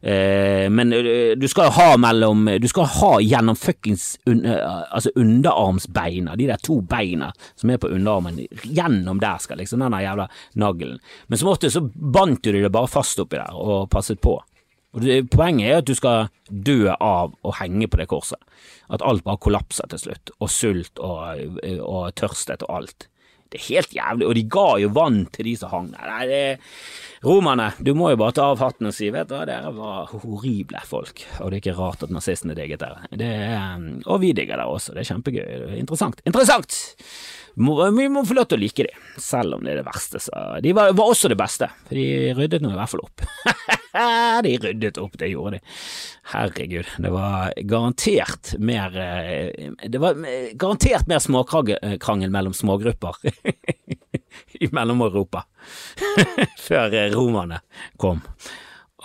Eh, 0.01 0.67
men 0.73 0.95
eh, 0.97 1.35
du 1.37 1.45
skal 1.51 1.69
ha 1.77 1.91
mellom 2.01 2.47
Du 2.57 2.65
skal 2.71 2.87
ha 2.89 3.11
gjennom 3.21 3.57
fuckings 3.59 4.15
altså 4.25 5.13
underarmsbeina, 5.21 6.37
de 6.41 6.49
der 6.49 6.63
to 6.65 6.79
beina 6.81 7.29
som 7.55 7.71
er 7.71 7.81
på 7.83 7.91
underarmen, 7.93 8.41
gjennom 8.65 9.21
der 9.21 9.43
skal 9.43 9.61
liksom 9.61 9.85
den 9.85 9.99
jævla 10.01 10.31
naglen. 10.55 10.97
Men 11.29 11.39
som 11.39 11.53
ofte 11.53 11.71
så 11.71 11.85
bandt 11.85 12.45
du 12.45 12.57
det 12.57 12.73
bare 12.73 12.89
fast 12.89 13.21
oppi 13.21 13.37
der 13.37 13.53
og 13.53 13.91
passet 13.93 14.23
på. 14.25 14.39
Og 14.97 15.07
Poenget 15.31 15.69
er 15.69 15.79
at 15.83 15.87
du 15.87 15.95
skal 15.95 16.31
dø 16.49 16.89
av 16.97 17.37
å 17.45 17.55
henge 17.61 17.87
på 17.91 18.01
det 18.01 18.09
korset. 18.11 18.41
At 18.91 19.05
alt 19.07 19.27
bare 19.27 19.39
kollapser 19.43 19.87
til 19.93 20.03
slutt, 20.03 20.33
og 20.41 20.51
sult 20.51 20.99
og, 21.05 21.61
og 21.85 22.15
tørsthet 22.19 22.65
og 22.67 22.81
alt. 22.81 23.11
Det 23.51 23.59
er 23.59 23.69
helt 23.69 23.95
jævlig, 23.97 24.27
og 24.27 24.35
de 24.39 24.45
ga 24.51 24.67
jo 24.79 24.93
vann 24.95 25.25
til 25.35 25.49
de 25.51 25.57
som 25.59 25.73
hang 25.75 25.93
der. 25.93 26.27
Det 26.31 26.43
Romerne, 27.21 27.67
du 27.85 27.93
må 27.93 28.15
jo 28.15 28.17
bare 28.17 28.33
ta 28.33 28.47
av 28.49 28.63
hatten 28.63 28.89
og 28.89 28.95
si 28.97 29.11
vet 29.13 29.29
du 29.29 29.35
hva, 29.35 29.43
dere 29.45 29.75
var 29.77 30.09
horrible 30.23 30.81
folk, 30.89 31.21
og 31.37 31.51
det 31.51 31.59
er 31.59 31.61
ikke 31.61 31.77
rart 31.77 32.07
at 32.07 32.15
nazistene 32.15 32.57
digget 32.57 32.81
dere. 32.81 33.05
Er, 33.13 33.83
og 34.07 34.23
vi 34.23 34.31
digger 34.33 34.57
dere 34.57 34.73
også, 34.73 34.95
det 34.97 35.03
er 35.03 35.11
kjempegøy. 35.11 35.75
Interessant. 35.77 36.23
Interessant! 36.25 36.79
Vi 37.61 38.07
må 38.09 38.23
få 38.25 38.37
lov 38.39 38.47
til 38.49 38.57
å 38.57 38.63
like 38.63 38.87
dem, 38.87 39.05
selv 39.21 39.59
om 39.59 39.67
det 39.67 39.75
er 39.75 39.81
det 39.83 39.85
verste. 39.91 40.21
Så 40.23 40.33
de 40.65 40.73
var, 40.77 40.95
var 40.97 41.13
også 41.13 41.29
det 41.29 41.37
beste, 41.37 41.69
for 41.91 41.99
de 41.99 42.33
ryddet 42.39 42.65
nå 42.65 42.73
i 42.73 42.79
hvert 42.79 42.93
fall 42.95 43.05
opp. 43.05 43.25
de 44.47 44.55
ryddet 44.65 45.01
opp, 45.03 45.21
det 45.21 45.29
gjorde 45.35 45.59
de. 45.59 45.63
Herregud, 46.31 46.89
det 47.05 47.13
var 47.13 47.53
garantert 47.69 48.55
mer 48.63 48.97
eh, 49.03 49.73
Det 49.91 50.01
var 50.01 50.17
garantert 50.55 51.11
mer 51.11 51.21
småkrangel 51.21 52.33
mellom 52.33 52.57
smågrupper 52.57 53.19
i 54.63 54.69
Mellom-Europa 54.73 55.45
før 56.69 56.97
romerne 57.15 57.61
kom. 58.01 58.23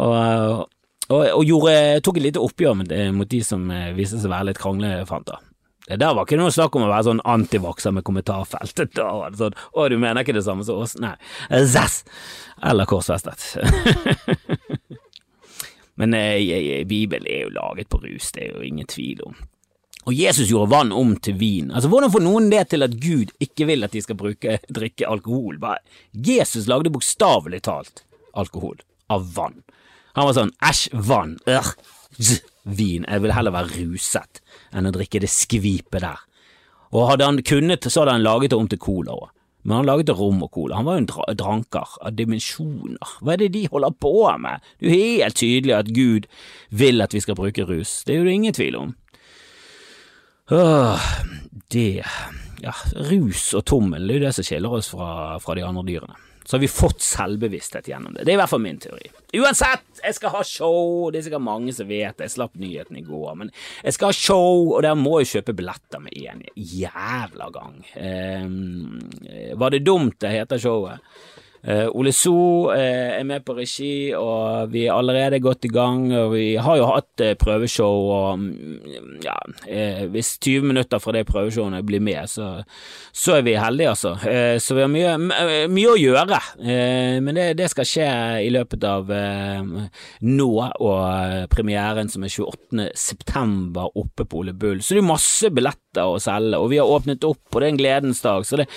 Og, 0.03 0.65
og, 1.09 1.24
og 1.24 1.43
gjorde, 1.45 1.75
tok 2.03 2.19
et 2.19 2.29
lite 2.29 2.43
oppgjør 2.43 2.79
mot 3.15 3.31
de 3.31 3.41
som 3.45 3.67
eh, 3.71 3.91
viste 3.97 4.19
seg 4.19 4.31
å 4.31 4.35
være 4.35 4.51
litt 4.51 4.62
kranglefanter. 4.62 5.43
Der 5.85 6.15
var 6.17 6.25
ikke 6.25 6.39
noe 6.39 6.53
snakk 6.53 6.75
om 6.75 6.88
å 6.88 6.89
være 6.89 7.12
sånn 7.12 7.21
antivakser 7.29 7.93
med 7.93 8.05
kommentarfeltet. 8.07 8.95
Da 8.97 9.12
var 9.13 9.33
det 9.33 9.41
sånn 9.41 9.53
'Å, 9.53 9.89
du 9.89 10.00
mener 10.01 10.24
ikke 10.24 10.33
det 10.33 10.45
samme 10.47 10.65
som 10.65 10.81
oss?' 10.81 10.97
Nei. 10.97 11.13
Zass! 11.69 12.01
Eller 12.63 12.89
korsfestet. 12.89 13.53
Men 16.00 16.13
eh, 16.17 16.83
Bibelen 16.89 17.29
er 17.29 17.45
jo 17.45 17.53
laget 17.55 17.89
på 17.89 18.01
rus, 18.03 18.31
det 18.35 18.47
er 18.47 18.57
jo 18.57 18.65
ingen 18.65 18.89
tvil 18.89 19.21
om. 19.29 19.38
Og 20.05 20.13
Jesus 20.13 20.51
gjorde 20.51 20.69
vann 20.69 20.91
om 20.93 21.15
til 21.17 21.38
vin. 21.39 21.71
Altså, 21.74 21.89
Hvordan 21.89 22.12
får 22.13 22.24
noen 22.25 22.50
det 22.51 22.67
til 22.69 22.85
at 22.85 22.97
Gud 23.01 23.31
ikke 23.41 23.65
vil 23.65 23.85
at 23.88 23.95
de 23.95 24.03
skal 24.05 24.17
bruke, 24.19 24.59
drikke 24.77 25.07
alkohol? 25.09 25.57
Bare, 25.62 25.81
Jesus 26.13 26.69
lagde 26.69 26.93
bokstavelig 26.93 27.63
talt 27.65 28.05
alkohol 28.38 28.77
av 29.09 29.25
vann. 29.35 29.63
Han 30.15 30.29
var 30.29 30.38
sånn 30.38 30.53
æsj, 30.63 30.83
vann, 31.09 31.38
ør, 31.50 31.74
øh, 31.74 32.35
vin. 32.65 33.05
Jeg 33.09 33.24
vil 33.24 33.33
heller 33.35 33.53
være 33.53 33.81
ruset 33.81 34.41
enn 34.75 34.88
å 34.88 34.93
drikke 34.95 35.21
det 35.24 35.31
skvipet 35.31 36.05
der. 36.05 36.21
Og 36.95 37.09
hadde 37.09 37.27
han 37.27 37.41
kunnet, 37.43 37.85
så 37.89 38.03
hadde 38.03 38.19
han 38.19 38.25
laget 38.25 38.53
det 38.53 38.59
om 38.59 38.69
til 38.71 38.81
cola 38.81 39.17
òg. 39.17 39.31
Men 39.65 39.79
han 39.79 39.88
laget 39.89 40.12
rom 40.13 40.43
og 40.45 40.51
cola. 40.53 40.77
Han 40.77 40.85
var 40.85 40.95
jo 40.95 41.01
en 41.01 41.07
dra 41.09 41.24
dranker 41.33 41.95
av 42.05 42.13
dimensjoner. 42.13 43.15
Hva 43.25 43.33
er 43.33 43.41
det 43.41 43.53
de 43.55 43.63
holder 43.74 43.95
på 43.97 44.13
med? 44.43 44.62
Det 44.77 44.85
er 44.85 44.91
jo 44.91 45.00
helt 45.24 45.39
tydelig 45.41 45.74
at 45.74 45.89
Gud 45.95 46.27
vil 46.69 47.01
at 47.01 47.15
vi 47.17 47.24
skal 47.24 47.38
bruke 47.39 47.65
rus. 47.65 48.03
Det 48.05 48.13
er 48.13 48.19
jo 48.19 48.27
det 48.29 48.35
ingen 48.38 48.53
tvil 48.53 48.77
om. 48.77 48.93
Det 50.47 52.05
Ja, 52.61 52.73
rus 53.09 53.49
og 53.57 53.65
tommel, 53.65 54.05
det 54.07 54.15
er 54.15 54.19
jo 54.19 54.25
det 54.27 54.35
som 54.37 54.45
skiller 54.47 54.77
oss 54.77 54.91
fra, 54.93 55.09
fra 55.43 55.55
de 55.57 55.65
andre 55.65 55.83
dyrene 55.87 56.15
så 56.45 56.55
har 56.55 56.61
vi 56.61 56.67
fått 56.67 57.01
selvbevissthet 57.01 57.87
gjennom 57.89 58.13
det. 58.13 58.23
Det 58.23 58.31
er 58.33 58.37
i 58.37 58.37
hvert 58.37 58.51
fall 58.51 58.61
min 58.61 58.77
teori. 58.77 59.07
Uansett, 59.33 59.85
jeg 59.97 60.13
skal 60.13 60.29
ha 60.35 60.43
show, 60.45 61.07
det 61.09 61.19
er 61.19 61.25
sikkert 61.25 61.41
mange 61.41 61.73
som 61.73 61.87
vet 61.89 62.19
det, 62.19 62.27
jeg 62.27 62.35
slapp 62.35 62.59
nyheten 62.61 62.99
i 62.99 63.05
går, 63.05 63.31
men 63.39 63.49
jeg 63.81 63.95
skal 63.95 64.11
ha 64.11 64.17
show, 64.17 64.75
og 64.75 64.83
der 64.85 64.93
må 64.99 65.17
jeg 65.23 65.31
kjøpe 65.31 65.55
billetter 65.57 66.03
med 66.03 66.13
en 66.21 66.43
jævla 66.53 67.49
gang. 67.55 67.79
Eh, 67.97 69.55
var 69.57 69.73
det 69.73 69.81
dumt 69.87 70.19
det 70.21 70.35
heter 70.35 70.61
showet? 70.61 71.01
Uh, 71.65 71.89
Ole 71.98 72.12
So 72.13 72.69
uh, 72.69 72.77
er 72.77 73.24
med 73.25 73.41
på 73.41 73.55
regi, 73.57 74.13
og 74.13 74.69
vi 74.69 74.84
er 74.86 74.93
allerede 74.93 75.39
godt 75.41 75.65
i 75.65 75.72
gang. 75.74 76.12
og 76.13 76.36
Vi 76.36 76.55
har 76.62 76.77
jo 76.77 76.89
hatt 76.91 77.24
uh, 77.25 77.31
prøveshow, 77.41 78.12
og 78.13 78.39
mm, 78.39 79.24
ja, 79.25 79.34
hvis 80.13 80.36
20 80.38 80.67
minutter 80.69 81.01
fra 81.01 81.15
det 81.15 81.25
prøveshowene 81.25 81.81
blir 81.86 82.03
med, 82.05 82.29
så, 82.29 82.51
så 83.13 83.39
er 83.39 83.48
vi 83.48 83.55
heldige, 83.57 83.89
altså. 83.95 84.13
så 84.62 84.75
vi 84.75 84.84
har 84.84 84.91
mye, 84.91 85.67
mye 85.72 85.93
å 85.93 85.98
gjøre, 85.98 86.39
men 87.24 87.38
det, 87.38 87.45
det, 87.57 87.69
skal 87.72 87.88
skje 87.88 88.07
i 88.45 88.51
løpet 88.53 88.84
av 88.88 89.10
nå 89.10 90.50
og 90.86 91.50
premieren 91.51 92.12
som 92.12 92.25
er 92.25 92.34
28. 92.34 92.89
september 93.00 93.89
oppe 93.98 94.28
på 94.28 94.43
Ole 94.43 94.54
Bull. 94.54 94.84
Så 94.84 94.95
det 94.95 95.04
er 95.04 95.10
masse 95.10 95.51
billetter 95.54 96.06
å 96.06 96.19
selge, 96.21 96.60
og 96.60 96.69
vi 96.73 96.80
har 96.82 96.91
åpnet 96.91 97.25
opp, 97.28 97.43
og 97.51 97.62
det 97.62 97.69
er 97.69 97.73
en 97.73 97.82
gledens 97.82 98.21
dag. 98.25 98.45
Så 98.45 98.60
det, 98.62 98.67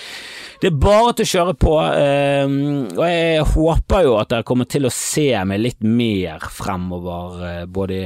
det 0.63 0.71
er 0.71 0.81
bare 0.81 1.13
til 1.19 1.27
å 1.27 1.33
kjøre 1.35 1.57
på. 1.59 1.75
Uh, 1.79 2.78
og 2.97 3.03
jeg 3.05 3.45
håper 3.53 4.05
jo 4.05 4.15
at 4.19 4.31
dere 4.31 4.45
kommer 4.47 4.67
til 4.69 4.87
å 4.87 4.93
se 4.93 5.31
meg 5.47 5.61
litt 5.61 5.85
mer 5.85 6.43
fremover, 6.53 7.37
eh, 7.47 7.65
både, 7.65 7.99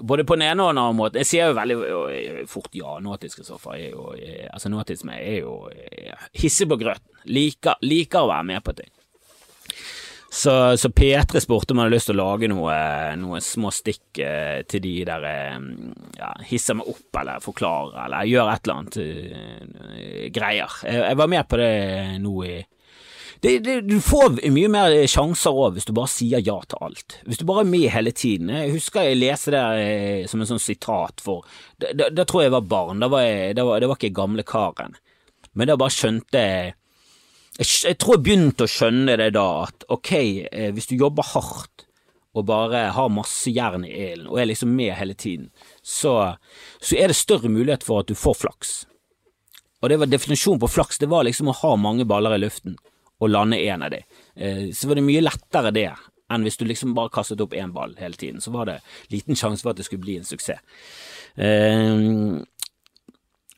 både 0.00 0.26
på 0.28 0.38
den 0.38 0.46
ene 0.48 0.64
og 0.64 0.72
den 0.72 0.82
andre 0.82 0.98
måten. 0.98 1.22
Jeg 1.22 1.30
sier 1.30 1.50
jo 1.50 1.58
veldig 1.58 2.46
fort 2.50 2.74
ja, 2.78 2.96
nåtiske 3.02 3.42
Kristoffer. 3.42 3.78
Altså, 4.52 4.72
nåtisme 4.72 5.18
er 5.18 5.42
jo 5.42 5.56
hissig 6.38 6.68
på 6.70 6.80
grøten. 6.80 7.08
Liker, 7.30 7.78
liker, 7.86 8.24
å 8.24 8.32
være 8.32 8.48
med 8.50 8.64
på 8.66 8.74
ting. 8.80 8.90
Så, 10.32 10.76
så 10.80 10.88
P3 10.88 11.42
spurte 11.44 11.74
om 11.74 11.80
jeg 11.82 11.84
hadde 11.84 11.92
lyst 11.92 12.08
til 12.08 12.16
å 12.16 12.24
lage 12.24 12.48
noe, 12.48 12.74
noen 13.20 13.42
små 13.44 13.68
stikk 13.68 14.16
eh, 14.24 14.62
til 14.64 14.80
de 14.80 14.92
der 15.04 15.26
eh, 15.28 15.58
ja, 16.16 16.30
hisser 16.48 16.78
meg 16.78 16.88
opp 16.88 17.18
eller 17.20 17.42
forklarer 17.44 17.98
eller 18.06 18.30
gjør 18.30 18.48
et 18.48 18.64
eller 18.64 18.78
annet 18.80 18.96
uh, 18.96 20.22
greier. 20.32 20.78
Jeg, 20.88 21.02
jeg, 21.02 21.18
var 21.20 21.30
med 21.34 21.50
på 21.50 21.60
det 21.60 21.74
nå 22.24 22.32
i 22.48 22.54
det, 23.42 23.58
det, 23.58 23.80
du 23.80 23.96
får 24.00 24.36
mye 24.54 24.68
mer 24.70 24.92
sjanser 25.10 25.56
òg 25.58 25.74
hvis 25.74 25.88
du 25.88 25.90
bare 25.96 26.10
sier 26.12 26.42
ja 26.46 26.60
til 26.62 26.78
alt. 26.86 27.16
Hvis 27.26 27.40
du 27.40 27.46
bare 27.48 27.64
er 27.64 27.72
med 27.72 27.88
hele 27.90 28.12
tiden. 28.14 28.52
Jeg 28.54 28.70
husker 28.76 29.08
jeg 29.08 29.18
leste 29.18 29.50
det 29.50 29.62
eh, 29.82 30.26
som 30.30 30.44
en 30.44 30.46
sånn 30.46 30.62
sitat 30.62 31.18
for 31.24 31.42
Da 31.82 32.22
tror 32.22 32.44
jeg 32.44 32.52
jeg 32.52 32.54
var 32.54 32.68
barn. 32.70 33.02
Da 33.02 33.08
var 33.10 33.24
jeg, 33.26 33.56
det, 33.58 33.64
var, 33.66 33.82
det 33.82 33.88
var 33.90 33.98
ikke 33.98 34.14
gamle 34.14 34.44
karen. 34.46 34.94
Men 35.58 35.72
da 35.72 35.76
bare 35.80 35.94
skjønte 35.94 36.44
jeg 36.44 36.76
jeg, 37.58 37.96
tror 38.00 38.16
jeg 38.16 38.22
begynte 38.28 38.64
å 38.64 38.70
skjønne 38.70 39.18
det 39.20 39.32
da, 39.34 39.48
at 39.66 39.84
ok, 39.92 40.12
eh, 40.46 40.70
hvis 40.72 40.88
du 40.88 40.94
jobber 40.96 41.26
hardt 41.34 41.84
og 42.32 42.46
bare 42.48 42.86
har 42.94 43.10
masse 43.12 43.50
jern 43.52 43.82
i 43.84 43.90
ilden 43.90 44.30
og 44.30 44.38
er 44.40 44.48
liksom 44.48 44.70
med 44.72 44.94
hele 44.96 45.18
tiden, 45.18 45.50
så, 45.82 46.38
så 46.80 46.96
er 46.96 47.12
det 47.12 47.18
større 47.18 47.50
mulighet 47.52 47.84
for 47.84 48.00
at 48.00 48.08
du 48.08 48.16
får 48.16 48.38
flaks. 48.46 48.72
Og 49.82 49.90
det 49.90 49.98
var 50.00 50.08
definisjonen 50.08 50.62
på 50.62 50.70
flaks, 50.78 51.02
det 51.02 51.10
var 51.12 51.26
liksom 51.26 51.50
å 51.50 51.58
ha 51.58 51.74
mange 51.76 52.06
baller 52.08 52.38
i 52.38 52.40
luften 52.46 52.78
og 53.22 53.30
lande 53.30 53.60
én 53.62 53.84
av 53.84 53.92
de. 53.94 54.02
Eh, 54.34 54.64
så 54.74 54.90
var 54.90 54.98
det 54.98 55.06
mye 55.06 55.22
lettere 55.22 55.74
det 55.74 55.90
enn 56.32 56.46
hvis 56.46 56.58
du 56.58 56.64
liksom 56.66 56.94
bare 56.96 57.12
kastet 57.12 57.42
opp 57.44 57.54
én 57.56 57.74
ball 57.74 57.94
hele 58.00 58.18
tiden. 58.18 58.40
Så 58.42 58.52
var 58.54 58.68
det 58.68 58.80
liten 59.12 59.38
sjanse 59.38 59.64
for 59.64 59.72
at 59.72 59.80
det 59.80 59.86
skulle 59.88 60.04
bli 60.04 60.18
en 60.20 60.28
suksess. 60.28 60.62
Uh, 61.32 62.42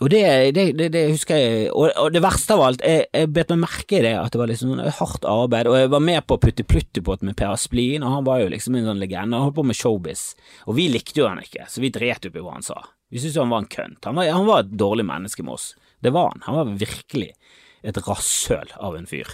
og 0.03 0.11
det, 0.11 0.23
det, 0.55 0.65
det, 0.79 0.89
det, 0.93 1.03
husker 1.13 1.39
jeg, 1.39 1.69
og, 1.71 1.87
og, 1.97 2.09
det 2.13 2.23
verste 2.23 2.57
av 2.57 2.63
alt, 2.65 2.83
jeg, 2.83 3.07
jeg 3.15 3.31
bet 3.31 3.53
meg 3.55 3.61
merke 3.63 4.01
i 4.01 4.03
det, 4.03 4.13
at 4.19 4.35
det 4.35 4.41
var 4.41 4.51
liksom 4.51 4.73
hardt 4.99 5.27
arbeid, 5.31 5.71
og 5.71 5.79
jeg 5.79 5.93
var 5.95 6.03
med 6.03 6.27
på 6.27 6.39
Putti 6.43 6.67
Plutti-båt 6.67 7.23
med 7.25 7.37
Per 7.39 7.55
Asplin, 7.55 8.03
og 8.03 8.17
han 8.17 8.27
var 8.27 8.43
jo 8.43 8.51
liksom 8.53 8.75
en 8.75 8.89
sånn 8.91 9.01
legende, 9.01 9.39
han 9.39 9.47
holdt 9.47 9.57
på 9.61 9.67
med 9.71 9.79
showbiz, 9.79 10.25
og 10.67 10.77
vi 10.81 10.89
likte 10.91 11.23
jo 11.23 11.29
han 11.31 11.41
ikke, 11.45 11.69
så 11.71 11.83
vi 11.83 11.93
dret 11.95 12.27
opp 12.27 12.37
i 12.37 12.43
hva 12.43 12.57
han 12.57 12.67
sa. 12.67 12.83
Vi 13.07 13.23
syntes 13.23 13.39
jo 13.39 13.47
han 13.47 13.55
var 13.55 13.63
en 13.63 13.71
kønt, 13.77 14.11
han 14.11 14.19
var, 14.19 14.33
han 14.35 14.51
var 14.51 14.65
et 14.65 14.75
dårlig 14.83 15.07
menneske 15.09 15.47
med 15.47 15.55
oss, 15.55 15.71
det 16.03 16.13
var 16.13 16.33
han, 16.33 16.43
han 16.49 16.59
var 16.59 16.75
virkelig 16.83 17.31
et 17.85 17.99
rasshøl 18.07 18.71
av 18.81 18.97
en 18.97 19.09
fyr. 19.09 19.29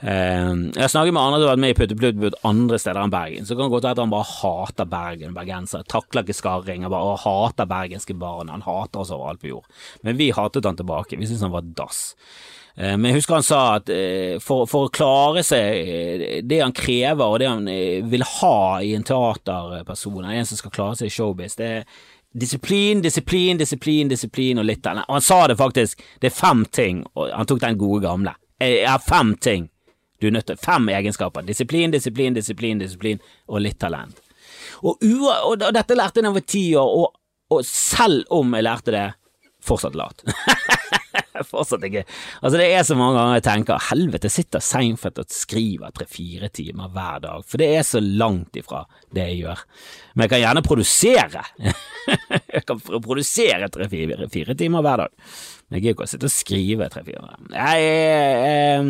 Eh, 0.00 0.50
jeg 0.76 0.92
snakker 0.92 1.14
med 1.14 1.22
andre 1.22 1.40
som 1.40 1.46
har 1.46 1.54
vært 1.54 1.62
med 1.64 1.74
i 1.74 1.76
Putte 1.78 2.42
andre 2.46 2.80
steder 2.80 3.02
enn 3.02 3.14
Bergen, 3.14 3.48
så 3.48 3.56
kan 3.56 3.66
det 3.66 3.74
godt 3.76 3.88
være 3.88 3.96
at 3.96 4.02
han 4.04 4.12
bare 4.12 4.30
hater 4.32 4.90
Bergen, 4.90 5.36
bergensere, 5.36 5.88
takler 5.88 6.26
ikke 6.26 6.36
skarring, 6.36 6.84
han 6.84 6.92
bare 6.92 7.16
hater 7.24 7.70
bergenske 7.70 8.18
barn, 8.20 8.52
han 8.52 8.66
hater 8.66 9.02
oss 9.02 9.14
overalt 9.14 9.40
på 9.42 9.54
jord. 9.54 9.72
Men 10.06 10.20
vi 10.20 10.32
hatet 10.36 10.68
han 10.68 10.78
tilbake, 10.78 11.16
vi 11.16 11.28
syntes 11.28 11.46
han 11.46 11.54
var 11.54 11.72
dass. 11.76 12.02
Eh, 12.76 12.92
men 12.98 13.10
jeg 13.10 13.22
husker 13.22 13.38
han 13.38 13.46
sa 13.46 13.62
at 13.78 13.92
eh, 13.92 14.36
for, 14.44 14.68
for, 14.68 14.90
å 14.90 14.92
klare 14.92 15.44
seg, 15.46 16.44
det 16.44 16.60
han 16.60 16.76
krever 16.76 17.24
og 17.24 17.40
det 17.40 17.48
han 17.48 17.70
vil 18.10 18.26
ha 18.36 18.58
i 18.84 18.92
en 18.98 19.06
teaterperson, 19.06 20.28
en 20.28 20.48
som 20.48 20.60
skal 20.60 20.74
klare 20.74 21.00
seg 21.00 21.08
i 21.08 21.16
showbiz, 21.16 21.56
det 21.56 21.72
er 21.78 21.88
Disiplin, 22.36 23.00
disiplin, 23.00 23.56
disiplin, 23.58 24.10
disiplin 24.10 24.58
og 24.60 24.66
litt 24.68 24.86
av 24.86 24.98
Og 25.06 25.14
han 25.16 25.24
sa 25.24 25.38
det 25.48 25.56
faktisk, 25.56 26.02
det 26.20 26.28
er 26.28 26.36
fem 26.36 26.66
ting, 26.68 27.00
og 27.14 27.30
han 27.32 27.48
tok 27.48 27.62
den 27.62 27.78
gode 27.80 28.02
gamle. 28.04 28.34
Jeg 28.60 28.84
har 28.88 29.00
fem 29.00 29.34
ting 29.40 29.70
du 30.20 30.26
er 30.26 30.30
nødt 30.30 30.46
til. 30.46 30.56
Fem 30.56 30.88
egenskaper. 30.88 31.44
Disiplin, 31.44 31.90
disiplin, 31.90 32.34
disiplin, 32.34 32.78
disiplin 32.80 33.18
og 33.48 33.60
litt 33.60 33.78
talent. 33.80 34.20
Og, 34.82 34.96
og, 35.02 35.56
og 35.60 35.74
dette 35.76 35.96
lærte 35.96 36.20
jeg 36.20 36.24
da 36.24 36.30
jeg 36.30 36.36
var 36.38 36.46
ti 36.48 36.64
år, 36.76 36.92
og, 37.00 37.18
og 37.52 37.64
selv 37.68 38.24
om 38.32 38.54
jeg 38.56 38.64
lærte 38.64 38.94
det, 38.94 39.06
fortsatt 39.66 39.96
lat. 39.98 40.24
jeg 41.40 41.48
fortsatt 41.48 41.86
ikke 41.88 42.04
Altså, 42.06 42.56
det 42.58 42.68
er 42.72 42.86
så 42.86 42.96
mange 42.98 43.18
ganger 43.18 43.38
jeg 43.38 43.46
tenker 43.46 43.84
helvete, 43.90 44.30
sitter 44.32 44.64
Seinfeld 44.64 45.20
og 45.22 45.32
skriver 45.32 45.94
tre-fire 45.96 46.50
timer 46.54 46.92
hver 46.94 47.20
dag, 47.24 47.44
for 47.46 47.62
det 47.62 47.70
er 47.76 47.84
så 47.86 48.02
langt 48.02 48.56
ifra 48.58 48.84
det 49.14 49.28
jeg 49.30 49.42
gjør. 49.44 49.66
Men 50.14 50.26
jeg 50.26 50.32
kan 50.32 50.42
gjerne 50.42 50.64
produsere. 50.66 51.44
jeg 52.56 52.64
kan 52.68 52.80
produsere 52.80 53.70
tre-fire 53.72 54.56
timer 54.56 54.84
hver 54.84 55.04
dag. 55.04 55.14
Men 55.66 55.80
jeg 55.80 55.82
gidder 55.82 55.96
ikke 55.96 56.06
å 56.06 56.10
sitte 56.12 56.28
og 56.28 56.34
skrive 56.34 56.86
tre-fire. 56.94 57.36
Jeg 57.50 57.86
er, 57.90 58.84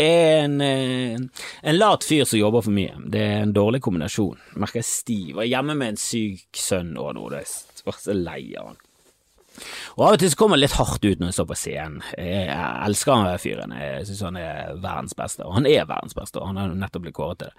en, 0.00 1.26
en 1.28 1.76
lat 1.76 2.06
fyr 2.08 2.24
som 2.24 2.40
jobber 2.40 2.64
for 2.64 2.76
mye. 2.76 2.96
Det 3.12 3.20
er 3.20 3.44
en 3.44 3.52
dårlig 3.56 3.82
kombinasjon. 3.84 4.40
Merker 4.56 4.80
jeg 4.80 4.88
stiv. 4.88 5.34
Og 5.36 5.44
er 5.44 5.50
hjemme 5.50 5.76
med 5.76 5.92
en 5.92 6.00
syk 6.00 6.46
sønn 6.56 6.94
og 6.96 7.12
nå. 7.18 7.28
Det 7.34 7.42
er 7.44 8.00
så 8.00 8.16
lei 8.16 8.40
av 8.56 8.72
han. 8.72 8.85
Og 9.96 10.04
Av 10.06 10.16
og 10.16 10.20
til 10.20 10.32
så 10.32 10.38
kommer 10.40 10.56
han 10.56 10.62
litt 10.64 10.76
hardt 10.76 11.04
ut 11.04 11.20
når 11.20 11.30
han 11.30 11.36
står 11.36 11.48
på 11.50 11.58
scenen. 11.58 12.02
Jeg 12.16 12.48
elsker 12.86 13.14
han 13.14 13.40
fyren, 13.42 13.74
jeg 13.76 14.06
synes 14.08 14.24
han 14.26 14.38
er 14.40 14.74
verdens 14.82 15.16
beste, 15.18 15.44
og 15.46 15.56
han 15.56 15.68
er 15.70 15.88
verdens 15.88 16.16
beste, 16.16 16.40
og 16.40 16.50
han 16.50 16.60
har 16.60 16.74
nettopp 16.76 17.06
blitt 17.06 17.16
kåret 17.16 17.42
til 17.42 17.50
det. 17.50 17.56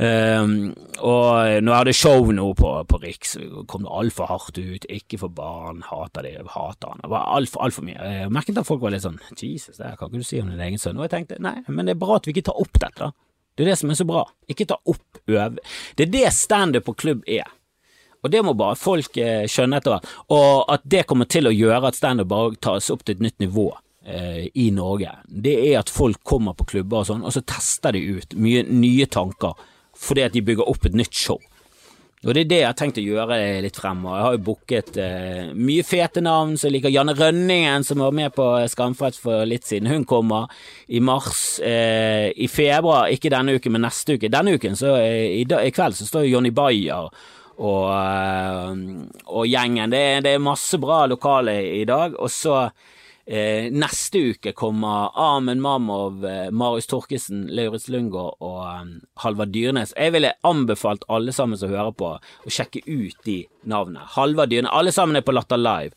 Um, 0.00 0.54
og 0.98 1.62
når 1.62 1.72
jeg 1.72 1.78
hadde 1.78 1.96
show 1.96 2.30
nå 2.34 2.50
på, 2.58 2.74
på 2.90 3.00
Riks, 3.04 3.36
kom 3.70 3.86
det 3.86 3.94
altfor 4.02 4.30
hardt 4.30 4.60
ut, 4.60 4.86
ikke 4.90 5.20
for 5.24 5.34
barn, 5.34 5.82
hater 5.88 6.26
de, 6.26 6.36
hater 6.54 6.94
han. 6.94 7.02
Det 7.04 7.12
var 7.14 7.32
altfor 7.38 7.66
alt 7.66 7.78
for 7.78 7.88
mye. 7.88 7.98
Jeg 8.20 8.34
merket 8.34 8.60
at 8.60 8.68
folk 8.68 8.84
var 8.84 8.94
litt 8.94 9.06
sånn 9.06 9.20
Jesus, 9.34 9.78
det 9.80 9.96
kan 9.98 10.10
ikke 10.10 10.22
du 10.22 10.28
si 10.28 10.42
om 10.42 10.52
din 10.52 10.62
egen 10.68 10.80
sønn? 10.80 10.98
Og 11.00 11.08
jeg 11.08 11.16
tenkte 11.16 11.40
nei, 11.42 11.58
men 11.68 11.88
det 11.88 11.96
er 11.96 12.02
bra 12.02 12.18
at 12.18 12.28
vi 12.28 12.36
ikke 12.36 12.48
tar 12.50 12.60
opp 12.60 12.80
dette. 12.82 13.12
Det 13.56 13.66
er 13.66 13.72
det 13.72 13.80
som 13.80 13.90
er 13.92 13.98
så 13.98 14.06
bra. 14.08 14.22
Ikke 14.48 14.64
ta 14.68 14.78
opp 14.88 15.18
øv. 15.28 15.58
Det 15.98 16.06
er 16.06 16.12
det 16.14 16.28
standup 16.32 16.86
på 16.86 16.96
klubb 17.02 17.26
er. 17.28 17.48
Og 18.22 18.32
det 18.32 18.42
må 18.44 18.54
bare 18.58 18.78
folk 18.78 19.16
eh, 19.20 19.46
skjønne 19.50 19.80
etter 19.80 19.94
hvert. 19.94 20.10
Og 20.34 20.64
at 20.72 20.84
det 20.84 21.06
kommer 21.08 21.28
til 21.30 21.48
å 21.48 21.54
gjøre 21.54 21.90
at 21.90 21.98
standup 21.98 22.30
bare 22.32 22.58
tas 22.60 22.90
opp 22.92 23.04
til 23.04 23.16
et 23.16 23.24
nytt 23.28 23.38
nivå 23.42 23.68
eh, 24.04 24.48
i 24.54 24.70
Norge, 24.74 25.14
det 25.26 25.56
er 25.70 25.80
at 25.80 25.92
folk 25.92 26.22
kommer 26.26 26.56
på 26.58 26.68
klubber 26.74 27.02
og 27.02 27.10
sånn, 27.10 27.24
og 27.24 27.34
så 27.34 27.44
tester 27.44 27.96
de 27.96 28.20
ut 28.20 28.36
mye 28.36 28.66
nye 28.68 29.08
tanker 29.10 29.56
fordi 30.00 30.22
at 30.24 30.36
de 30.36 30.44
bygger 30.44 30.68
opp 30.70 30.86
et 30.88 30.96
nytt 30.96 31.16
show. 31.16 31.40
Og 32.20 32.34
det 32.36 32.42
er 32.42 32.48
det 32.50 32.56
jeg 32.58 32.68
har 32.68 32.76
tenkt 32.76 32.98
å 33.00 33.02
gjøre 33.04 33.36
litt 33.64 33.78
fremover. 33.80 34.18
Jeg 34.18 34.24
har 34.26 34.34
jo 34.34 34.40
booket 34.44 34.96
eh, 35.00 35.52
mye 35.56 35.84
fete 35.88 36.20
navn, 36.20 36.52
som 36.60 36.72
liker 36.72 36.92
Janne 36.92 37.14
Rønningen, 37.16 37.84
som 37.86 38.02
var 38.04 38.12
med 38.16 38.34
på 38.36 38.44
Skamfrelst 38.68 39.22
for 39.24 39.48
litt 39.48 39.64
siden. 39.64 39.88
Hun 39.88 40.04
kommer 40.08 40.52
i 40.92 41.00
mars. 41.00 41.56
Eh, 41.64 42.28
I 42.36 42.48
februar, 42.52 43.08
ikke 43.08 43.32
denne 43.32 43.56
uken, 43.56 43.72
men 43.72 43.86
neste 43.88 44.18
uke. 44.18 44.28
Denne 44.32 44.52
uken, 44.60 44.76
så 44.76 44.98
eh, 45.00 45.40
i, 45.40 45.46
i, 45.48 45.72
kveld, 45.72 45.96
så 45.96 46.10
står 46.10 46.28
Jonny 46.28 46.52
Bayer 46.52 47.08
og, 47.60 47.90
eh, 47.92 48.70
og 49.28 49.44
gjengen. 49.48 49.92
Det 49.92 50.24
det 50.24 50.34
er, 50.34 50.42
masse 50.42 50.78
bra 50.80 51.04
lokale 51.10 51.60
i 51.80 51.84
dag. 51.88 52.16
Og 52.16 52.30
så 52.32 52.56
eh, 53.26 53.68
neste 53.72 54.22
uke 54.32 54.54
kommer 54.56 55.12
Amen 55.14 55.60
Mamov, 55.60 56.24
eh, 56.24 56.48
Marius 56.50 56.88
Torkesen, 56.90 57.46
Lauritz 57.52 57.90
Lundgaard 57.92 58.40
og 58.40 58.64
um, 58.64 58.94
Halvard 59.24 59.52
Dyrnes. 59.54 59.94
Jeg 59.96 60.16
ville 60.16 60.32
anbefalt 60.46 61.04
alle 61.08 61.36
sammen 61.36 61.60
som 61.60 61.72
hører 61.72 61.92
på, 61.92 62.16
å 62.16 62.50
sjekke 62.50 62.82
ut 62.88 63.20
de 63.28 63.42
navnene. 63.68 64.08
Halvard 64.16 64.52
Dyrnes. 64.52 64.72
Alle 64.72 64.94
sammen 64.96 65.20
er 65.20 65.26
på 65.26 65.36
Latter 65.36 65.60
Live. 65.60 65.94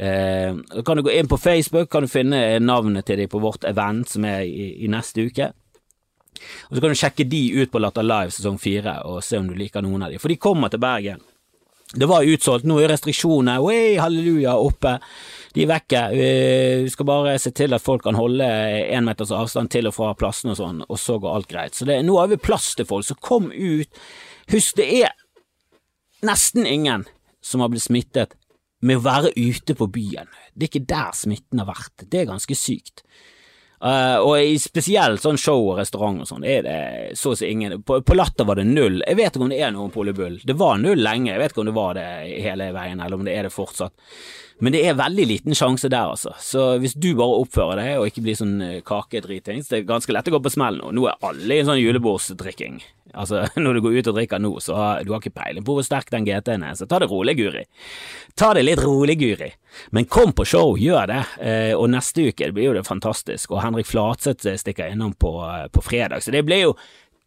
Eh, 0.00 0.54
kan 0.86 0.96
du 0.96 1.02
gå 1.02 1.12
inn 1.12 1.28
på 1.28 1.40
Facebook, 1.40 1.90
kan 1.90 2.06
du 2.06 2.08
finne 2.08 2.38
navnet 2.62 3.08
til 3.10 3.18
dem 3.20 3.28
på 3.28 3.42
vårt 3.42 3.66
event 3.68 4.08
som 4.08 4.24
er 4.24 4.46
i, 4.46 4.70
i 4.86 4.88
neste 4.88 5.26
uke. 5.26 5.50
Og 6.68 6.76
Så 6.76 6.82
kan 6.82 6.94
du 6.94 7.00
sjekke 7.00 7.28
de 7.28 7.42
ut 7.60 7.72
på 7.72 7.82
Latter 7.82 8.06
Live 8.06 8.34
sesong 8.34 8.58
fire 8.60 9.00
og 9.08 9.20
se 9.24 9.40
om 9.40 9.50
du 9.50 9.56
liker 9.58 9.84
noen 9.84 10.06
av 10.06 10.12
de, 10.12 10.20
for 10.22 10.32
de 10.32 10.40
kommer 10.40 10.72
til 10.72 10.82
Bergen. 10.82 11.22
Det 11.90 12.06
var 12.06 12.22
utsolgt, 12.22 12.68
nå 12.70 12.76
er 12.78 12.92
restriksjonene 12.92 13.56
Oi, 13.66 13.96
halleluja 13.98 14.52
oppe. 14.62 14.92
De 15.56 15.64
er 15.64 15.70
vekke. 15.72 16.02
Vi 16.14 16.90
skal 16.92 17.08
bare 17.08 17.32
se 17.42 17.50
til 17.56 17.74
at 17.74 17.82
folk 17.82 18.04
kan 18.06 18.14
holde 18.14 18.46
én 18.46 19.02
meters 19.02 19.32
avstand 19.34 19.72
til 19.74 19.90
og 19.90 19.96
fra 19.96 20.12
plassene 20.14 20.54
og 20.54 20.60
sånn, 20.60 20.84
og 20.86 21.00
så 21.02 21.18
går 21.18 21.34
alt 21.34 21.50
greit. 21.50 21.74
Så 21.74 21.88
det, 21.88 21.98
nå 22.06 22.14
har 22.20 22.30
vi 22.30 22.38
plass 22.38 22.76
til 22.78 22.86
folk, 22.86 23.08
så 23.08 23.18
kom 23.18 23.50
ut. 23.50 24.04
Husk, 24.54 24.76
det 24.78 24.86
er 25.00 25.16
nesten 26.22 26.68
ingen 26.68 27.08
som 27.42 27.64
har 27.64 27.72
blitt 27.72 27.88
smittet 27.88 28.38
med 28.86 29.00
å 29.00 29.04
være 29.04 29.34
ute 29.34 29.74
på 29.74 29.90
byen. 29.90 30.30
Det 30.54 30.68
er 30.68 30.70
ikke 30.70 30.88
der 30.94 31.10
smitten 31.16 31.58
har 31.58 31.72
vært. 31.72 32.06
Det 32.06 32.22
er 32.22 32.30
ganske 32.30 32.54
sykt. 32.56 33.02
Uh, 33.80 34.18
og 34.20 34.34
i 34.44 34.58
spesielt 34.60 35.22
sånn 35.22 35.38
show 35.40 35.62
og 35.70 35.78
restaurant 35.78 36.20
og 36.20 36.28
sånn, 36.28 36.44
er 36.44 36.66
det 36.66 36.80
så 37.16 37.32
å 37.32 37.38
si 37.38 37.48
ingen 37.48 37.78
på, 37.80 38.02
på, 38.04 38.16
Latter 38.18 38.44
var 38.44 38.60
det 38.60 38.66
null. 38.68 39.00
Jeg 39.06 39.16
vet 39.16 39.32
ikke 39.32 39.46
om 39.46 39.54
det 39.54 39.62
er 39.64 39.72
noen 39.72 39.94
Polybull. 39.94 40.36
Det 40.44 40.56
var 40.60 40.76
null 40.82 41.00
lenge, 41.00 41.32
jeg 41.32 41.40
vet 41.40 41.54
ikke 41.54 41.64
om 41.64 41.70
det 41.70 41.78
var 41.78 41.96
det 41.96 42.06
hele 42.44 42.68
veien, 42.76 43.00
eller 43.00 43.16
om 43.16 43.24
det 43.24 43.38
er 43.38 43.48
det 43.48 43.54
fortsatt. 43.54 43.96
Men 44.60 44.74
det 44.74 44.82
er 44.84 44.96
veldig 44.98 45.24
liten 45.28 45.56
sjanse 45.56 45.88
der, 45.88 46.12
altså. 46.12 46.34
Så 46.42 46.76
hvis 46.82 46.92
du 46.92 47.14
bare 47.18 47.40
oppfører 47.40 47.80
deg 47.80 48.00
og 48.00 48.08
ikke 48.10 48.24
blir 48.26 48.36
sånn 48.36 48.56
eh, 48.64 48.80
kakedritings, 48.86 49.70
det 49.70 49.80
er 49.80 49.86
ganske 49.88 50.12
lett 50.12 50.28
å 50.28 50.34
gå 50.34 50.40
på 50.44 50.52
smell 50.52 50.80
nå. 50.80 50.90
Nå 50.96 51.06
er 51.08 51.20
alle 51.26 51.56
i 51.56 51.62
en 51.62 51.70
sånn 51.70 51.80
julebordsdrikking. 51.80 52.80
Altså, 53.14 53.46
når 53.64 53.78
du 53.78 53.82
går 53.86 53.96
ut 53.98 54.10
og 54.12 54.18
drikker 54.18 54.42
nå, 54.42 54.52
så 54.62 54.76
har 54.76 55.06
du 55.06 55.14
har 55.14 55.22
ikke 55.22 55.38
peiling 55.40 55.64
på 55.66 55.76
hvor 55.76 55.86
sterk 55.86 56.12
den 56.12 56.28
GT-en 56.28 56.66
er, 56.68 56.76
så 56.78 56.88
ta 56.90 57.00
det 57.00 57.08
rolig, 57.10 57.38
Guri. 57.40 57.64
Ta 58.38 58.52
det 58.56 58.66
litt 58.66 58.84
rolig, 58.84 59.16
Guri. 59.22 59.50
Men 59.96 60.08
kom 60.10 60.34
på 60.36 60.46
show, 60.48 60.76
gjør 60.78 61.08
det. 61.10 61.22
Eh, 61.40 61.72
og 61.76 61.88
neste 61.94 62.28
uke 62.28 62.50
det 62.50 62.56
blir 62.56 62.70
jo 62.70 62.76
det 62.76 62.86
fantastisk, 62.88 63.54
og 63.54 63.64
Henrik 63.64 63.88
Flatseth 63.88 64.60
stikker 64.60 64.92
innom 64.92 65.16
på, 65.16 65.38
eh, 65.48 65.66
på 65.72 65.84
fredag, 65.88 66.20
så 66.24 66.36
det 66.36 66.44
blir 66.46 66.68
jo 66.68 66.76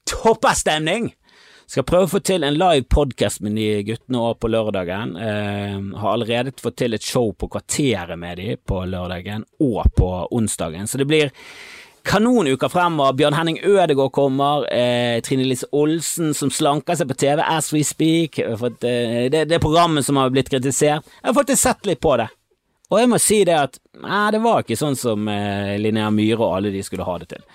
toppestemning! 0.09 1.13
Skal 1.67 1.85
prøve 1.87 2.07
å 2.07 2.11
få 2.11 2.19
til 2.25 2.43
en 2.45 2.57
live 2.57 2.85
podcast 2.91 3.41
med 3.43 3.55
de 3.57 3.67
guttene 3.87 4.21
òg 4.21 4.39
på 4.41 4.49
lørdagen. 4.51 5.15
Eh, 5.17 5.77
har 6.01 6.09
allerede 6.13 6.55
fått 6.61 6.81
til 6.83 6.93
et 6.93 7.05
show 7.05 7.31
på 7.33 7.49
Kvarteret 7.53 8.19
med 8.19 8.41
de 8.41 8.57
på 8.57 8.83
lørdagen 8.89 9.47
og 9.63 9.87
på 9.97 10.11
onsdagen, 10.31 10.87
så 10.87 11.01
det 11.01 11.07
blir 11.09 11.31
kanonuker 12.03 12.69
fremover. 12.69 13.15
Bjørn 13.15 13.37
Henning 13.37 13.59
Ødegaard 13.63 14.11
kommer. 14.11 14.67
Eh, 14.73 15.21
Trine 15.21 15.47
Lise 15.47 15.69
Olsen 15.71 16.33
som 16.35 16.51
slanker 16.51 16.97
seg 16.99 17.07
på 17.09 17.17
TV 17.17 17.43
as 17.45 17.71
we 17.73 17.83
speak. 17.87 18.41
Fått, 18.59 18.83
eh, 18.83 19.29
det, 19.31 19.45
det 19.49 19.61
programmet 19.63 20.05
som 20.05 20.19
har 20.19 20.33
blitt 20.33 20.51
kritisert. 20.51 21.07
Jeg 21.21 21.29
har 21.29 21.37
faktisk 21.37 21.61
sett 21.61 21.87
litt 21.87 22.03
på 22.03 22.17
det. 22.19 22.27
Og 22.91 22.99
jeg 22.99 23.09
må 23.09 23.17
si 23.21 23.39
det 23.47 23.55
at 23.57 23.79
nei, 24.03 24.25
det 24.35 24.43
var 24.43 24.61
ikke 24.61 24.77
sånn 24.77 24.97
som 24.99 25.29
eh, 25.31 25.77
Linnea 25.81 26.11
Myhre 26.13 26.43
og 26.43 26.59
alle 26.59 26.73
de 26.73 26.83
skulle 26.85 27.07
ha 27.07 27.15
det 27.21 27.31
til. 27.33 27.45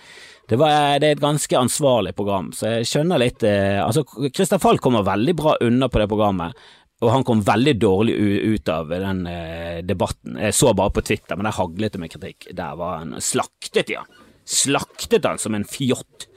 Det, 0.49 0.57
var, 0.57 0.97
det, 0.97 1.11
er 1.11 1.17
et 1.17 1.21
ganske 1.21 1.59
ansvarlig 1.59 2.15
program, 2.17 2.53
så 2.57 2.79
jeg 2.79 2.89
skjønner 2.89 3.21
litt 3.21 3.43
eh, 3.45 3.83
Altså, 3.83 4.07
Christer 4.33 4.61
Falk 4.63 4.81
kommer 4.81 5.05
veldig 5.05 5.35
bra 5.37 5.53
unna 5.65 5.91
på 5.93 6.01
det 6.01 6.07
programmet, 6.09 6.57
og 7.05 7.13
han 7.13 7.27
kom 7.29 7.43
veldig 7.45 7.75
dårlig 7.77 8.15
ut 8.55 8.71
av 8.73 8.89
den 8.89 9.27
eh, 9.29 9.83
debatten. 9.85 10.39
Jeg 10.41 10.57
så 10.57 10.73
bare 10.73 10.95
på 10.97 11.05
Twitter, 11.05 11.37
men 11.37 11.51
der 11.51 11.59
haglet 11.59 11.95
det 11.95 12.01
med 12.01 12.15
kritikk. 12.15 12.49
Der 12.57 12.81
var 12.81 13.03
han 13.03 13.13
slaktet 13.23 13.93
ja. 13.93 14.07
Slaktet 14.49 15.29
han 15.29 15.39
som 15.39 15.55
en 15.55 15.69
fjott. 15.69 16.31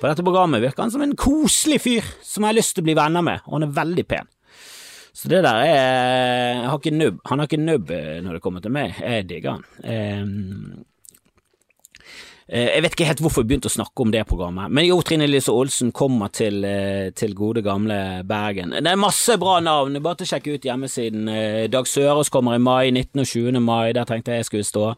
På 0.00 0.08
dette 0.08 0.24
programmet 0.24 0.64
virker 0.64 0.86
han 0.86 0.94
som 0.94 1.04
en 1.04 1.16
koselig 1.18 1.82
fyr 1.84 2.10
som 2.24 2.46
jeg 2.46 2.54
har 2.54 2.58
lyst 2.62 2.72
til 2.78 2.86
å 2.86 2.88
bli 2.88 2.96
venner 2.96 3.26
med, 3.26 3.44
og 3.44 3.58
han 3.58 3.68
er 3.68 3.78
veldig 3.82 4.08
pen. 4.08 4.32
Så 5.12 5.28
det 5.28 5.42
der 5.44 5.60
er. 5.66 6.62
Han 6.64 6.70
har 6.72 7.48
ikke 7.50 7.60
nubb 7.60 7.92
eh, 7.92 8.20
når 8.24 8.38
det 8.38 8.42
kommer 8.48 8.64
til 8.64 8.72
meg. 8.72 8.96
Jeg 8.96 9.28
digger 9.28 9.58
han. 9.58 10.86
Eh, 12.48 12.70
jeg 12.72 12.82
vet 12.84 12.94
ikke 12.96 13.08
helt 13.10 13.20
hvorfor 13.20 13.44
vi 13.44 13.50
begynte 13.50 13.68
å 13.68 13.74
snakke 13.74 14.04
om 14.04 14.12
det 14.12 14.22
programmet, 14.28 14.72
men 14.72 14.86
jo, 14.86 14.96
Trine 15.04 15.26
Lise 15.28 15.52
Olsen 15.52 15.90
kommer 15.92 16.32
til, 16.32 16.64
eh, 16.64 17.10
til 17.10 17.34
gode, 17.36 17.60
gamle 17.62 18.24
Bergen. 18.24 18.70
Det 18.70 18.86
er 18.86 18.96
masse 18.96 19.36
bra 19.38 19.58
navn, 19.60 20.00
bare 20.00 20.16
til 20.16 20.26
å 20.26 20.32
sjekke 20.32 20.54
ut 20.54 20.64
hjemmesiden. 20.64 21.28
Eh, 21.28 21.66
Dag 21.68 21.84
Sørås 21.84 22.30
kommer 22.30 22.54
i 22.54 22.58
mai, 22.58 22.90
19. 22.90 23.20
og 23.20 23.26
20. 23.26 23.60
mai, 23.60 23.92
der 23.92 24.04
tenkte 24.04 24.32
jeg 24.32 24.38
jeg 24.38 24.46
skulle 24.46 24.64
stå. 24.64 24.96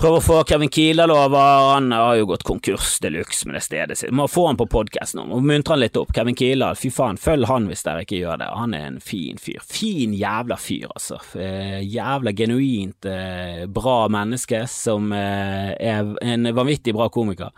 Prøve 0.00 0.18
å 0.18 0.24
få 0.24 0.38
Kevin 0.48 0.70
Kielal 0.72 1.12
over, 1.14 1.68
han 1.74 1.92
har 1.94 2.16
jo 2.16 2.26
gått 2.32 2.46
konkurs 2.48 2.96
de 3.04 3.10
luxe 3.12 3.46
med 3.46 3.58
det 3.58 3.62
stedet 3.66 3.98
sitt. 4.00 4.10
Må 4.16 4.24
få 4.30 4.46
han 4.48 4.58
på 4.58 4.66
podkasten 4.72 5.20
og 5.22 5.44
muntre 5.44 5.76
han 5.76 5.82
litt 5.82 5.98
opp. 6.00 6.14
Kevin 6.16 6.36
Kielal, 6.38 6.78
fy 6.80 6.90
faen, 6.90 7.20
følg 7.20 7.46
han 7.50 7.68
hvis 7.70 7.84
dere 7.86 8.06
ikke 8.06 8.22
gjør 8.22 8.40
det. 8.40 8.50
Han 8.56 8.76
er 8.78 8.88
en 8.88 9.00
fin 9.04 9.38
fyr. 9.38 9.60
Fin 9.68 10.16
jævla 10.16 10.56
fyr, 10.58 10.88
altså. 10.90 11.20
Eh, 11.36 11.80
jævla 11.84 12.32
genuint 12.34 13.08
eh, 13.10 13.64
bra 13.70 13.98
menneske 14.12 14.64
som 14.70 15.12
eh, 15.14 15.74
er 15.76 16.14
en 16.24 16.54
vanvittig 16.56 16.96
bra 16.96 17.10
komiker. 17.12 17.52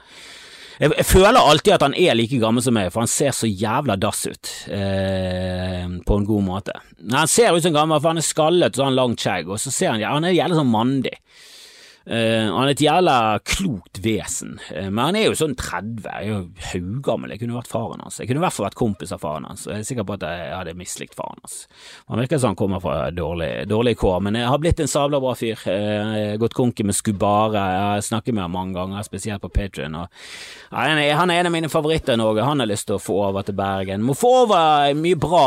Jeg, 0.82 1.06
føler 1.06 1.38
alltid 1.38 1.76
at 1.76 1.84
han 1.86 1.94
er 1.94 2.16
like 2.18 2.38
gammel 2.42 2.62
som 2.64 2.74
meg, 2.74 2.90
for 2.90 3.04
han 3.04 3.10
ser 3.10 3.34
så 3.36 3.46
jævla 3.46 3.94
dass 4.00 4.24
ut. 4.26 4.52
Eh, 4.74 5.86
på 6.04 6.18
en 6.18 6.26
god 6.26 6.44
måte. 6.44 6.74
Han 7.12 7.30
ser 7.30 7.54
ut 7.54 7.62
som 7.62 7.74
gammel, 7.76 8.00
for 8.00 8.10
han 8.10 8.20
er 8.20 8.26
skallet 8.26 8.78
og 8.80 8.88
har 8.88 8.96
langt 8.96 9.22
skjegg, 9.22 9.48
og 9.48 9.62
så 9.62 9.70
ser 9.70 9.94
han 9.94 10.02
ja, 10.02 10.12
han 10.16 10.26
er 10.26 10.34
jævlig 10.34 10.58
sånn 10.58 10.72
mandig. 10.74 11.14
Uh, 12.04 12.50
han 12.52 12.66
er 12.66 12.74
et 12.74 12.82
jævla 12.84 13.16
klokt 13.48 13.96
vesen, 14.04 14.58
uh, 14.74 14.90
men 14.90 15.00
han 15.06 15.16
er 15.16 15.22
jo 15.24 15.36
sånn 15.40 15.54
30, 15.56 16.02
jeg 16.04 16.12
er 16.12 16.28
jo 16.28 16.40
haugammel, 16.68 17.32
jeg 17.32 17.40
kunne 17.40 17.56
vært 17.56 17.70
faren 17.72 18.02
hans. 18.04 18.18
Jeg 18.20 18.28
kunne 18.28 18.42
i 18.42 18.44
hvert 18.44 18.56
fall 18.56 18.66
vært 18.66 18.76
kompis 18.76 19.14
av 19.16 19.22
faren 19.22 19.46
hans, 19.48 19.64
og 19.64 19.72
jeg 19.72 19.80
er 19.80 19.88
sikker 19.88 20.08
på 20.10 20.18
at 20.18 20.26
jeg 20.28 20.50
hadde 20.52 20.74
mislikt 20.76 21.16
faren 21.16 21.40
hans. 21.40 21.62
Han 22.12 22.20
virker 22.20 22.42
som 22.42 22.52
han 22.52 22.60
kommer 22.60 22.82
fra 22.84 23.08
dårlig, 23.08 23.48
dårlig 23.72 23.96
kår, 24.02 24.20
men 24.26 24.36
jeg 24.36 24.52
har 24.52 24.60
blitt 24.60 24.84
en 24.84 24.92
sabla 24.92 25.22
bra 25.24 25.32
fyr. 25.38 25.64
Uh, 25.64 26.36
gått 26.44 26.58
konke 26.60 26.84
med 26.84 26.98
Skubare, 26.98 27.64
jeg 27.72 27.88
har 27.88 28.06
snakket 28.10 28.36
med 28.36 28.44
ham 28.44 28.56
mange 28.58 28.76
ganger, 28.76 29.08
spesielt 29.08 29.40
på 29.40 29.52
Patrion. 29.56 29.96
Han, 29.96 31.00
han 31.00 31.32
er 31.32 31.40
en 31.40 31.48
av 31.48 31.56
mine 31.56 31.72
favoritter 31.72 32.18
i 32.18 32.20
Norge, 32.20 32.44
han 32.44 32.60
har 32.60 32.68
lyst 32.68 32.90
til 32.90 32.98
å 32.98 33.02
få 33.02 33.22
over 33.30 33.48
til 33.48 33.56
Bergen. 33.56 34.04
Må 34.04 34.12
få 34.12 34.36
over 34.44 34.92
mye 35.00 35.16
bra 35.16 35.44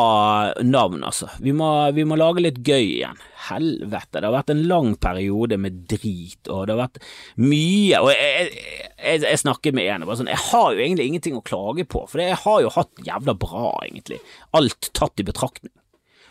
navn, 0.65 1.05
altså. 1.05 1.29
Vi 1.37 1.53
må, 1.53 1.69
vi 1.93 2.07
må 2.07 2.17
lage 2.17 2.41
litt 2.49 2.63
gøy 2.65 2.81
igjen 2.97 3.25
helvete, 3.47 4.19
det 4.19 4.25
har 4.25 4.35
vært 4.35 4.51
en 4.53 4.63
lang 4.69 4.93
periode 5.01 5.57
med 5.61 5.83
drit, 5.89 6.46
og 6.51 6.67
det 6.67 6.75
har 6.75 6.83
vært 6.85 7.01
mye 7.39 8.01
Og 8.01 8.11
jeg, 8.13 8.51
jeg, 8.97 9.23
jeg 9.23 9.41
snakket 9.43 9.77
med 9.77 9.89
en 9.93 10.05
og 10.05 10.11
bare 10.11 10.19
sånn 10.21 10.31
Jeg 10.31 10.43
har 10.49 10.69
jo 10.73 10.83
egentlig 10.83 11.07
ingenting 11.11 11.37
å 11.39 11.43
klage 11.45 11.87
på, 11.89 12.03
for 12.09 12.23
jeg 12.23 12.37
har 12.43 12.61
jo 12.63 12.73
hatt 12.73 13.03
jævla 13.05 13.35
bra, 13.37 13.71
egentlig. 13.85 14.19
Alt 14.57 14.91
tatt 14.97 15.21
i 15.21 15.27
betraktning. 15.27 15.73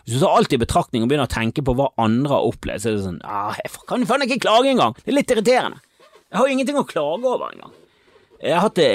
Hvis 0.06 0.20
du 0.20 0.22
tar 0.22 0.36
alt 0.38 0.52
i 0.54 0.60
betraktning 0.62 1.02
og 1.02 1.10
begynner 1.10 1.26
å 1.26 1.32
tenke 1.32 1.64
på 1.66 1.74
hva 1.74 1.88
andre 1.98 2.30
har 2.30 2.46
opplevd, 2.46 2.82
så 2.82 2.92
er 2.92 2.94
det 2.94 3.06
sånn 3.08 3.22
ah, 3.26 3.56
Jeg 3.58 3.72
kan 3.90 4.06
faen 4.06 4.26
ikke 4.26 4.44
klage 4.44 4.70
engang! 4.70 4.94
Det 5.00 5.10
er 5.10 5.18
litt 5.18 5.34
irriterende. 5.34 5.82
Jeg 6.30 6.38
har 6.38 6.46
jo 6.46 6.54
ingenting 6.54 6.78
å 6.78 6.86
klage 6.86 7.26
over 7.26 7.50
engang. 7.50 7.74
Jeg 8.42 8.52
har 8.52 8.66
hatt 8.66 8.76
det 8.76 8.88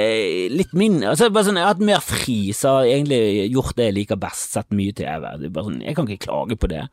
litt 0.54 0.74
mindre 0.78 1.12
altså 1.12 1.30
sånn, 1.34 1.58
Jeg 1.58 1.66
har 1.66 1.74
hatt 1.74 1.84
mer 1.86 2.04
fri, 2.06 2.54
så 2.54 2.76
har 2.76 2.86
jeg 2.86 3.00
egentlig 3.00 3.48
gjort 3.56 3.78
det 3.78 3.88
jeg 3.88 3.96
liker 3.98 4.20
best, 4.22 4.54
sett 4.54 4.76
mye 4.78 4.94
TV. 4.96 5.26
Sånn, 5.56 5.80
jeg 5.82 5.98
kan 5.98 6.08
ikke 6.08 6.28
klage 6.28 6.58
på 6.62 6.70
det. 6.72 6.84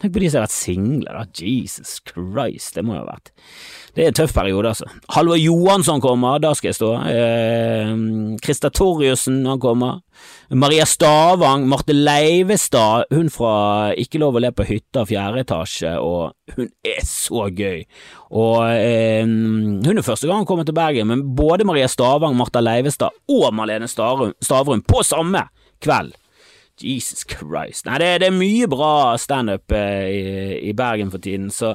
Tenk 0.00 0.14
på 0.14 0.22
de 0.22 0.30
som 0.30 0.40
har 0.40 0.46
vært 0.46 0.56
single, 0.56 1.16
da. 1.18 1.26
Jesus 1.38 1.98
Christ, 2.08 2.74
det 2.78 2.86
må 2.86 2.96
jo 2.96 3.02
ha 3.02 3.10
vært 3.10 3.32
Det 3.94 4.04
er 4.04 4.12
en 4.12 4.18
tøff 4.18 4.34
periode, 4.36 4.72
altså. 4.72 4.88
Halvor 5.14 5.40
Johansson 5.40 6.02
kommer, 6.04 6.40
da 6.42 6.54
skal 6.56 6.70
jeg 6.72 6.78
stå. 6.80 6.92
Eh, 7.12 7.94
Christer 8.44 8.72
Torjussen, 8.72 9.42
han 9.48 9.60
kommer. 9.62 10.00
Maria 10.50 10.86
Stavang, 10.88 11.66
Marte 11.68 11.92
Leivestad, 11.92 13.10
hun 13.12 13.28
fra 13.32 13.92
Ikke 14.00 14.20
lov 14.22 14.38
å 14.38 14.42
le 14.42 14.52
på 14.56 14.64
hytta, 14.68 15.04
fjerde 15.08 15.42
etasje, 15.44 15.94
og 16.00 16.56
hun 16.56 16.70
er 16.86 17.02
så 17.04 17.48
gøy. 17.52 17.82
Og 18.32 18.62
eh, 18.72 19.24
Hun 19.24 19.92
er 19.92 20.06
første 20.06 20.28
gang 20.28 20.40
hun 20.42 20.48
kommer 20.48 20.68
til 20.68 20.76
Bergen, 20.76 21.10
men 21.10 21.26
både 21.36 21.66
Maria 21.68 21.88
Stavang, 21.88 22.36
Marta 22.38 22.64
Leivestad 22.64 23.12
og 23.28 23.52
Malene 23.54 23.88
Stavrum 23.88 24.86
på 24.88 25.04
samme 25.04 25.48
kveld. 25.84 26.16
Jesus 26.80 27.24
Christ. 27.26 27.86
Nei, 27.86 27.98
det, 27.98 28.10
det 28.22 28.28
er 28.28 28.36
mye 28.36 28.68
bra 28.70 29.16
standup 29.20 29.72
eh, 29.74 30.04
i, 30.08 30.20
i 30.70 30.74
Bergen 30.76 31.10
for 31.10 31.22
tiden, 31.22 31.48
så, 31.54 31.74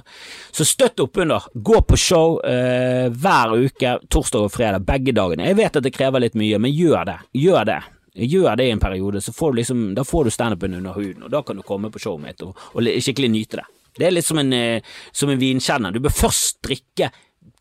så 0.52 0.68
støtt 0.68 1.02
oppunder. 1.04 1.50
Gå 1.54 1.82
på 1.88 2.00
show 2.00 2.38
eh, 2.48 3.10
hver 3.12 3.58
uke, 3.66 3.98
torsdag 4.08 4.48
og 4.48 4.54
fredag, 4.54 4.86
begge 4.88 5.16
dagene. 5.16 5.50
Jeg 5.52 5.60
vet 5.60 5.80
at 5.80 5.86
det 5.86 5.94
krever 5.96 6.24
litt 6.24 6.40
mye, 6.40 6.62
men 6.62 6.74
gjør 6.74 7.10
det. 7.12 7.20
Gjør 7.44 7.68
det. 7.70 7.82
Gjør 8.14 8.58
det 8.60 8.68
i 8.68 8.74
en 8.74 8.82
periode, 8.82 9.22
så 9.22 9.34
får 9.34 9.52
du 9.52 9.58
liksom, 9.58 9.86
da 9.98 10.04
får 10.06 10.28
du 10.28 10.32
standupen 10.32 10.76
under 10.78 10.94
huden, 10.94 11.24
og 11.26 11.32
da 11.34 11.42
kan 11.42 11.58
du 11.58 11.64
komme 11.66 11.90
på 11.90 12.02
showet 12.02 12.22
mitt 12.22 12.44
og, 12.46 12.58
og 12.74 12.90
skikkelig 13.02 13.30
nyte 13.34 13.62
det. 13.62 13.66
Det 13.98 14.06
er 14.08 14.14
litt 14.14 14.26
som 14.26 14.42
en, 14.42 14.54
eh, 14.54 14.94
som 15.14 15.30
en 15.30 15.40
vinkjenner. 15.42 15.94
Du 15.94 16.02
bør 16.02 16.14
først 16.14 16.62
drikke 16.66 17.10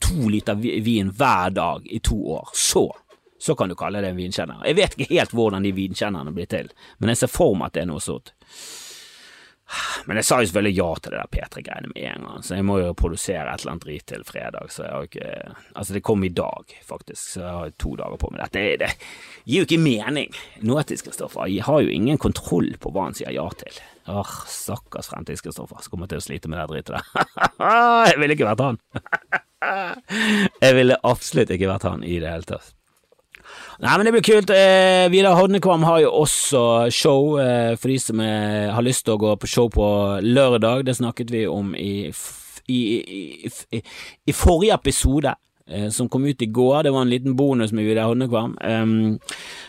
to 0.03 0.29
liter 0.33 0.57
vin 0.57 1.12
hver 1.17 1.53
dag 1.57 1.88
i 1.88 2.01
to 2.05 2.19
år. 2.37 2.53
Så 2.57 2.87
så 3.43 3.57
kan 3.59 3.69
du 3.69 3.75
kalle 3.75 4.01
det 4.01 4.12
en 4.12 4.17
vinkjenner. 4.17 4.61
Jeg 4.69 4.77
vet 4.79 4.93
ikke 4.95 5.15
helt 5.17 5.33
hvordan 5.35 5.65
de 5.67 5.73
vinkjennerne 5.75 6.31
blir 6.35 6.47
til, 6.47 6.69
men 7.03 7.11
jeg 7.11 7.25
ser 7.25 7.31
for 7.33 7.57
meg 7.59 7.73
at 7.73 7.75
det 7.75 7.83
er 7.83 7.88
noe 7.91 8.03
sånt. 8.05 8.31
Men 10.06 10.18
jeg 10.18 10.26
sa 10.26 10.38
jo 10.40 10.48
selvfølgelig 10.48 10.76
ja 10.76 10.88
til 10.98 11.14
det 11.14 11.20
der 11.20 11.30
P3-greiene 11.32 11.92
med 11.92 12.08
en 12.11 12.26
gang, 12.28 12.42
så 12.44 12.58
jeg 12.58 12.66
må 12.68 12.78
jo 12.80 12.94
produsere 12.98 13.46
et 13.46 13.62
eller 13.62 13.74
annet 13.74 13.87
drit 13.87 14.06
til 14.11 14.24
fredag. 14.28 14.72
Så 14.72 14.85
jeg 14.85 14.92
har 14.92 15.08
ikke 15.08 15.28
Altså, 15.72 15.94
det 15.94 16.02
kom 16.04 16.24
i 16.24 16.32
dag, 16.35 16.74
faktisk, 16.85 17.22
så 17.35 17.40
jeg 17.40 17.54
har 17.58 17.72
to 17.80 17.94
dager 17.96 18.18
på 18.20 18.30
med 18.32 18.42
Dette 18.42 18.64
det 18.82 18.90
gir 19.44 19.62
jo 19.62 19.66
ikke 19.66 19.80
mening. 19.82 20.35
Nåtids-Kristoffer 20.62 21.48
har 21.66 21.80
jo 21.82 21.92
ingen 21.92 22.18
kontroll 22.20 22.74
på 22.80 22.92
hva 22.92 23.08
han 23.08 23.16
sier 23.16 23.32
ja 23.35 23.46
til. 23.58 23.80
Åh, 24.11 24.35
stakkars 24.50 25.11
Fremtids-Kristoffer 25.12 25.82
som 25.82 25.94
kommer 25.94 26.11
til 26.11 26.20
å 26.20 26.24
slite 26.24 26.50
med 26.50 26.61
det 26.61 26.68
dritet 26.72 26.96
der. 26.98 27.06
jeg 28.11 28.20
ville 28.20 28.37
ikke 28.37 28.50
vært 28.50 28.64
han. 28.66 28.80
jeg 30.64 30.78
ville 30.78 31.00
absolutt 31.06 31.54
ikke 31.54 31.70
vært 31.70 31.88
han 31.88 32.06
i 32.06 32.18
det 32.22 32.32
hele 32.35 32.48
tatt. 32.54 32.74
Nei, 33.83 33.97
men 33.99 34.07
det 34.07 34.12
blir 34.14 34.23
kult. 34.23 34.51
Eh, 34.55 35.09
Vidar 35.11 35.35
Hodnekvam 35.35 35.83
har 35.83 36.05
jo 36.05 36.12
også 36.21 36.61
show 36.95 37.33
eh, 37.42 37.73
for 37.75 37.90
de 37.90 37.97
som 37.99 38.21
er, 38.23 38.68
har 38.71 38.85
lyst 38.87 39.09
til 39.09 39.16
å 39.16 39.18
gå 39.18 39.33
på 39.42 39.51
show 39.51 39.66
på 39.75 39.87
lørdag. 40.23 40.85
Det 40.87 40.95
snakket 41.01 41.33
vi 41.35 41.40
om 41.51 41.73
i, 41.75 42.12
i, 42.71 42.79
i, 43.75 43.81
i 44.31 44.35
forrige 44.38 44.79
episode. 44.79 45.35
Eh, 45.72 45.88
som 45.88 46.08
kom 46.08 46.24
ut 46.24 46.42
i 46.42 46.46
går. 46.46 46.82
Det 46.82 46.90
var 46.90 47.00
en 47.00 47.11
liten 47.11 47.37
bonus 47.37 47.72
med 47.72 47.85
Vidar 47.85 48.04
Hodnekvam. 48.04 48.58
Um, 48.64 49.18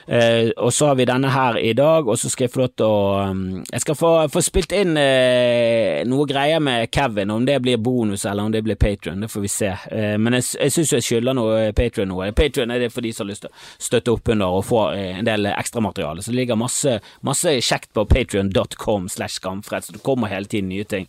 uh, 0.07 0.49
og 0.57 0.73
så 0.73 0.85
har 0.85 0.95
vi 0.95 1.05
denne 1.05 1.29
her 1.31 1.57
i 1.57 1.73
dag, 1.73 2.07
og 2.07 2.19
så 2.19 2.29
skal 2.29 2.45
jeg 2.45 2.51
få 2.51 2.59
lov 2.59 2.73
til 2.75 2.85
å 2.85 2.97
um, 3.31 3.43
Jeg 3.71 3.81
skal 3.85 3.95
få, 3.95 4.11
få 4.33 4.43
spilt 4.43 4.75
inn 4.75 4.97
uh, 4.99 6.03
noe 6.09 6.27
greier 6.27 6.59
med 6.63 6.91
Kevin, 6.91 7.31
om 7.31 7.45
det 7.47 7.61
blir 7.63 7.79
bonus 7.79 8.25
eller 8.25 8.43
om 8.43 8.51
det 8.51 8.63
blir 8.65 8.79
Patrion, 8.79 9.23
det 9.23 9.31
får 9.31 9.45
vi 9.45 9.53
se. 9.53 9.71
Uh, 9.93 10.17
men 10.19 10.39
jeg, 10.39 10.49
jeg 10.59 10.75
syns 10.75 10.93
jeg 10.97 11.07
skylder 11.07 11.39
noe 11.39 11.71
Patrion 11.77 12.11
nå. 12.11 12.19
Patrion 12.35 12.75
er 12.75 12.83
det 12.83 12.91
for 12.93 13.05
de 13.05 13.13
som 13.13 13.25
har 13.25 13.31
lyst 13.31 13.47
til 13.47 13.53
å 13.53 13.87
støtte 13.87 14.17
opp 14.17 14.33
under 14.35 14.59
og 14.59 14.67
få 14.67 14.85
en 14.97 15.27
del 15.27 15.47
ekstramateriale. 15.53 16.23
Så 16.23 16.33
det 16.33 16.41
ligger 16.41 16.59
masse, 16.59 16.99
masse 17.23 17.57
kjekt 17.63 17.93
på 17.95 18.07
patrion.com 18.09 19.07
slash 19.11 19.39
skamfrelst, 19.39 19.91
så 19.91 19.99
det 19.99 20.03
kommer 20.03 20.31
hele 20.31 20.51
tiden 20.51 20.73
nye 20.73 20.87
ting. 20.87 21.07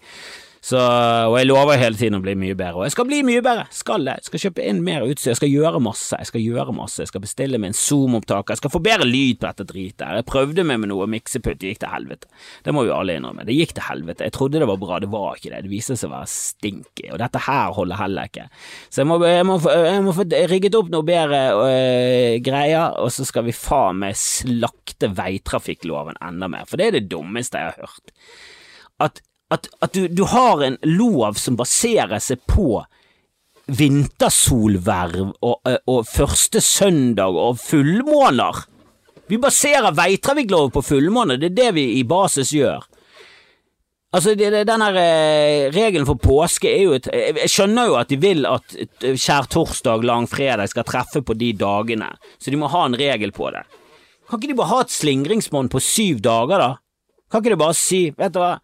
Så, 0.64 0.78
og 0.80 1.34
jeg 1.36 1.48
lover 1.50 1.76
hele 1.76 1.98
tiden 2.00 2.16
å 2.16 2.22
bli 2.24 2.32
mye 2.40 2.54
bedre, 2.56 2.78
og 2.78 2.86
jeg 2.86 2.94
skal 2.94 3.04
bli 3.04 3.18
mye 3.26 3.42
bedre, 3.44 3.66
skal 3.74 4.06
jeg. 4.08 4.24
Skal 4.24 4.40
kjøpe 4.46 4.64
inn 4.64 4.78
mer 4.86 5.02
utstyr, 5.04 5.34
jeg 5.34 5.40
skal 5.42 5.50
gjøre 5.52 5.80
masse, 5.84 6.16
jeg 6.16 6.30
skal 6.30 6.40
gjøre 6.40 6.72
masse, 6.72 7.02
jeg 7.02 7.10
skal 7.10 7.20
bestille 7.20 7.58
med 7.60 7.74
en 7.74 7.76
Zoom-opptaker, 7.76 8.54
jeg 8.54 8.62
skal 8.62 8.72
få 8.72 8.80
bedre 8.86 9.04
lyd 9.04 9.42
på 9.42 9.50
dette 9.50 9.66
dritet. 9.68 10.06
her, 10.06 10.22
Jeg 10.22 10.26
prøvde 10.30 10.64
meg 10.64 10.80
med 10.80 10.88
noe 10.88 11.08
mikseputt, 11.12 11.58
det 11.60 11.74
gikk 11.74 11.82
til 11.82 11.92
helvete. 11.92 12.30
Det 12.64 12.72
må 12.72 12.86
vi 12.86 12.94
alle 12.96 13.18
innrømme, 13.18 13.44
det 13.44 13.58
gikk 13.58 13.74
til 13.76 13.86
helvete. 13.90 14.24
Jeg 14.24 14.36
trodde 14.38 14.62
det 14.62 14.70
var 14.70 14.80
bra, 14.80 15.02
det 15.04 15.10
var 15.12 15.36
ikke 15.36 15.52
det, 15.52 15.60
det 15.66 15.72
viste 15.74 15.98
seg 16.00 16.08
å 16.08 16.14
være 16.14 16.30
stinky, 16.32 17.10
og 17.10 17.20
dette 17.20 17.44
her 17.44 17.76
holder 17.76 18.00
heller 18.00 18.32
ikke. 18.32 18.48
Så 18.88 19.04
jeg 19.04 19.10
må, 19.12 19.20
jeg 19.28 19.44
må, 19.50 19.58
jeg 19.68 20.00
må 20.08 20.16
få 20.16 20.26
rigget 20.54 20.80
opp 20.80 20.88
noe 20.96 21.04
bedre 21.04 21.42
øh, 21.58 22.40
greier, 22.48 22.96
og 23.04 23.12
så 23.12 23.28
skal 23.28 23.44
vi 23.50 23.58
faen 23.58 24.00
meg 24.00 24.16
slakte 24.16 25.12
veitrafikkloven 25.12 26.16
enda 26.24 26.48
mer, 26.48 26.64
for 26.64 26.80
det 26.80 26.88
er 26.88 27.00
det 27.02 27.06
dummeste 27.12 27.60
jeg 27.60 27.74
har 27.74 27.84
hørt. 27.84 28.16
At 29.04 29.20
at, 29.52 29.68
at 29.84 29.92
du, 29.92 30.08
du, 30.08 30.24
har 30.24 30.62
en 30.64 30.78
lov 30.88 31.36
som 31.40 31.56
baserer 31.56 32.18
seg 32.22 32.40
på 32.48 32.82
vintersolverv 33.66 35.30
og, 35.40 35.54
og, 35.56 35.76
og 35.88 36.00
første 36.08 36.60
søndag 36.64 37.36
og 37.36 37.60
fullmåner. 37.62 38.64
Vi 39.28 39.38
baserer 39.40 39.94
veitrafikklov 39.96 40.72
på 40.74 40.82
fullmåner, 40.84 41.40
det 41.40 41.52
er 41.52 41.60
det 41.60 41.70
vi 41.78 41.86
i 41.98 42.02
basis 42.08 42.52
gjør. 42.52 42.84
Altså, 44.14 44.36
denne 44.38 44.90
her 44.94 45.72
regelen 45.74 46.06
for 46.06 46.20
påske 46.22 46.70
er 46.70 46.82
jo 46.84 46.92
et 46.94 47.08
Jeg 47.10 47.50
skjønner 47.50 47.88
jo 47.88 47.96
at 47.98 48.12
de 48.12 48.18
vil 48.22 48.44
at 48.46 48.76
skjærtorsdag, 49.02 50.04
langfredag 50.06 50.70
skal 50.70 50.86
treffe 50.86 51.24
på 51.26 51.34
de 51.34 51.50
dagene, 51.58 52.12
så 52.38 52.52
de 52.52 52.60
må 52.60 52.70
ha 52.70 52.84
en 52.86 52.94
regel 52.98 53.34
på 53.34 53.50
det. 53.50 53.64
Kan 54.28 54.38
ikke 54.38 54.52
de 54.52 54.58
bare 54.60 54.70
ha 54.70 54.84
et 54.84 54.94
slingringsmonn 54.94 55.72
på 55.72 55.82
syv 55.82 56.22
dager, 56.22 56.62
da? 56.62 56.70
Kan 57.26 57.42
ikke 57.42 57.56
de 57.56 57.60
bare 57.64 57.76
si, 57.76 58.04
vet 58.14 58.36
du 58.36 58.38
hva, 58.38 58.54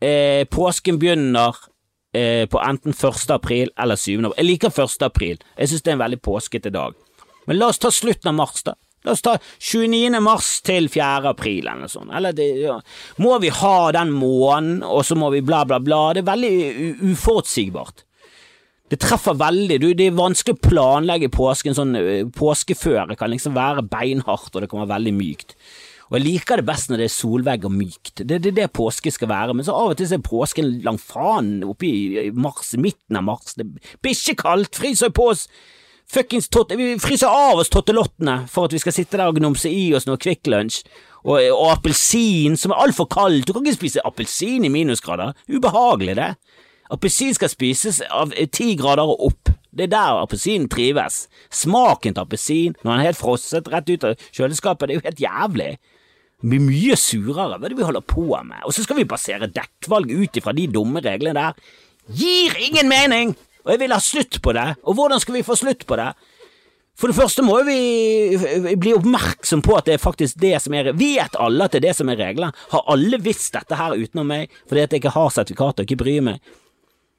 Eh, 0.00 0.44
påsken 0.48 0.98
begynner 0.98 1.56
eh, 2.14 2.46
på 2.48 2.60
enten 2.60 2.92
1. 2.92 3.30
april 3.30 3.70
eller 3.76 3.96
7. 3.96 4.18
april. 4.18 4.36
Jeg 4.36 4.48
liker 4.48 4.82
1. 4.84 5.02
april. 5.02 5.40
Jeg 5.58 5.68
synes 5.68 5.82
det 5.82 5.92
er 5.92 5.98
en 5.98 6.04
veldig 6.04 6.20
påskete 6.24 6.72
dag. 6.74 6.94
Men 7.46 7.58
la 7.58 7.68
oss 7.72 7.80
ta 7.82 7.90
slutten 7.92 8.32
av 8.32 8.38
mars, 8.38 8.62
da. 8.64 8.76
La 9.04 9.14
oss 9.14 9.24
ta 9.24 9.38
29. 9.58 10.20
mars 10.20 10.60
til 10.64 10.88
4. 10.92 11.32
april, 11.32 11.64
eller 11.64 11.86
noe 11.86 11.92
sånt. 11.92 12.12
Eller 12.16 12.36
det, 12.36 12.48
ja. 12.62 12.78
Må 13.20 13.38
vi 13.42 13.52
ha 13.52 13.90
den 13.96 14.12
måneden, 14.12 14.82
og 14.84 15.04
så 15.08 15.16
må 15.16 15.30
vi 15.34 15.44
bla, 15.44 15.64
bla, 15.68 15.80
bla. 15.80 16.02
Det 16.14 16.24
er 16.24 16.30
veldig 16.30 16.54
uforutsigbart. 17.12 18.04
Det 18.90 18.98
treffer 18.98 19.36
veldig. 19.38 19.78
Du, 19.80 19.88
det 19.94 20.08
er 20.10 20.18
vanskelig 20.18 20.56
å 20.56 20.64
planlegge 20.66 21.30
påsken 21.32 21.76
sånn 21.76 21.94
eh, 21.98 22.24
Påskeføre 22.34 23.14
kan 23.18 23.30
liksom 23.30 23.54
være 23.54 23.86
beinhardt, 23.86 24.50
og 24.54 24.64
det 24.64 24.70
kan 24.72 24.82
være 24.82 24.96
veldig 24.96 25.14
mykt. 25.14 25.54
Og 26.10 26.18
jeg 26.18 26.26
liker 26.26 26.58
det 26.58 26.66
best 26.66 26.90
når 26.90 26.98
det 26.98 27.06
er 27.06 27.12
solvegg 27.14 27.66
og 27.68 27.74
mykt. 27.74 28.24
Det 28.26 28.36
er 28.36 28.42
det, 28.42 28.54
det, 28.56 28.70
påske 28.74 29.12
skal 29.14 29.30
være, 29.30 29.54
men 29.54 29.66
så 29.66 29.76
av 29.78 29.92
og 29.92 29.98
til 29.98 30.08
så 30.10 30.16
er 30.18 30.24
påsken 30.26 30.72
langt 30.82 31.04
faen 31.06 31.60
oppe 31.62 31.86
i 31.86 32.30
mars, 32.34 32.72
midten 32.74 33.20
av 33.20 33.28
mars. 33.28 33.54
Det 33.54 33.66
er 33.68 33.92
bikkjekaldt, 34.02 34.74
fryser 34.74 35.14
på 35.14 35.28
oss 35.30 35.46
fuckings 36.10 36.50
tot... 36.50 36.74
Vi 36.74 36.96
fryser 36.98 37.30
av 37.30 37.62
oss 37.62 37.70
tottelottene 37.70 38.40
for 38.50 38.66
at 38.66 38.74
vi 38.74 38.82
skal 38.82 38.96
sitte 38.96 39.20
der 39.20 39.30
og 39.30 39.38
gnumse 39.38 39.70
i 39.70 39.92
oss 39.94 40.08
noe 40.10 40.18
Kvikk 40.18 40.50
Lunsj. 40.50 40.82
Og, 41.20 41.36
og 41.52 41.66
appelsin, 41.76 42.56
som 42.56 42.72
er 42.72 42.80
altfor 42.80 43.06
kaldt. 43.12 43.46
Du 43.46 43.52
kan 43.52 43.62
ikke 43.62 43.76
spise 43.76 44.02
appelsin 44.08 44.64
i 44.66 44.72
minusgrader. 44.72 45.36
Ubehagelig, 45.52 46.16
det. 46.16 46.32
Appelsin 46.90 47.36
skal 47.36 47.52
spises 47.52 48.00
av 48.10 48.32
ti 48.56 48.72
grader 48.80 49.06
og 49.06 49.26
opp. 49.28 49.52
Det 49.70 49.86
er 49.86 49.92
der 49.92 50.18
appelsinen 50.24 50.66
trives. 50.72 51.28
Smaken 51.54 52.16
til 52.16 52.24
appelsin 52.24 52.74
når 52.82 52.90
den 52.90 52.98
er 52.98 53.08
helt 53.12 53.20
frosset 53.20 53.68
rett 53.70 53.92
ut 53.92 54.06
av 54.08 54.28
kjøleskapet, 54.34 54.88
det 54.88 54.96
er 54.96 54.98
jo 54.98 55.06
helt 55.06 55.22
jævlig. 55.22 55.70
Det 56.40 56.48
blir 56.48 56.64
mye 56.64 56.96
surere. 56.96 57.58
Hva 57.58 57.68
er 57.68 57.72
det 57.72 57.78
vi 57.78 57.86
holder 57.86 58.04
på 58.06 58.26
med? 58.32 58.62
Og 58.64 58.74
så 58.74 58.84
skal 58.84 59.00
vi 59.00 59.08
basere 59.08 59.50
dekkvalg 59.52 60.10
ut 60.10 60.40
ifra 60.40 60.54
de 60.56 60.66
dumme 60.72 61.02
reglene 61.04 61.36
der. 61.36 61.78
Gir 62.16 62.56
ingen 62.64 62.88
mening! 62.90 63.36
Og 63.60 63.74
jeg 63.74 63.82
vil 63.82 63.92
ha 63.92 64.00
slutt 64.00 64.38
på 64.40 64.54
det, 64.56 64.70
og 64.88 64.96
hvordan 64.96 65.20
skal 65.20 65.34
vi 65.36 65.44
få 65.44 65.52
slutt 65.60 65.84
på 65.84 65.98
det? 66.00 66.14
For 67.00 67.08
det 67.08 67.16
første 67.16 67.44
må 67.44 67.58
vi 67.64 67.76
bli 68.80 68.92
oppmerksom 68.96 69.62
på 69.64 69.76
at 69.76 69.86
det 69.88 69.94
er 69.96 70.02
faktisk 70.02 70.40
det 70.40 70.56
som 70.60 70.74
er 70.76 70.90
Vet 70.96 71.36
alle 71.40 71.64
at 71.64 71.72
det 71.72 71.80
er 71.80 71.86
det 71.88 71.94
som 71.96 72.10
er 72.12 72.18
reglene? 72.20 72.52
Har 72.72 72.88
alle 72.92 73.20
visst 73.24 73.54
dette 73.56 73.76
her 73.78 73.96
utenom 73.96 74.28
meg 74.28 74.52
fordi 74.68 74.82
at 74.84 74.92
jeg 74.92 75.00
ikke 75.00 75.14
har 75.14 75.30
sertifikat 75.32 75.80
og 75.80 75.86
ikke 75.86 76.00
bryr 76.02 76.26
meg? 76.26 76.40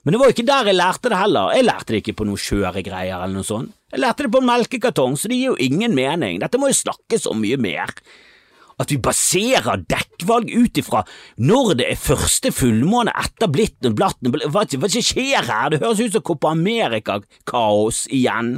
Men 0.02 0.14
det 0.14 0.20
var 0.22 0.30
jo 0.30 0.36
ikke 0.36 0.50
der 0.50 0.70
jeg 0.70 0.78
lærte 0.78 1.10
det 1.14 1.18
heller. 1.18 1.54
Jeg 1.54 1.66
lærte 1.66 1.94
det 1.94 2.02
ikke 2.02 2.18
på 2.18 2.26
noe 2.30 2.42
kjøregreier 2.42 3.22
eller 3.22 3.38
noe 3.38 3.46
sånt. 3.46 3.74
Jeg 3.94 4.02
lærte 4.02 4.26
det 4.26 4.32
på 4.34 4.42
en 4.42 4.50
melkekartong, 4.50 5.18
så 5.18 5.30
det 5.30 5.38
gir 5.38 5.52
jo 5.52 5.58
ingen 5.62 5.94
mening. 5.98 6.40
Dette 6.42 6.62
må 6.62 6.70
jo 6.72 6.78
snakkes 6.78 7.28
om 7.30 7.42
mye 7.42 7.58
mer. 7.62 7.94
At 8.82 8.92
vi 8.92 8.98
baserer 9.04 9.84
dekkvalg 9.86 10.50
ut 10.50 10.80
ifra 10.82 11.04
når 11.42 11.74
det 11.82 11.90
er 11.92 12.00
første 12.02 12.54
fullmåne 12.56 13.14
etter 13.22 13.52
blitten 13.52 13.92
og 13.92 13.98
blatten 14.00 14.34
Hva, 14.34 14.66
hva 14.66 14.92
skjer 14.92 15.48
her? 15.48 15.74
Det 15.74 15.82
høres 15.84 16.02
ut 16.02 16.16
som 16.18 16.26
Copa 16.26 16.54
America-kaos 16.56 18.08
igjen. 18.10 18.56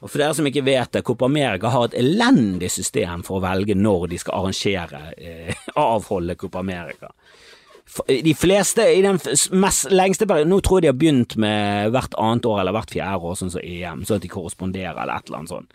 Og 0.00 0.08
for 0.08 0.22
dere 0.22 0.36
som 0.36 0.48
ikke 0.48 0.64
vet 0.64 0.94
det, 0.96 1.04
Copa 1.04 1.28
America 1.28 1.70
har 1.72 1.90
et 1.90 1.98
elendig 2.00 2.70
system 2.72 3.22
for 3.26 3.38
å 3.38 3.44
velge 3.44 3.76
når 3.76 4.08
de 4.10 4.20
skal 4.20 4.40
arrangere 4.40 5.02
eh, 5.20 5.66
avholde 5.80 6.38
Copa 6.40 6.64
America. 6.64 7.12
De 8.06 8.32
fleste 8.38 8.84
i 8.86 9.00
den 9.02 9.18
mest 9.58 9.88
lengste 9.90 10.28
perioden 10.30 10.52
Nå 10.52 10.60
tror 10.62 10.78
jeg 10.78 10.84
de 10.84 10.90
har 10.92 10.98
begynt 11.00 11.34
med 11.42 11.90
hvert 11.90 12.12
annet 12.22 12.46
år 12.46 12.60
eller 12.62 12.76
hvert 12.76 12.92
fjerde 12.94 13.26
år, 13.26 13.34
sånn 13.40 13.50
som 13.50 13.64
EM, 13.66 14.04
sånn 14.06 14.20
at 14.20 14.24
de 14.24 14.30
korresponderer 14.30 14.94
eller 14.94 15.16
et 15.16 15.26
eller 15.26 15.40
annet 15.40 15.52
sånt. 15.56 15.74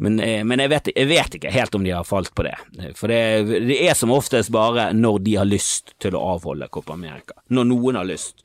Men, 0.00 0.20
eh, 0.22 0.44
men 0.46 0.62
jeg, 0.62 0.70
vet, 0.70 0.90
jeg, 0.94 1.06
vet, 1.10 1.34
ikke 1.34 1.50
helt 1.50 1.74
om 1.74 1.86
de 1.86 1.90
har 1.90 2.04
falt 2.06 2.30
på 2.34 2.44
det, 2.46 2.54
for 2.94 3.10
det, 3.10 3.18
det, 3.66 3.78
er 3.82 3.96
som 3.98 4.12
oftest 4.14 4.52
bare 4.54 4.92
når 4.94 5.24
de 5.26 5.32
har 5.40 5.48
lyst 5.48 5.96
til 5.98 6.14
å 6.14 6.20
avholde 6.36 6.68
Copa 6.70 6.94
America. 6.94 7.34
Når 7.50 7.66
noen 7.72 7.98
har 7.98 8.06
lyst. 8.06 8.44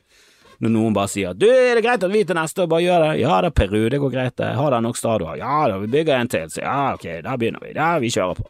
Når 0.63 0.73
noen 0.73 0.95
bare 0.95 1.11
sier 1.11 1.35
du, 1.37 1.45
er 1.49 1.75
det 1.77 1.83
greit 1.85 2.05
at 2.05 2.13
vi 2.13 2.23
til 2.25 2.37
neste 2.37 2.63
år 2.63 2.71
bare 2.71 2.85
gjør 2.85 3.05
det? 3.05 3.11
Ja 3.21 3.37
da, 3.45 3.51
Peru, 3.53 3.83
det 3.91 3.99
går 4.01 4.13
greit, 4.15 4.37
det. 4.39 4.49
Har 4.57 4.73
dere 4.73 4.85
nok 4.85 4.97
stadioner? 4.97 5.37
Ja 5.43 5.59
da, 5.69 5.77
vi 5.83 5.91
bygger 5.93 6.15
en 6.17 6.31
til. 6.31 6.49
Så 6.49 6.63
ja, 6.63 6.79
ok, 6.95 7.07
da 7.25 7.37
begynner 7.37 7.65
vi. 7.65 7.75
Ja, 7.77 7.91
vi 8.01 8.09
kjører 8.13 8.41
på. 8.41 8.49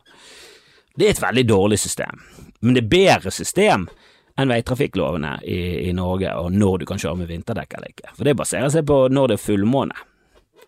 Det 0.96 1.10
er 1.10 1.16
et 1.16 1.24
veldig 1.24 1.46
dårlig 1.50 1.80
system, 1.82 2.24
men 2.62 2.78
det 2.78 2.86
er 2.86 2.92
bedre 2.92 3.34
system 3.34 3.88
enn 4.40 4.50
veitrafikklovene 4.50 5.40
i, 5.42 5.60
i, 5.90 5.92
Norge 5.94 6.32
og 6.38 6.54
når 6.54 6.84
du 6.84 6.90
kan 6.90 7.02
kjøre 7.02 7.20
med 7.24 7.34
vinterdekk 7.34 7.76
eller 7.78 7.92
ikke. 7.92 8.14
For 8.14 8.30
det 8.30 8.38
baserer 8.38 8.70
seg 8.74 8.86
på 8.90 9.08
når 9.12 9.34
det 9.34 9.40
er 9.40 9.44
fullmåne. 9.44 10.06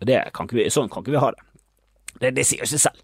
Sånn 0.02 0.90
kan 0.90 1.06
ikke 1.06 1.14
vi 1.14 1.22
ha 1.22 1.32
det. 1.34 1.45
Det, 2.22 2.32
det 2.36 2.46
sier 2.48 2.70
seg 2.70 2.88
selv. 2.88 3.04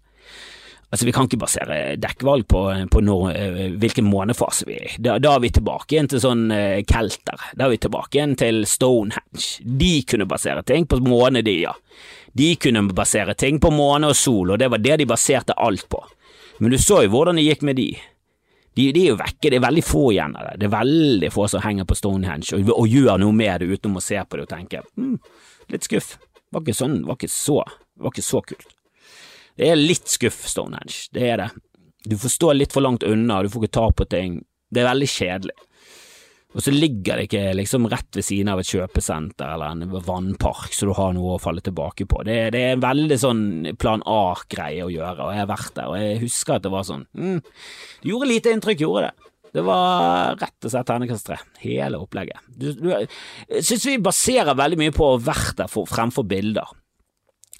Altså, 0.92 1.06
Vi 1.06 1.12
kan 1.16 1.24
ikke 1.24 1.40
basere 1.40 1.76
dekkvalg 1.96 2.44
på, 2.52 2.62
på 2.92 3.00
når, 3.00 3.28
eh, 3.32 3.60
hvilken 3.80 4.04
månefase 4.04 4.66
vi 4.68 4.76
er 4.76 4.90
i. 4.90 4.96
Da, 5.00 5.16
da, 5.22 5.34
er 5.34 5.40
vi 5.40 5.50
tilbake 5.56 5.96
igjen 5.96 6.10
til 6.12 6.20
sånn 6.20 6.42
uh, 6.52 6.82
kelter. 6.84 7.46
Da 7.56 7.64
er 7.64 7.72
vi 7.72 7.78
tilbake 7.80 8.18
igjen 8.18 8.34
til 8.36 8.66
Stonehenge. 8.68 9.62
De 9.64 9.92
kunne 10.04 10.28
basere 10.28 10.60
ting 10.68 10.84
på 10.84 11.00
måne, 11.00 11.40
de, 11.46 11.54
ja. 11.64 11.72
De 12.36 12.50
kunne 12.60 12.84
basere 12.92 13.32
ting 13.40 13.60
på 13.60 13.72
måne 13.72 14.12
og 14.12 14.18
sol, 14.20 14.52
og 14.52 14.60
det 14.60 14.68
var 14.72 14.84
det 14.84 14.98
de 15.00 15.06
baserte 15.08 15.56
alt 15.56 15.88
på. 15.88 16.02
Men 16.60 16.76
du 16.76 16.78
så 16.80 17.00
jo 17.06 17.14
hvordan 17.14 17.40
det 17.40 17.46
gikk 17.46 17.64
med 17.64 17.80
de. 17.80 17.88
De, 18.76 18.90
de, 18.92 19.06
er 19.06 19.10
jo 19.14 19.16
vekke, 19.20 19.48
det 19.48 19.56
er 19.56 19.64
veldig 19.64 19.84
få 19.84 20.04
igjen 20.12 20.36
av 20.36 20.50
det. 20.50 20.52
Det 20.60 20.68
er 20.68 20.76
veldig 20.76 21.32
få 21.32 21.48
som 21.52 21.64
henger 21.64 21.88
på 21.88 21.96
Stonehenge 21.96 22.52
og, 22.56 22.68
og 22.76 22.92
gjør 22.92 23.16
noe 23.20 23.36
med 23.36 23.64
det 23.64 23.72
utenom 23.72 23.96
å 24.00 24.04
se 24.04 24.20
på 24.20 24.36
det 24.36 24.46
og 24.46 24.52
tenke 24.52 24.84
hm, 24.92 25.16
litt 25.72 25.88
skuff. 25.88 26.14
Var 26.52 26.64
ikke 26.64 26.76
sånn, 26.76 27.00
var 27.08 27.16
ikke 27.16 27.32
så, 27.32 27.58
var 28.00 28.12
ikke 28.12 28.28
så 28.28 28.44
kult. 28.44 28.68
Det 29.58 29.68
er 29.68 29.80
litt 29.80 30.08
skuff, 30.08 30.44
Stonehenge, 30.48 31.10
det 31.14 31.28
er 31.28 31.44
det. 31.44 31.50
Du 32.08 32.16
får 32.18 32.34
stå 32.34 32.54
litt 32.56 32.72
for 32.74 32.84
langt 32.84 33.04
unna, 33.06 33.42
du 33.42 33.50
får 33.52 33.64
ikke 33.64 33.76
ta 33.78 33.90
på 33.94 34.08
ting. 34.10 34.40
Det 34.72 34.82
er 34.82 34.90
veldig 34.90 35.10
kjedelig. 35.12 35.58
Og 36.52 36.60
så 36.60 36.72
ligger 36.74 37.16
det 37.16 37.28
ikke 37.30 37.54
liksom 37.56 37.86
rett 37.88 38.18
ved 38.18 38.26
siden 38.26 38.50
av 38.52 38.60
et 38.60 38.68
kjøpesenter 38.68 39.54
eller 39.54 39.72
en 39.72 39.94
vannpark, 40.04 40.74
så 40.76 40.88
du 40.88 40.92
har 40.98 41.14
noe 41.16 41.36
å 41.36 41.40
falle 41.40 41.64
tilbake 41.64 42.04
på. 42.08 42.20
Det, 42.28 42.36
det 42.52 42.60
er 42.60 42.74
en 42.76 42.84
veldig 42.84 43.18
sånn 43.20 43.44
plan 43.80 44.04
A-greie 44.04 44.84
å 44.84 44.90
gjøre, 44.92 45.28
og 45.28 45.32
jeg 45.32 45.40
har 45.40 45.52
vært 45.52 45.76
der, 45.78 45.88
og 45.88 46.00
jeg 46.02 46.20
husker 46.26 46.58
at 46.58 46.66
det 46.66 46.74
var 46.74 46.88
sånn 46.88 47.06
mm, 47.16 47.38
Det 48.02 48.10
gjorde 48.12 48.28
lite 48.28 48.52
inntrykk, 48.52 48.84
gjorde 48.84 49.08
det. 49.08 49.30
Det 49.52 49.64
var 49.64 50.36
rett 50.40 50.64
og 50.64 50.72
slett 50.72 50.88
terningkast 50.88 51.26
tre, 51.28 51.38
hele 51.60 52.00
opplegget. 52.00 52.44
Du, 52.48 52.70
du, 52.76 52.86
jeg 52.92 53.64
synes 53.64 53.88
vi 53.88 53.96
baserer 54.04 54.56
veldig 54.56 54.80
mye 54.80 54.94
på 54.96 55.08
å 55.08 55.16
ha 55.16 55.24
vært 55.24 55.58
der 55.60 55.72
for, 55.72 55.88
fremfor 55.88 56.24
bilder. 56.28 56.68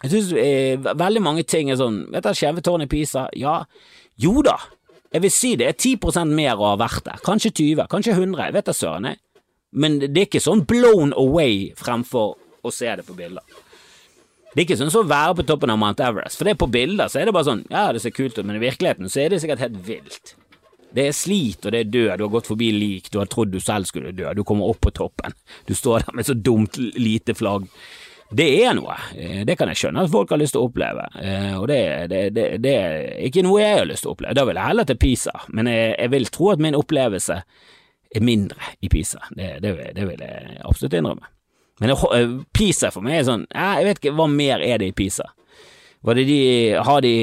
Jeg 0.03 0.11
synes 0.11 0.31
eh, 0.39 0.93
veldig 0.99 1.23
mange 1.23 1.45
ting 1.47 1.71
er 1.71 1.79
sånn 1.79 2.01
Vet 2.11 2.27
du, 2.27 2.33
Skjeve 2.35 2.63
tårn 2.65 2.83
i 2.83 2.91
Pisa? 2.91 3.29
Ja, 3.39 3.61
jo 4.21 4.43
da, 4.45 4.57
jeg 5.13 5.25
vil 5.25 5.35
si 5.35 5.53
det 5.61 5.69
er 5.69 5.77
10% 5.77 6.33
mer 6.35 6.57
å 6.57 6.73
ha 6.73 6.79
vært 6.81 7.05
der, 7.07 7.21
kanskje 7.25 7.53
20, 7.53 7.87
kanskje 7.93 8.17
100, 8.17 8.47
jeg 8.49 8.57
vet 8.57 8.69
da 8.69 8.75
søren, 8.77 9.11
jeg. 9.13 9.21
Men 9.73 9.99
det 10.03 10.11
er 10.11 10.27
ikke 10.29 10.43
sånn 10.45 10.65
blown 10.69 11.15
away 11.17 11.71
fremfor 11.79 12.35
å 12.63 12.73
se 12.73 12.91
det 12.99 13.05
på 13.07 13.17
bilder. 13.17 13.45
Det 14.53 14.61
er 14.61 14.67
ikke 14.67 14.77
sånn 14.83 14.93
som 14.93 15.07
å 15.07 15.09
være 15.09 15.39
på 15.39 15.47
toppen 15.49 15.73
av 15.73 15.79
Mount 15.81 16.01
Everest, 16.05 16.37
for 16.37 16.49
det 16.49 16.55
er 16.55 16.61
på 16.61 16.69
bilder 16.73 17.09
så 17.09 17.23
er 17.23 17.29
det 17.29 17.33
bare 17.37 17.49
sånn, 17.49 17.65
ja, 17.73 17.87
det 17.93 18.03
ser 18.05 18.13
kult 18.13 18.37
ut, 18.37 18.45
men 18.45 18.59
i 18.59 18.65
virkeligheten 18.65 19.09
så 19.13 19.23
er 19.23 19.33
det 19.33 19.41
sikkert 19.41 19.65
helt 19.65 19.79
vilt. 19.87 20.35
Det 20.93 21.07
er 21.09 21.17
slit, 21.17 21.65
og 21.65 21.73
det 21.73 21.81
er 21.81 21.89
død, 21.89 22.11
du 22.21 22.25
har 22.27 22.33
gått 22.35 22.51
forbi 22.53 22.69
lik, 22.77 23.09
du 23.09 23.17
har 23.23 23.31
trodd 23.33 23.53
du 23.53 23.61
selv 23.65 23.89
skulle 23.89 24.13
dø, 24.13 24.29
du 24.37 24.43
kommer 24.45 24.69
opp 24.69 24.83
på 24.85 24.93
toppen, 24.93 25.33
du 25.69 25.73
står 25.77 26.05
der 26.05 26.19
med 26.19 26.29
så 26.29 26.37
dumt 26.37 26.77
lite 26.77 27.37
flagg. 27.37 27.65
Det 28.33 28.47
er 28.65 28.73
noe, 28.77 28.95
eh, 29.17 29.43
det 29.49 29.59
kan 29.61 29.69
jeg 29.69 29.81
skjønne 29.81 30.07
at 30.07 30.13
folk 30.13 30.31
har 30.33 30.41
lyst 30.41 30.57
til 30.57 30.63
å 30.63 30.71
oppleve, 30.71 31.05
eh, 31.21 31.53
og 31.59 31.67
det, 31.69 31.83
det, 32.09 32.23
det, 32.37 32.47
det 32.65 32.73
er 32.79 33.05
ikke 33.29 33.45
noe 33.45 33.61
jeg 33.61 33.83
har 33.83 33.89
lyst 33.89 34.07
til 34.07 34.13
å 34.13 34.17
oppleve. 34.17 34.37
Da 34.39 34.47
vil 34.49 34.61
jeg 34.61 34.71
heller 34.71 34.89
til 34.89 34.99
Pisa, 35.03 35.35
men 35.53 35.69
jeg, 35.69 35.93
jeg 35.99 36.13
vil 36.15 36.33
tro 36.33 36.49
at 36.55 36.65
min 36.65 36.79
opplevelse 36.79 37.39
er 38.13 38.25
mindre 38.25 38.73
i 38.81 38.91
Pisa, 38.93 39.21
det, 39.37 39.61
vil 39.69 40.25
jeg 40.25 40.59
absolutt 40.65 40.97
innrømme. 40.97 41.31
Men 41.83 41.93
eh, 41.93 42.35
Pisa 42.57 42.93
for 42.95 43.05
meg 43.05 43.21
er 43.21 43.29
sånn, 43.29 43.47
jeg 43.53 43.89
vet 43.89 44.03
ikke 44.03 44.17
hva 44.17 44.29
mer 44.33 44.65
er 44.65 44.81
det 44.81 44.93
i 44.93 44.97
Pisa. 44.97 45.29
Var 46.03 46.19
det 46.19 46.27
de, 46.27 46.43
har 46.83 47.05
de 47.05 47.15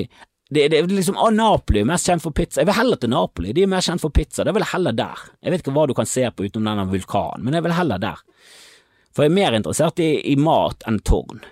det, 0.50 0.67
det, 0.74 0.82
liksom, 0.88 1.17
ah, 1.17 1.30
Napoli 1.30 1.84
er 1.84 1.86
mest 1.86 2.08
kjent 2.10 2.24
for 2.24 2.34
pizza. 2.34 2.63
Jeg 2.63 2.69
vil 2.72 2.78
heller 2.80 2.98
til 2.98 3.12
Napoli, 3.13 3.52
de 3.54 3.67
er 3.67 3.69
mer 3.69 3.86
kjent 3.86 4.02
for 4.02 4.10
pizza. 4.10 4.41
Det 4.41 4.50
er 4.50 4.58
vel 4.58 4.65
heller 4.72 4.95
der. 4.98 5.28
Jeg 5.45 5.54
vet 5.54 5.62
ikke 5.62 5.74
hva 5.76 5.84
du 5.86 5.93
kan 5.98 6.10
se 6.10 6.24
på 6.34 6.48
utenom 6.48 6.72
denne 6.72 6.86
vulkanen, 6.89 7.43
men 7.45 7.58
er 7.58 7.62
vel 7.62 7.76
heller 7.78 8.02
der. 8.02 8.24
For 9.15 9.26
jeg 9.26 9.34
er 9.34 9.39
mer 9.39 9.58
interessert 9.58 10.00
i, 10.04 10.12
i 10.32 10.36
mat 10.39 10.86
enn 10.88 11.02
tårn. 11.06 11.43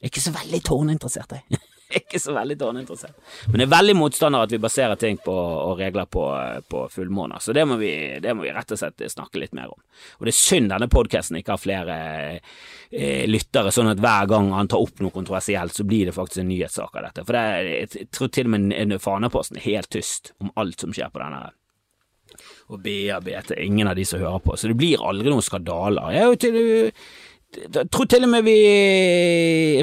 Jeg 0.00 0.08
er 0.08 0.12
ikke 0.12 0.24
så 0.24 0.34
veldig 0.34 0.60
tårninteressert, 0.66 1.32
jeg. 1.36 1.60
ikke 2.00 2.18
så 2.20 2.32
veldig 2.34 2.56
tårninteressert. 2.58 3.16
Men 3.46 3.62
jeg 3.62 3.68
er 3.68 3.72
veldig 3.74 3.94
motstander 3.96 4.44
at 4.44 4.52
vi 4.52 4.60
baserer 4.62 4.98
ting 5.00 5.18
på, 5.24 5.32
og 5.34 5.78
regler 5.78 6.08
på, 6.10 6.24
på 6.70 6.84
fullmåner, 6.92 7.42
så 7.44 7.54
det 7.56 7.64
må, 7.68 7.78
vi, 7.80 7.92
det 8.22 8.34
må, 8.34 8.44
vi, 8.44 8.52
rett 8.54 8.74
og 8.74 8.80
slett 8.80 9.04
snakke 9.12 9.40
litt 9.40 9.54
mer 9.56 9.72
om. 9.72 9.80
Og 10.18 10.26
det 10.26 10.34
er 10.34 10.38
synd 10.40 10.72
denne 10.72 10.90
podkasten 10.92 11.38
ikke 11.40 11.54
har 11.54 11.62
flere 11.62 11.98
eh, 12.34 13.24
lyttere, 13.30 13.72
sånn 13.74 13.92
at 13.92 14.02
hver 14.02 14.30
gang 14.32 14.52
han 14.56 14.70
tar 14.70 14.84
opp 14.84 15.02
noe 15.04 15.14
kontroversielt, 15.14 15.76
så 15.76 15.86
blir 15.88 16.10
det 16.10 16.16
faktisk 16.16 16.42
en 16.42 16.50
nyhetssak 16.52 16.96
av 16.98 17.08
dette. 17.08 17.26
For 17.26 17.36
det 17.36 17.44
er, 17.52 17.72
jeg 17.84 18.08
tror 18.14 18.32
til 18.32 18.48
og 18.50 18.56
med 18.56 18.96
Faneposten 19.02 19.60
er 19.60 19.68
helt 19.68 19.92
tyst 19.94 20.34
om 20.42 20.52
alt 20.60 20.84
som 20.84 20.94
skjer 20.94 21.12
på 21.14 21.22
denne 21.22 21.46
og 22.72 22.80
bearbeider 22.84 23.60
ingen 23.60 23.90
av 23.90 23.98
de 23.98 24.06
som 24.08 24.22
hører 24.22 24.42
på, 24.44 24.56
så 24.56 24.70
det 24.70 24.78
blir 24.80 25.02
aldri 25.04 25.30
noen 25.30 25.44
skandaler. 25.44 26.14
Jeg, 26.14 26.38
til, 26.44 26.58
jeg 27.60 27.90
tror 27.92 28.08
til 28.10 28.26
og 28.26 28.32
med 28.32 28.46
vi 28.46 28.56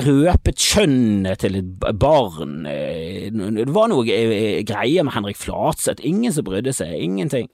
røpet 0.05 0.65
kjønnet 0.71 1.43
til 1.43 1.59
et 1.61 1.85
barn. 2.01 2.63
Det 2.65 3.67
var 3.73 3.91
noe 3.91 4.05
greier 4.07 5.05
med 5.05 5.15
Henrik 5.15 5.39
Flatseth, 5.39 6.03
ingen 6.07 6.33
som 6.33 6.47
brydde 6.47 6.73
seg, 6.75 6.95
ingenting. 6.97 7.51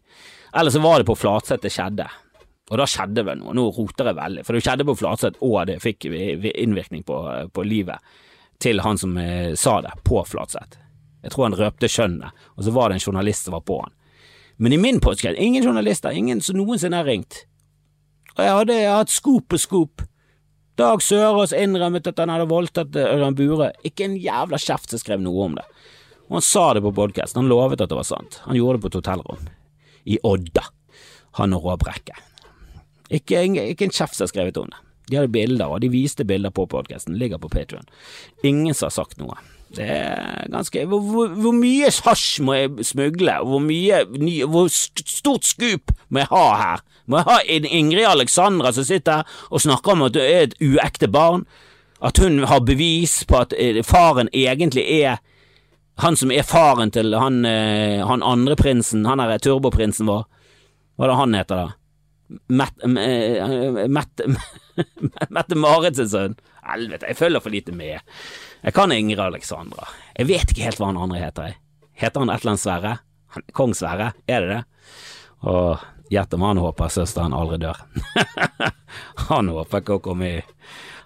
Eller 0.55 0.73
så 0.73 0.81
var 0.83 1.01
det 1.01 1.09
på 1.09 1.17
Flatseth 1.19 1.65
det 1.65 1.73
skjedde. 1.75 2.07
Og 2.67 2.79
da 2.81 2.87
skjedde 2.89 3.23
vel 3.23 3.39
noe, 3.39 3.53
nå 3.55 3.67
roter 3.71 4.09
jeg 4.09 4.17
veldig, 4.17 4.47
for 4.47 4.55
det 4.55 4.63
skjedde 4.65 4.87
på 4.87 4.97
Flatseth, 4.99 5.43
og 5.45 5.59
det 5.69 5.77
fikk 5.83 6.09
innvirkning 6.09 7.05
på, 7.07 7.19
på 7.55 7.67
livet 7.67 8.15
til 8.63 8.81
han 8.81 8.97
som 8.97 9.13
eh, 9.21 9.53
sa 9.55 9.79
det, 9.85 9.93
på 10.07 10.23
Flatseth. 10.27 10.79
Jeg 11.23 11.33
tror 11.33 11.47
han 11.47 11.57
røpte 11.59 11.89
kjønnet, 11.91 12.47
og 12.55 12.65
så 12.65 12.73
var 12.73 12.89
det 12.89 12.97
en 12.97 13.05
journalist 13.05 13.47
som 13.47 13.55
var 13.57 13.63
på 13.67 13.79
han. 13.83 13.93
Men 14.57 14.73
i 14.73 14.77
min 14.77 14.99
podkast, 14.99 15.37
ingen 15.37 15.63
journalister, 15.63 16.11
ingen 16.11 16.41
som 16.41 16.57
noensinne 16.57 16.97
har 16.97 17.05
ringt. 17.05 17.43
Og 18.37 18.41
jeg 18.41 18.55
hadde 18.59 18.77
hatt 18.89 19.13
skop 19.13 19.45
på 19.53 19.59
skop. 19.61 20.01
Dag 20.77 21.01
Sørås 21.01 21.53
innrømmet 21.57 22.09
at 22.09 22.19
han 22.21 22.29
hadde 22.33 22.49
voldtatt 22.49 22.97
eh, 22.97 23.09
Ørjan 23.15 23.37
Bure. 23.37 23.71
Ikke 23.85 24.05
en 24.05 24.17
jævla 24.21 24.57
kjeft 24.61 24.93
som 24.93 25.01
skrev 25.01 25.21
noe 25.21 25.45
om 25.45 25.57
det. 25.57 25.65
Og 26.27 26.39
han 26.39 26.45
sa 26.45 26.65
det 26.73 26.83
på 26.85 26.93
podkasten, 26.93 27.43
han 27.43 27.49
lovet 27.49 27.81
at 27.81 27.89
det 27.89 27.97
var 27.97 28.05
sant. 28.05 28.39
Han 28.45 28.57
gjorde 28.57 28.77
det 28.77 28.85
på 28.85 28.91
et 28.91 28.97
hotellrom. 28.99 29.45
I 30.09 30.17
Odda. 30.25 30.65
Han 31.37 31.53
og 31.53 31.65
Roar 31.65 31.81
Brekke. 31.81 32.17
Ikke, 33.13 33.41
ikke 33.45 33.87
en 33.87 33.93
kjeft 33.93 34.17
som 34.17 34.25
har 34.25 34.33
skrevet 34.33 34.57
om 34.61 34.69
det. 34.73 34.81
De 35.07 35.19
hadde 35.19 35.31
bilder, 35.31 35.69
og 35.69 35.81
de 35.85 35.89
viste 35.93 36.25
bilder 36.27 36.51
på 36.51 36.65
podkasten. 36.69 37.15
Ligger 37.17 37.39
på 37.39 37.49
Patrion. 37.53 37.87
Ingen 38.43 38.73
som 38.73 38.89
har 38.89 38.97
sagt 38.97 39.21
noe. 39.21 39.37
Det 39.75 39.83
er 39.83 40.47
ganske 40.51 40.85
Hvor, 40.87 41.27
hvor, 41.27 41.51
mye 41.55 41.89
hasj 41.91 42.41
må 42.45 42.55
jeg 42.55 42.85
smugle? 42.87 43.33
Hvor 43.43 43.59
mye 43.59 44.03
ny, 44.15 44.43
Hvor 44.47 44.69
stort 44.71 45.45
skup 45.45 45.91
må 46.09 46.23
jeg 46.23 46.31
ha 46.31 46.45
her? 46.61 46.83
Må 47.07 47.19
jeg 47.19 47.27
ha 47.27 47.37
Ingrid 47.79 48.07
Alexandra 48.07 48.71
som 48.75 48.87
sitter 48.87 49.27
og 49.49 49.63
snakker 49.63 49.95
om 49.95 50.07
at 50.07 50.15
du 50.15 50.21
er 50.23 50.47
et 50.47 50.55
uekte 50.63 51.07
barn? 51.11 51.45
At 52.03 52.19
hun 52.21 52.43
har 52.45 52.61
bevis 52.61 53.23
på 53.27 53.41
at 53.41 53.55
eh, 53.57 53.81
faren 53.83 54.29
egentlig 54.33 54.85
er 55.01 55.17
han 55.97 56.15
som 56.15 56.31
er 56.31 56.45
faren 56.45 56.91
til 56.93 57.15
han, 57.17 57.45
eh, 57.45 58.05
han 58.05 58.23
andre 58.23 58.55
prinsen, 58.55 59.05
han 59.09 59.19
er 59.19 59.39
turboprinsen 59.41 60.05
vår, 60.05 60.27
hva 60.97 61.05
er 61.05 61.09
det 61.09 61.17
han 61.17 61.37
heter 61.39 61.55
da? 61.63 61.67
Mette-Marit 65.31 65.95
sin 65.99 66.09
sønn. 66.11 66.35
Helvete, 66.67 67.07
jeg 67.07 67.19
følger 67.19 67.43
for 67.43 67.53
lite 67.53 67.75
med. 67.75 67.99
Jeg 68.61 68.75
kan 68.75 68.91
Ingrid 68.91 69.23
Alexandra. 69.23 69.87
Jeg 70.17 70.27
vet 70.27 70.51
ikke 70.51 70.65
helt 70.67 70.81
hva 70.81 70.91
han 70.91 70.99
andre 70.99 71.21
heter. 71.21 71.53
Heter 71.97 72.23
han 72.23 72.31
et 72.33 72.41
eller 72.41 72.55
annet 72.55 72.63
Sverre? 72.63 72.97
Kong 73.55 73.75
Sverre, 73.77 74.11
er 74.27 74.43
det 74.43 74.49
det? 74.51 74.63
Og 75.47 75.85
gjett 76.11 76.33
om 76.33 76.45
han 76.47 76.59
håper 76.61 76.91
søsteren 76.91 77.35
aldri 77.35 77.61
dør. 77.61 77.79
han 79.29 79.51
håper 79.53 79.83
ikke 79.83 79.97
å 79.99 80.03
komme 80.03 80.29
i 80.37 80.37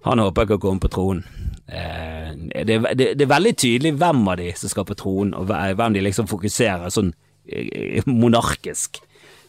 Han 0.01 0.17
håper 0.17 0.47
ikke 0.47 0.57
å 0.57 0.61
komme 0.63 0.81
på 0.81 0.89
tronen. 0.89 1.21
Eh, 1.69 2.31
det, 2.65 2.79
det, 2.97 3.11
det, 3.13 3.21
er 3.21 3.29
veldig 3.29 3.51
tydelig 3.53 3.91
hvem 4.01 4.23
av 4.31 4.39
de 4.39 4.47
som 4.57 4.71
skal 4.71 4.87
på 4.89 4.97
tronen, 4.97 5.35
og 5.37 5.45
hvem 5.51 5.93
de 5.93 6.01
liksom 6.01 6.25
fokuserer 6.27 6.89
sånn 6.89 7.11
eh, 7.45 8.01
monarkisk 8.09 8.97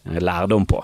lærdom 0.04 0.68
på. 0.68 0.82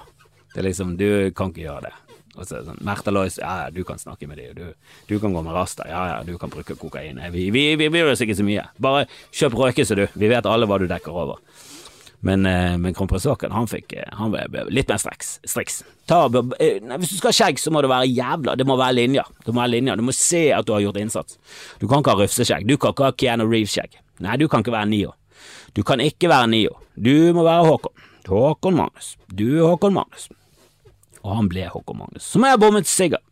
Det 0.55 0.63
er 0.63 0.71
liksom, 0.71 0.97
du 0.97 1.29
kan 1.37 1.53
ikke 1.53 1.67
gjøre 1.67 1.91
det. 1.91 2.08
Og 2.39 2.47
så 2.47 2.63
sånn, 2.63 2.79
Märtha 2.87 3.11
Lois, 3.11 3.39
ja, 3.41 3.65
ja, 3.65 3.71
du 3.75 3.83
kan 3.87 3.99
snakke 3.99 4.29
med 4.31 4.39
dem, 4.39 4.55
du, 4.55 4.93
du 5.11 5.17
kan 5.19 5.35
gå 5.35 5.43
med 5.43 5.57
rasta, 5.57 5.89
ja 5.91 6.03
ja, 6.13 6.19
du 6.27 6.37
kan 6.39 6.53
bruke 6.53 6.77
kokain. 6.79 7.19
Vi, 7.35 7.49
vi, 7.55 7.65
vi 7.81 7.89
bryr 7.91 8.13
oss 8.13 8.23
ikke 8.23 8.37
så 8.39 8.47
mye. 8.47 8.69
Bare 8.83 9.09
kjøp 9.35 9.57
røkelse, 9.59 9.99
du. 9.99 10.07
Vi 10.15 10.31
vet 10.31 10.47
alle 10.47 10.69
hva 10.71 10.79
du 10.79 10.87
dekker 10.91 11.19
over. 11.25 11.43
Men, 12.27 12.47
eh, 12.47 12.75
men 12.79 12.95
kronprins 12.95 13.29
Haakon, 13.31 13.53
han 13.55 13.69
fikk 13.71 13.93
eh, 13.95 14.07
han 14.19 14.33
ble 14.35 14.65
litt 14.75 14.89
mer 14.91 14.99
striks. 14.99 15.37
striks. 15.47 15.83
Ta, 16.11 16.25
nei, 16.31 16.99
hvis 16.99 17.13
du 17.13 17.19
skal 17.21 17.31
ha 17.31 17.37
skjegg, 17.37 17.61
så 17.63 17.71
må 17.75 17.83
det 17.85 17.93
være 17.93 18.09
jævla 18.11 18.57
Det 18.59 18.67
må 18.67 18.79
være 18.79 18.97
linjer. 18.99 19.29
Det 19.45 19.55
må 19.55 19.63
være 19.63 19.75
linjer. 19.77 20.01
Du 20.01 20.07
må 20.09 20.15
se 20.17 20.49
at 20.55 20.67
du 20.67 20.75
har 20.75 20.83
gjort 20.83 20.99
innsats. 21.03 21.39
Du 21.79 21.87
kan 21.87 22.03
ikke 22.03 22.17
ha 22.17 22.23
rufseskjegg. 22.23 22.67
Du 22.67 22.75
kan 22.75 22.95
ikke 22.95 23.11
ha 23.11 23.15
Keanu 23.15 23.47
Reeves-skjegg. 23.47 24.01
Nei, 24.27 24.35
du 24.41 24.49
kan 24.51 24.67
ikke 24.67 24.75
være 24.75 24.91
Nio. 24.91 25.15
Du 25.79 25.85
kan 25.87 26.03
ikke 26.03 26.31
være 26.31 26.51
Nio. 26.51 26.75
Du 26.99 27.15
må 27.37 27.47
være 27.47 27.69
Håkon. 27.71 28.07
Håkon 28.29 28.77
Magnus. 28.77 29.15
Du 29.31 29.47
er 29.61 29.71
Håkon 29.71 29.95
Magnus 29.95 30.27
og 31.25 31.37
han 31.37 31.49
ble 31.51 31.67
Håkon 31.73 31.99
Magnus, 32.03 32.27
som 32.29 32.47
jeg 32.47 32.61
bommet 32.63 32.91
sikkert. 32.91 33.25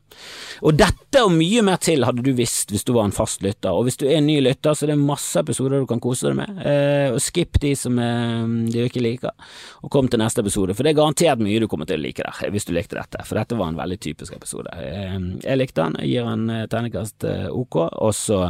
Og 0.64 0.76
dette 0.76 1.22
og 1.24 1.32
mye 1.34 1.62
mer 1.64 1.80
til 1.82 2.04
hadde 2.06 2.24
du 2.24 2.32
visst 2.36 2.72
hvis 2.72 2.84
du 2.86 2.92
var 2.96 3.08
en 3.08 3.14
fast 3.14 3.42
lytter, 3.44 3.72
og 3.72 3.86
hvis 3.86 3.98
du 4.00 4.06
er 4.08 4.18
en 4.18 4.28
ny 4.28 4.38
lytter, 4.44 4.76
så 4.76 4.86
er 4.86 4.92
det 4.94 4.98
masse 5.00 5.40
episoder 5.40 5.82
du 5.82 5.88
kan 5.88 6.02
kose 6.02 6.28
deg 6.28 6.38
med, 6.38 6.62
eh, 6.64 7.08
og 7.12 7.20
skipp 7.22 7.60
de 7.62 7.74
som 7.78 7.98
eh, 8.00 8.46
du 8.72 8.80
ikke 8.84 9.04
liker, 9.04 9.34
og 9.82 9.92
kom 9.92 10.10
til 10.12 10.22
neste 10.22 10.44
episode, 10.44 10.76
for 10.76 10.86
det 10.86 10.94
er 10.94 11.00
garantert 11.00 11.42
mye 11.44 11.60
du 11.62 11.68
kommer 11.70 11.88
til 11.88 12.00
å 12.00 12.04
like 12.04 12.24
der, 12.24 12.52
hvis 12.54 12.68
du 12.68 12.74
likte 12.76 12.98
dette, 12.98 13.24
for 13.28 13.40
dette 13.40 13.58
var 13.58 13.72
en 13.72 13.80
veldig 13.80 14.00
typisk 14.08 14.36
episode. 14.36 14.72
Eh, 14.80 15.16
jeg 15.44 15.60
likte 15.60 15.84
den, 15.84 16.00
jeg 16.04 16.16
gir 16.16 16.30
den 16.32 16.68
tegnekast 16.72 17.28
eh, 17.28 17.48
ok, 17.52 17.80
og 17.92 18.16
så 18.16 18.46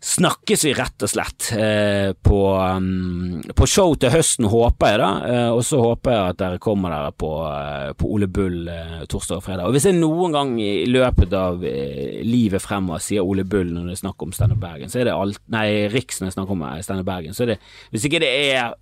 snakkes 0.00 0.64
vi 0.64 0.72
rett 0.78 1.02
og 1.02 1.10
slett 1.10 1.48
eh, 1.58 2.12
på, 2.22 2.38
um, 2.54 3.40
på, 3.54 3.66
show 3.66 3.94
til 3.98 4.12
høsten, 4.14 4.46
håper 4.50 4.92
jeg 4.92 5.00
da, 5.02 5.10
eh, 5.26 5.48
og 5.50 5.62
så 5.66 5.80
håper 5.82 6.14
jeg 6.14 6.34
at 6.34 6.40
dere 6.42 6.60
kommer 6.62 6.94
dere 6.94 7.14
på, 7.18 7.32
eh, 7.48 7.90
på 7.98 8.10
Ole 8.14 8.28
Bull 8.30 8.70
eh, 8.70 9.00
torsdag 9.10 9.40
og 9.40 9.46
fredag. 9.46 9.66
Og 9.66 9.74
hvis 9.74 9.88
jeg 9.88 9.98
noen 9.98 10.34
gang 10.36 10.54
i 10.62 10.86
løpet 10.88 11.34
av 11.36 11.64
eh, 11.66 12.20
livet 12.26 12.62
fremover 12.64 13.02
sier 13.02 13.26
Ole 13.26 13.44
Bull 13.48 13.70
når 13.74 13.90
det 13.90 13.96
er 13.96 14.02
snakk 14.02 14.24
om 14.24 14.32
Steinar 14.34 14.60
Bergen, 14.60 14.90
så 14.92 15.02
er 15.02 15.08
det 15.08 15.16
alt 15.16 15.42
Nei, 15.52 15.68
Riks 15.92 16.20
når 16.20 16.28
det 16.28 16.32
er 16.32 16.38
snakk 16.38 16.54
om 16.54 16.64
eh, 16.68 16.80
Steinar 16.86 17.06
Bergen, 17.08 17.36
så 17.36 17.44
er 17.44 17.54
det 17.54 17.60
Hvis 17.92 18.08
ikke 18.08 18.22
det 18.24 18.32
er 18.50 18.74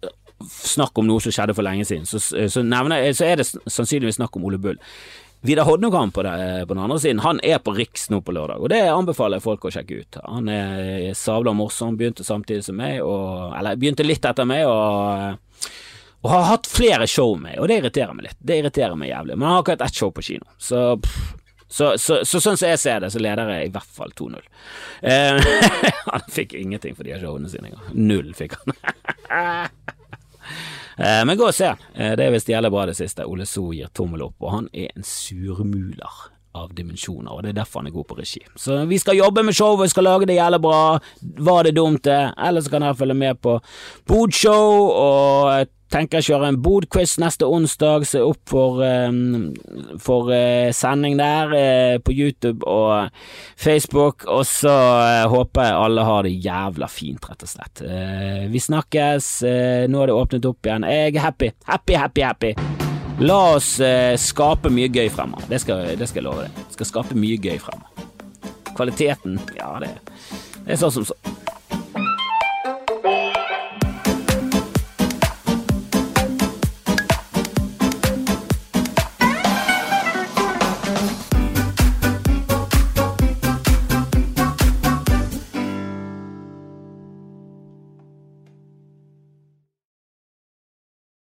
snakk 0.53 0.99
om 1.01 1.07
noe 1.09 1.23
som 1.25 1.33
skjedde 1.33 1.55
for 1.57 1.65
lenge 1.65 1.87
siden, 1.89 2.05
så, 2.05 2.21
så, 2.21 2.65
nevner, 2.65 3.07
så 3.17 3.25
er 3.25 3.41
det 3.41 3.47
sannsynligvis 3.49 4.19
snakk 4.19 4.37
om 4.37 4.45
Ole 4.45 4.59
Bull. 4.61 4.77
Vidar 5.47 5.65
Hodnekamp 5.65 6.15
på, 6.15 6.23
på, 6.23 6.75
den 6.75 6.83
andre 6.83 6.99
siden, 7.01 7.23
han 7.25 7.41
er 7.45 7.61
på 7.63 7.73
Riks 7.77 8.09
nå 8.11 8.21
på 8.21 8.35
lørdag, 8.35 8.61
og 8.61 8.69
det 8.73 8.83
anbefaler 8.91 9.39
jeg 9.39 9.47
folk 9.47 9.65
å 9.65 9.73
sjekke 9.73 10.01
ut. 10.03 10.19
Han 10.27 10.51
er 10.53 11.15
sabla 11.17 11.55
morsom, 11.57 11.97
begynte 11.97 12.27
samtidig 12.27 12.67
som 12.67 12.77
meg, 12.77 12.99
og, 13.05 13.55
eller 13.57 13.79
begynte 13.81 14.07
litt 14.07 14.27
etter 14.27 14.49
meg, 14.49 14.67
og, 14.69 15.71
og 16.25 16.31
har 16.33 16.49
hatt 16.51 16.69
flere 16.71 17.07
show 17.11 17.37
med 17.39 17.61
og 17.61 17.71
det 17.71 17.81
irriterer 17.81 18.17
meg 18.17 18.31
litt. 18.31 18.39
Det 18.41 18.61
irriterer 18.61 18.99
meg 18.99 19.13
jævlig, 19.13 19.37
men 19.39 19.49
han 19.49 19.59
har 19.59 19.67
ikke 19.67 19.79
ett 19.87 20.01
show 20.03 20.13
på 20.13 20.25
kino, 20.27 20.49
så 20.59 20.87
pff, 20.99 21.35
så, 21.69 21.99
så, 21.99 22.21
så, 22.25 22.41
sånn 22.41 22.59
som 22.59 22.71
jeg 22.71 22.79
ser 22.79 23.03
det, 23.03 23.11
så 23.11 23.23
leder 23.23 23.51
jeg 23.57 23.69
i 23.69 23.73
hvert 23.75 23.91
fall 23.99 24.13
2-0. 24.17 24.45
Eh, 25.03 25.41
han 26.13 26.29
fikk 26.33 26.55
ingenting 26.59 26.95
for 26.99 27.09
de 27.09 27.19
showene 27.19 27.51
sine 27.51 27.73
engang. 27.73 27.91
Null 27.95 28.33
fikk 28.39 28.59
han. 28.61 28.77
Eh, 30.97 31.25
men 31.29 31.37
gå 31.37 31.45
og 31.45 31.53
se. 31.53 31.75
Eh, 31.93 32.15
det 32.17 32.25
er 32.25 32.31
visst 32.33 32.49
jævlig 32.49 32.71
bra 32.73 32.87
det 32.89 32.95
siste. 32.97 33.27
Ole 33.29 33.45
So 33.45 33.67
gir 33.77 33.91
tommel 33.93 34.23
opp, 34.25 34.39
og 34.41 34.53
han 34.55 34.69
er 34.73 34.95
en 34.95 35.05
surmuler 35.05 36.23
av 36.57 36.71
dimensjoner, 36.73 37.29
og 37.35 37.43
det 37.45 37.51
er 37.53 37.59
derfor 37.59 37.83
han 37.83 37.91
er 37.91 37.97
god 37.99 38.07
på 38.09 38.17
regi. 38.17 38.41
Så 38.57 38.79
vi 38.89 38.97
skal 39.03 39.19
jobbe 39.19 39.45
med 39.45 39.57
showet, 39.59 39.93
skal 39.93 40.09
lage 40.09 40.29
det 40.31 40.39
jævlig 40.39 40.63
bra. 40.65 40.81
Var 41.51 41.69
det 41.69 41.75
dumt, 41.77 42.05
det? 42.09 42.23
Eller 42.49 42.65
så 42.65 42.73
kan 42.73 42.87
dere 42.87 42.97
følge 42.97 43.19
med 43.19 43.43
på 43.45 43.59
Bodshow 44.09 44.89
og 44.89 45.69
tenker 45.93 46.21
jeg 46.21 46.33
kjøre 46.33 46.51
en 46.51 46.59
Bod-quiz 46.63 47.17
neste 47.23 47.47
onsdag, 47.49 48.07
se 48.09 48.23
opp 48.25 48.41
for, 48.51 48.81
um, 48.83 49.53
for 50.03 50.31
uh, 50.33 50.73
sending 50.75 51.19
der 51.21 51.53
uh, 51.53 51.97
på 52.03 52.15
YouTube 52.15 52.67
og 52.67 53.13
Facebook, 53.55 54.27
og 54.31 54.45
så 54.49 54.75
uh, 54.75 55.27
håper 55.33 55.69
jeg 55.69 55.79
alle 55.85 56.07
har 56.09 56.27
det 56.27 56.35
jævla 56.45 56.91
fint, 56.91 57.31
rett 57.31 57.47
og 57.47 57.53
slett. 57.53 57.85
vi 58.51 58.61
snakkes, 58.61 59.29
nå 59.91 60.03
er 60.03 60.11
det 60.11 60.17
åpnet 60.17 60.49
opp 60.49 60.67
igjen. 60.67 60.87
Jeg 60.91 61.15
er 61.15 61.25
happy, 61.25 61.51
happy, 61.69 61.97
happy, 61.99 62.25
happy. 62.25 62.53
La 63.23 63.39
oss 63.57 63.77
skape 64.21 64.71
mye 64.73 64.91
gøy 64.93 65.09
fremover, 65.13 65.47
det 65.51 65.63
skal, 65.63 65.95
det 65.97 66.09
skal 66.11 66.23
jeg 66.23 66.29
love 66.29 66.47
deg. 66.47 66.65
Skal 66.77 66.91
skape 66.91 67.19
mye 67.19 67.39
gøy 67.41 67.59
fremover. 67.63 68.07
Kvaliteten, 68.77 69.39
ja, 69.57 69.71
det, 69.81 69.95
det 70.67 70.77
er 70.77 70.83
sånn 70.83 70.99
som 70.99 71.09
så. 71.09 71.17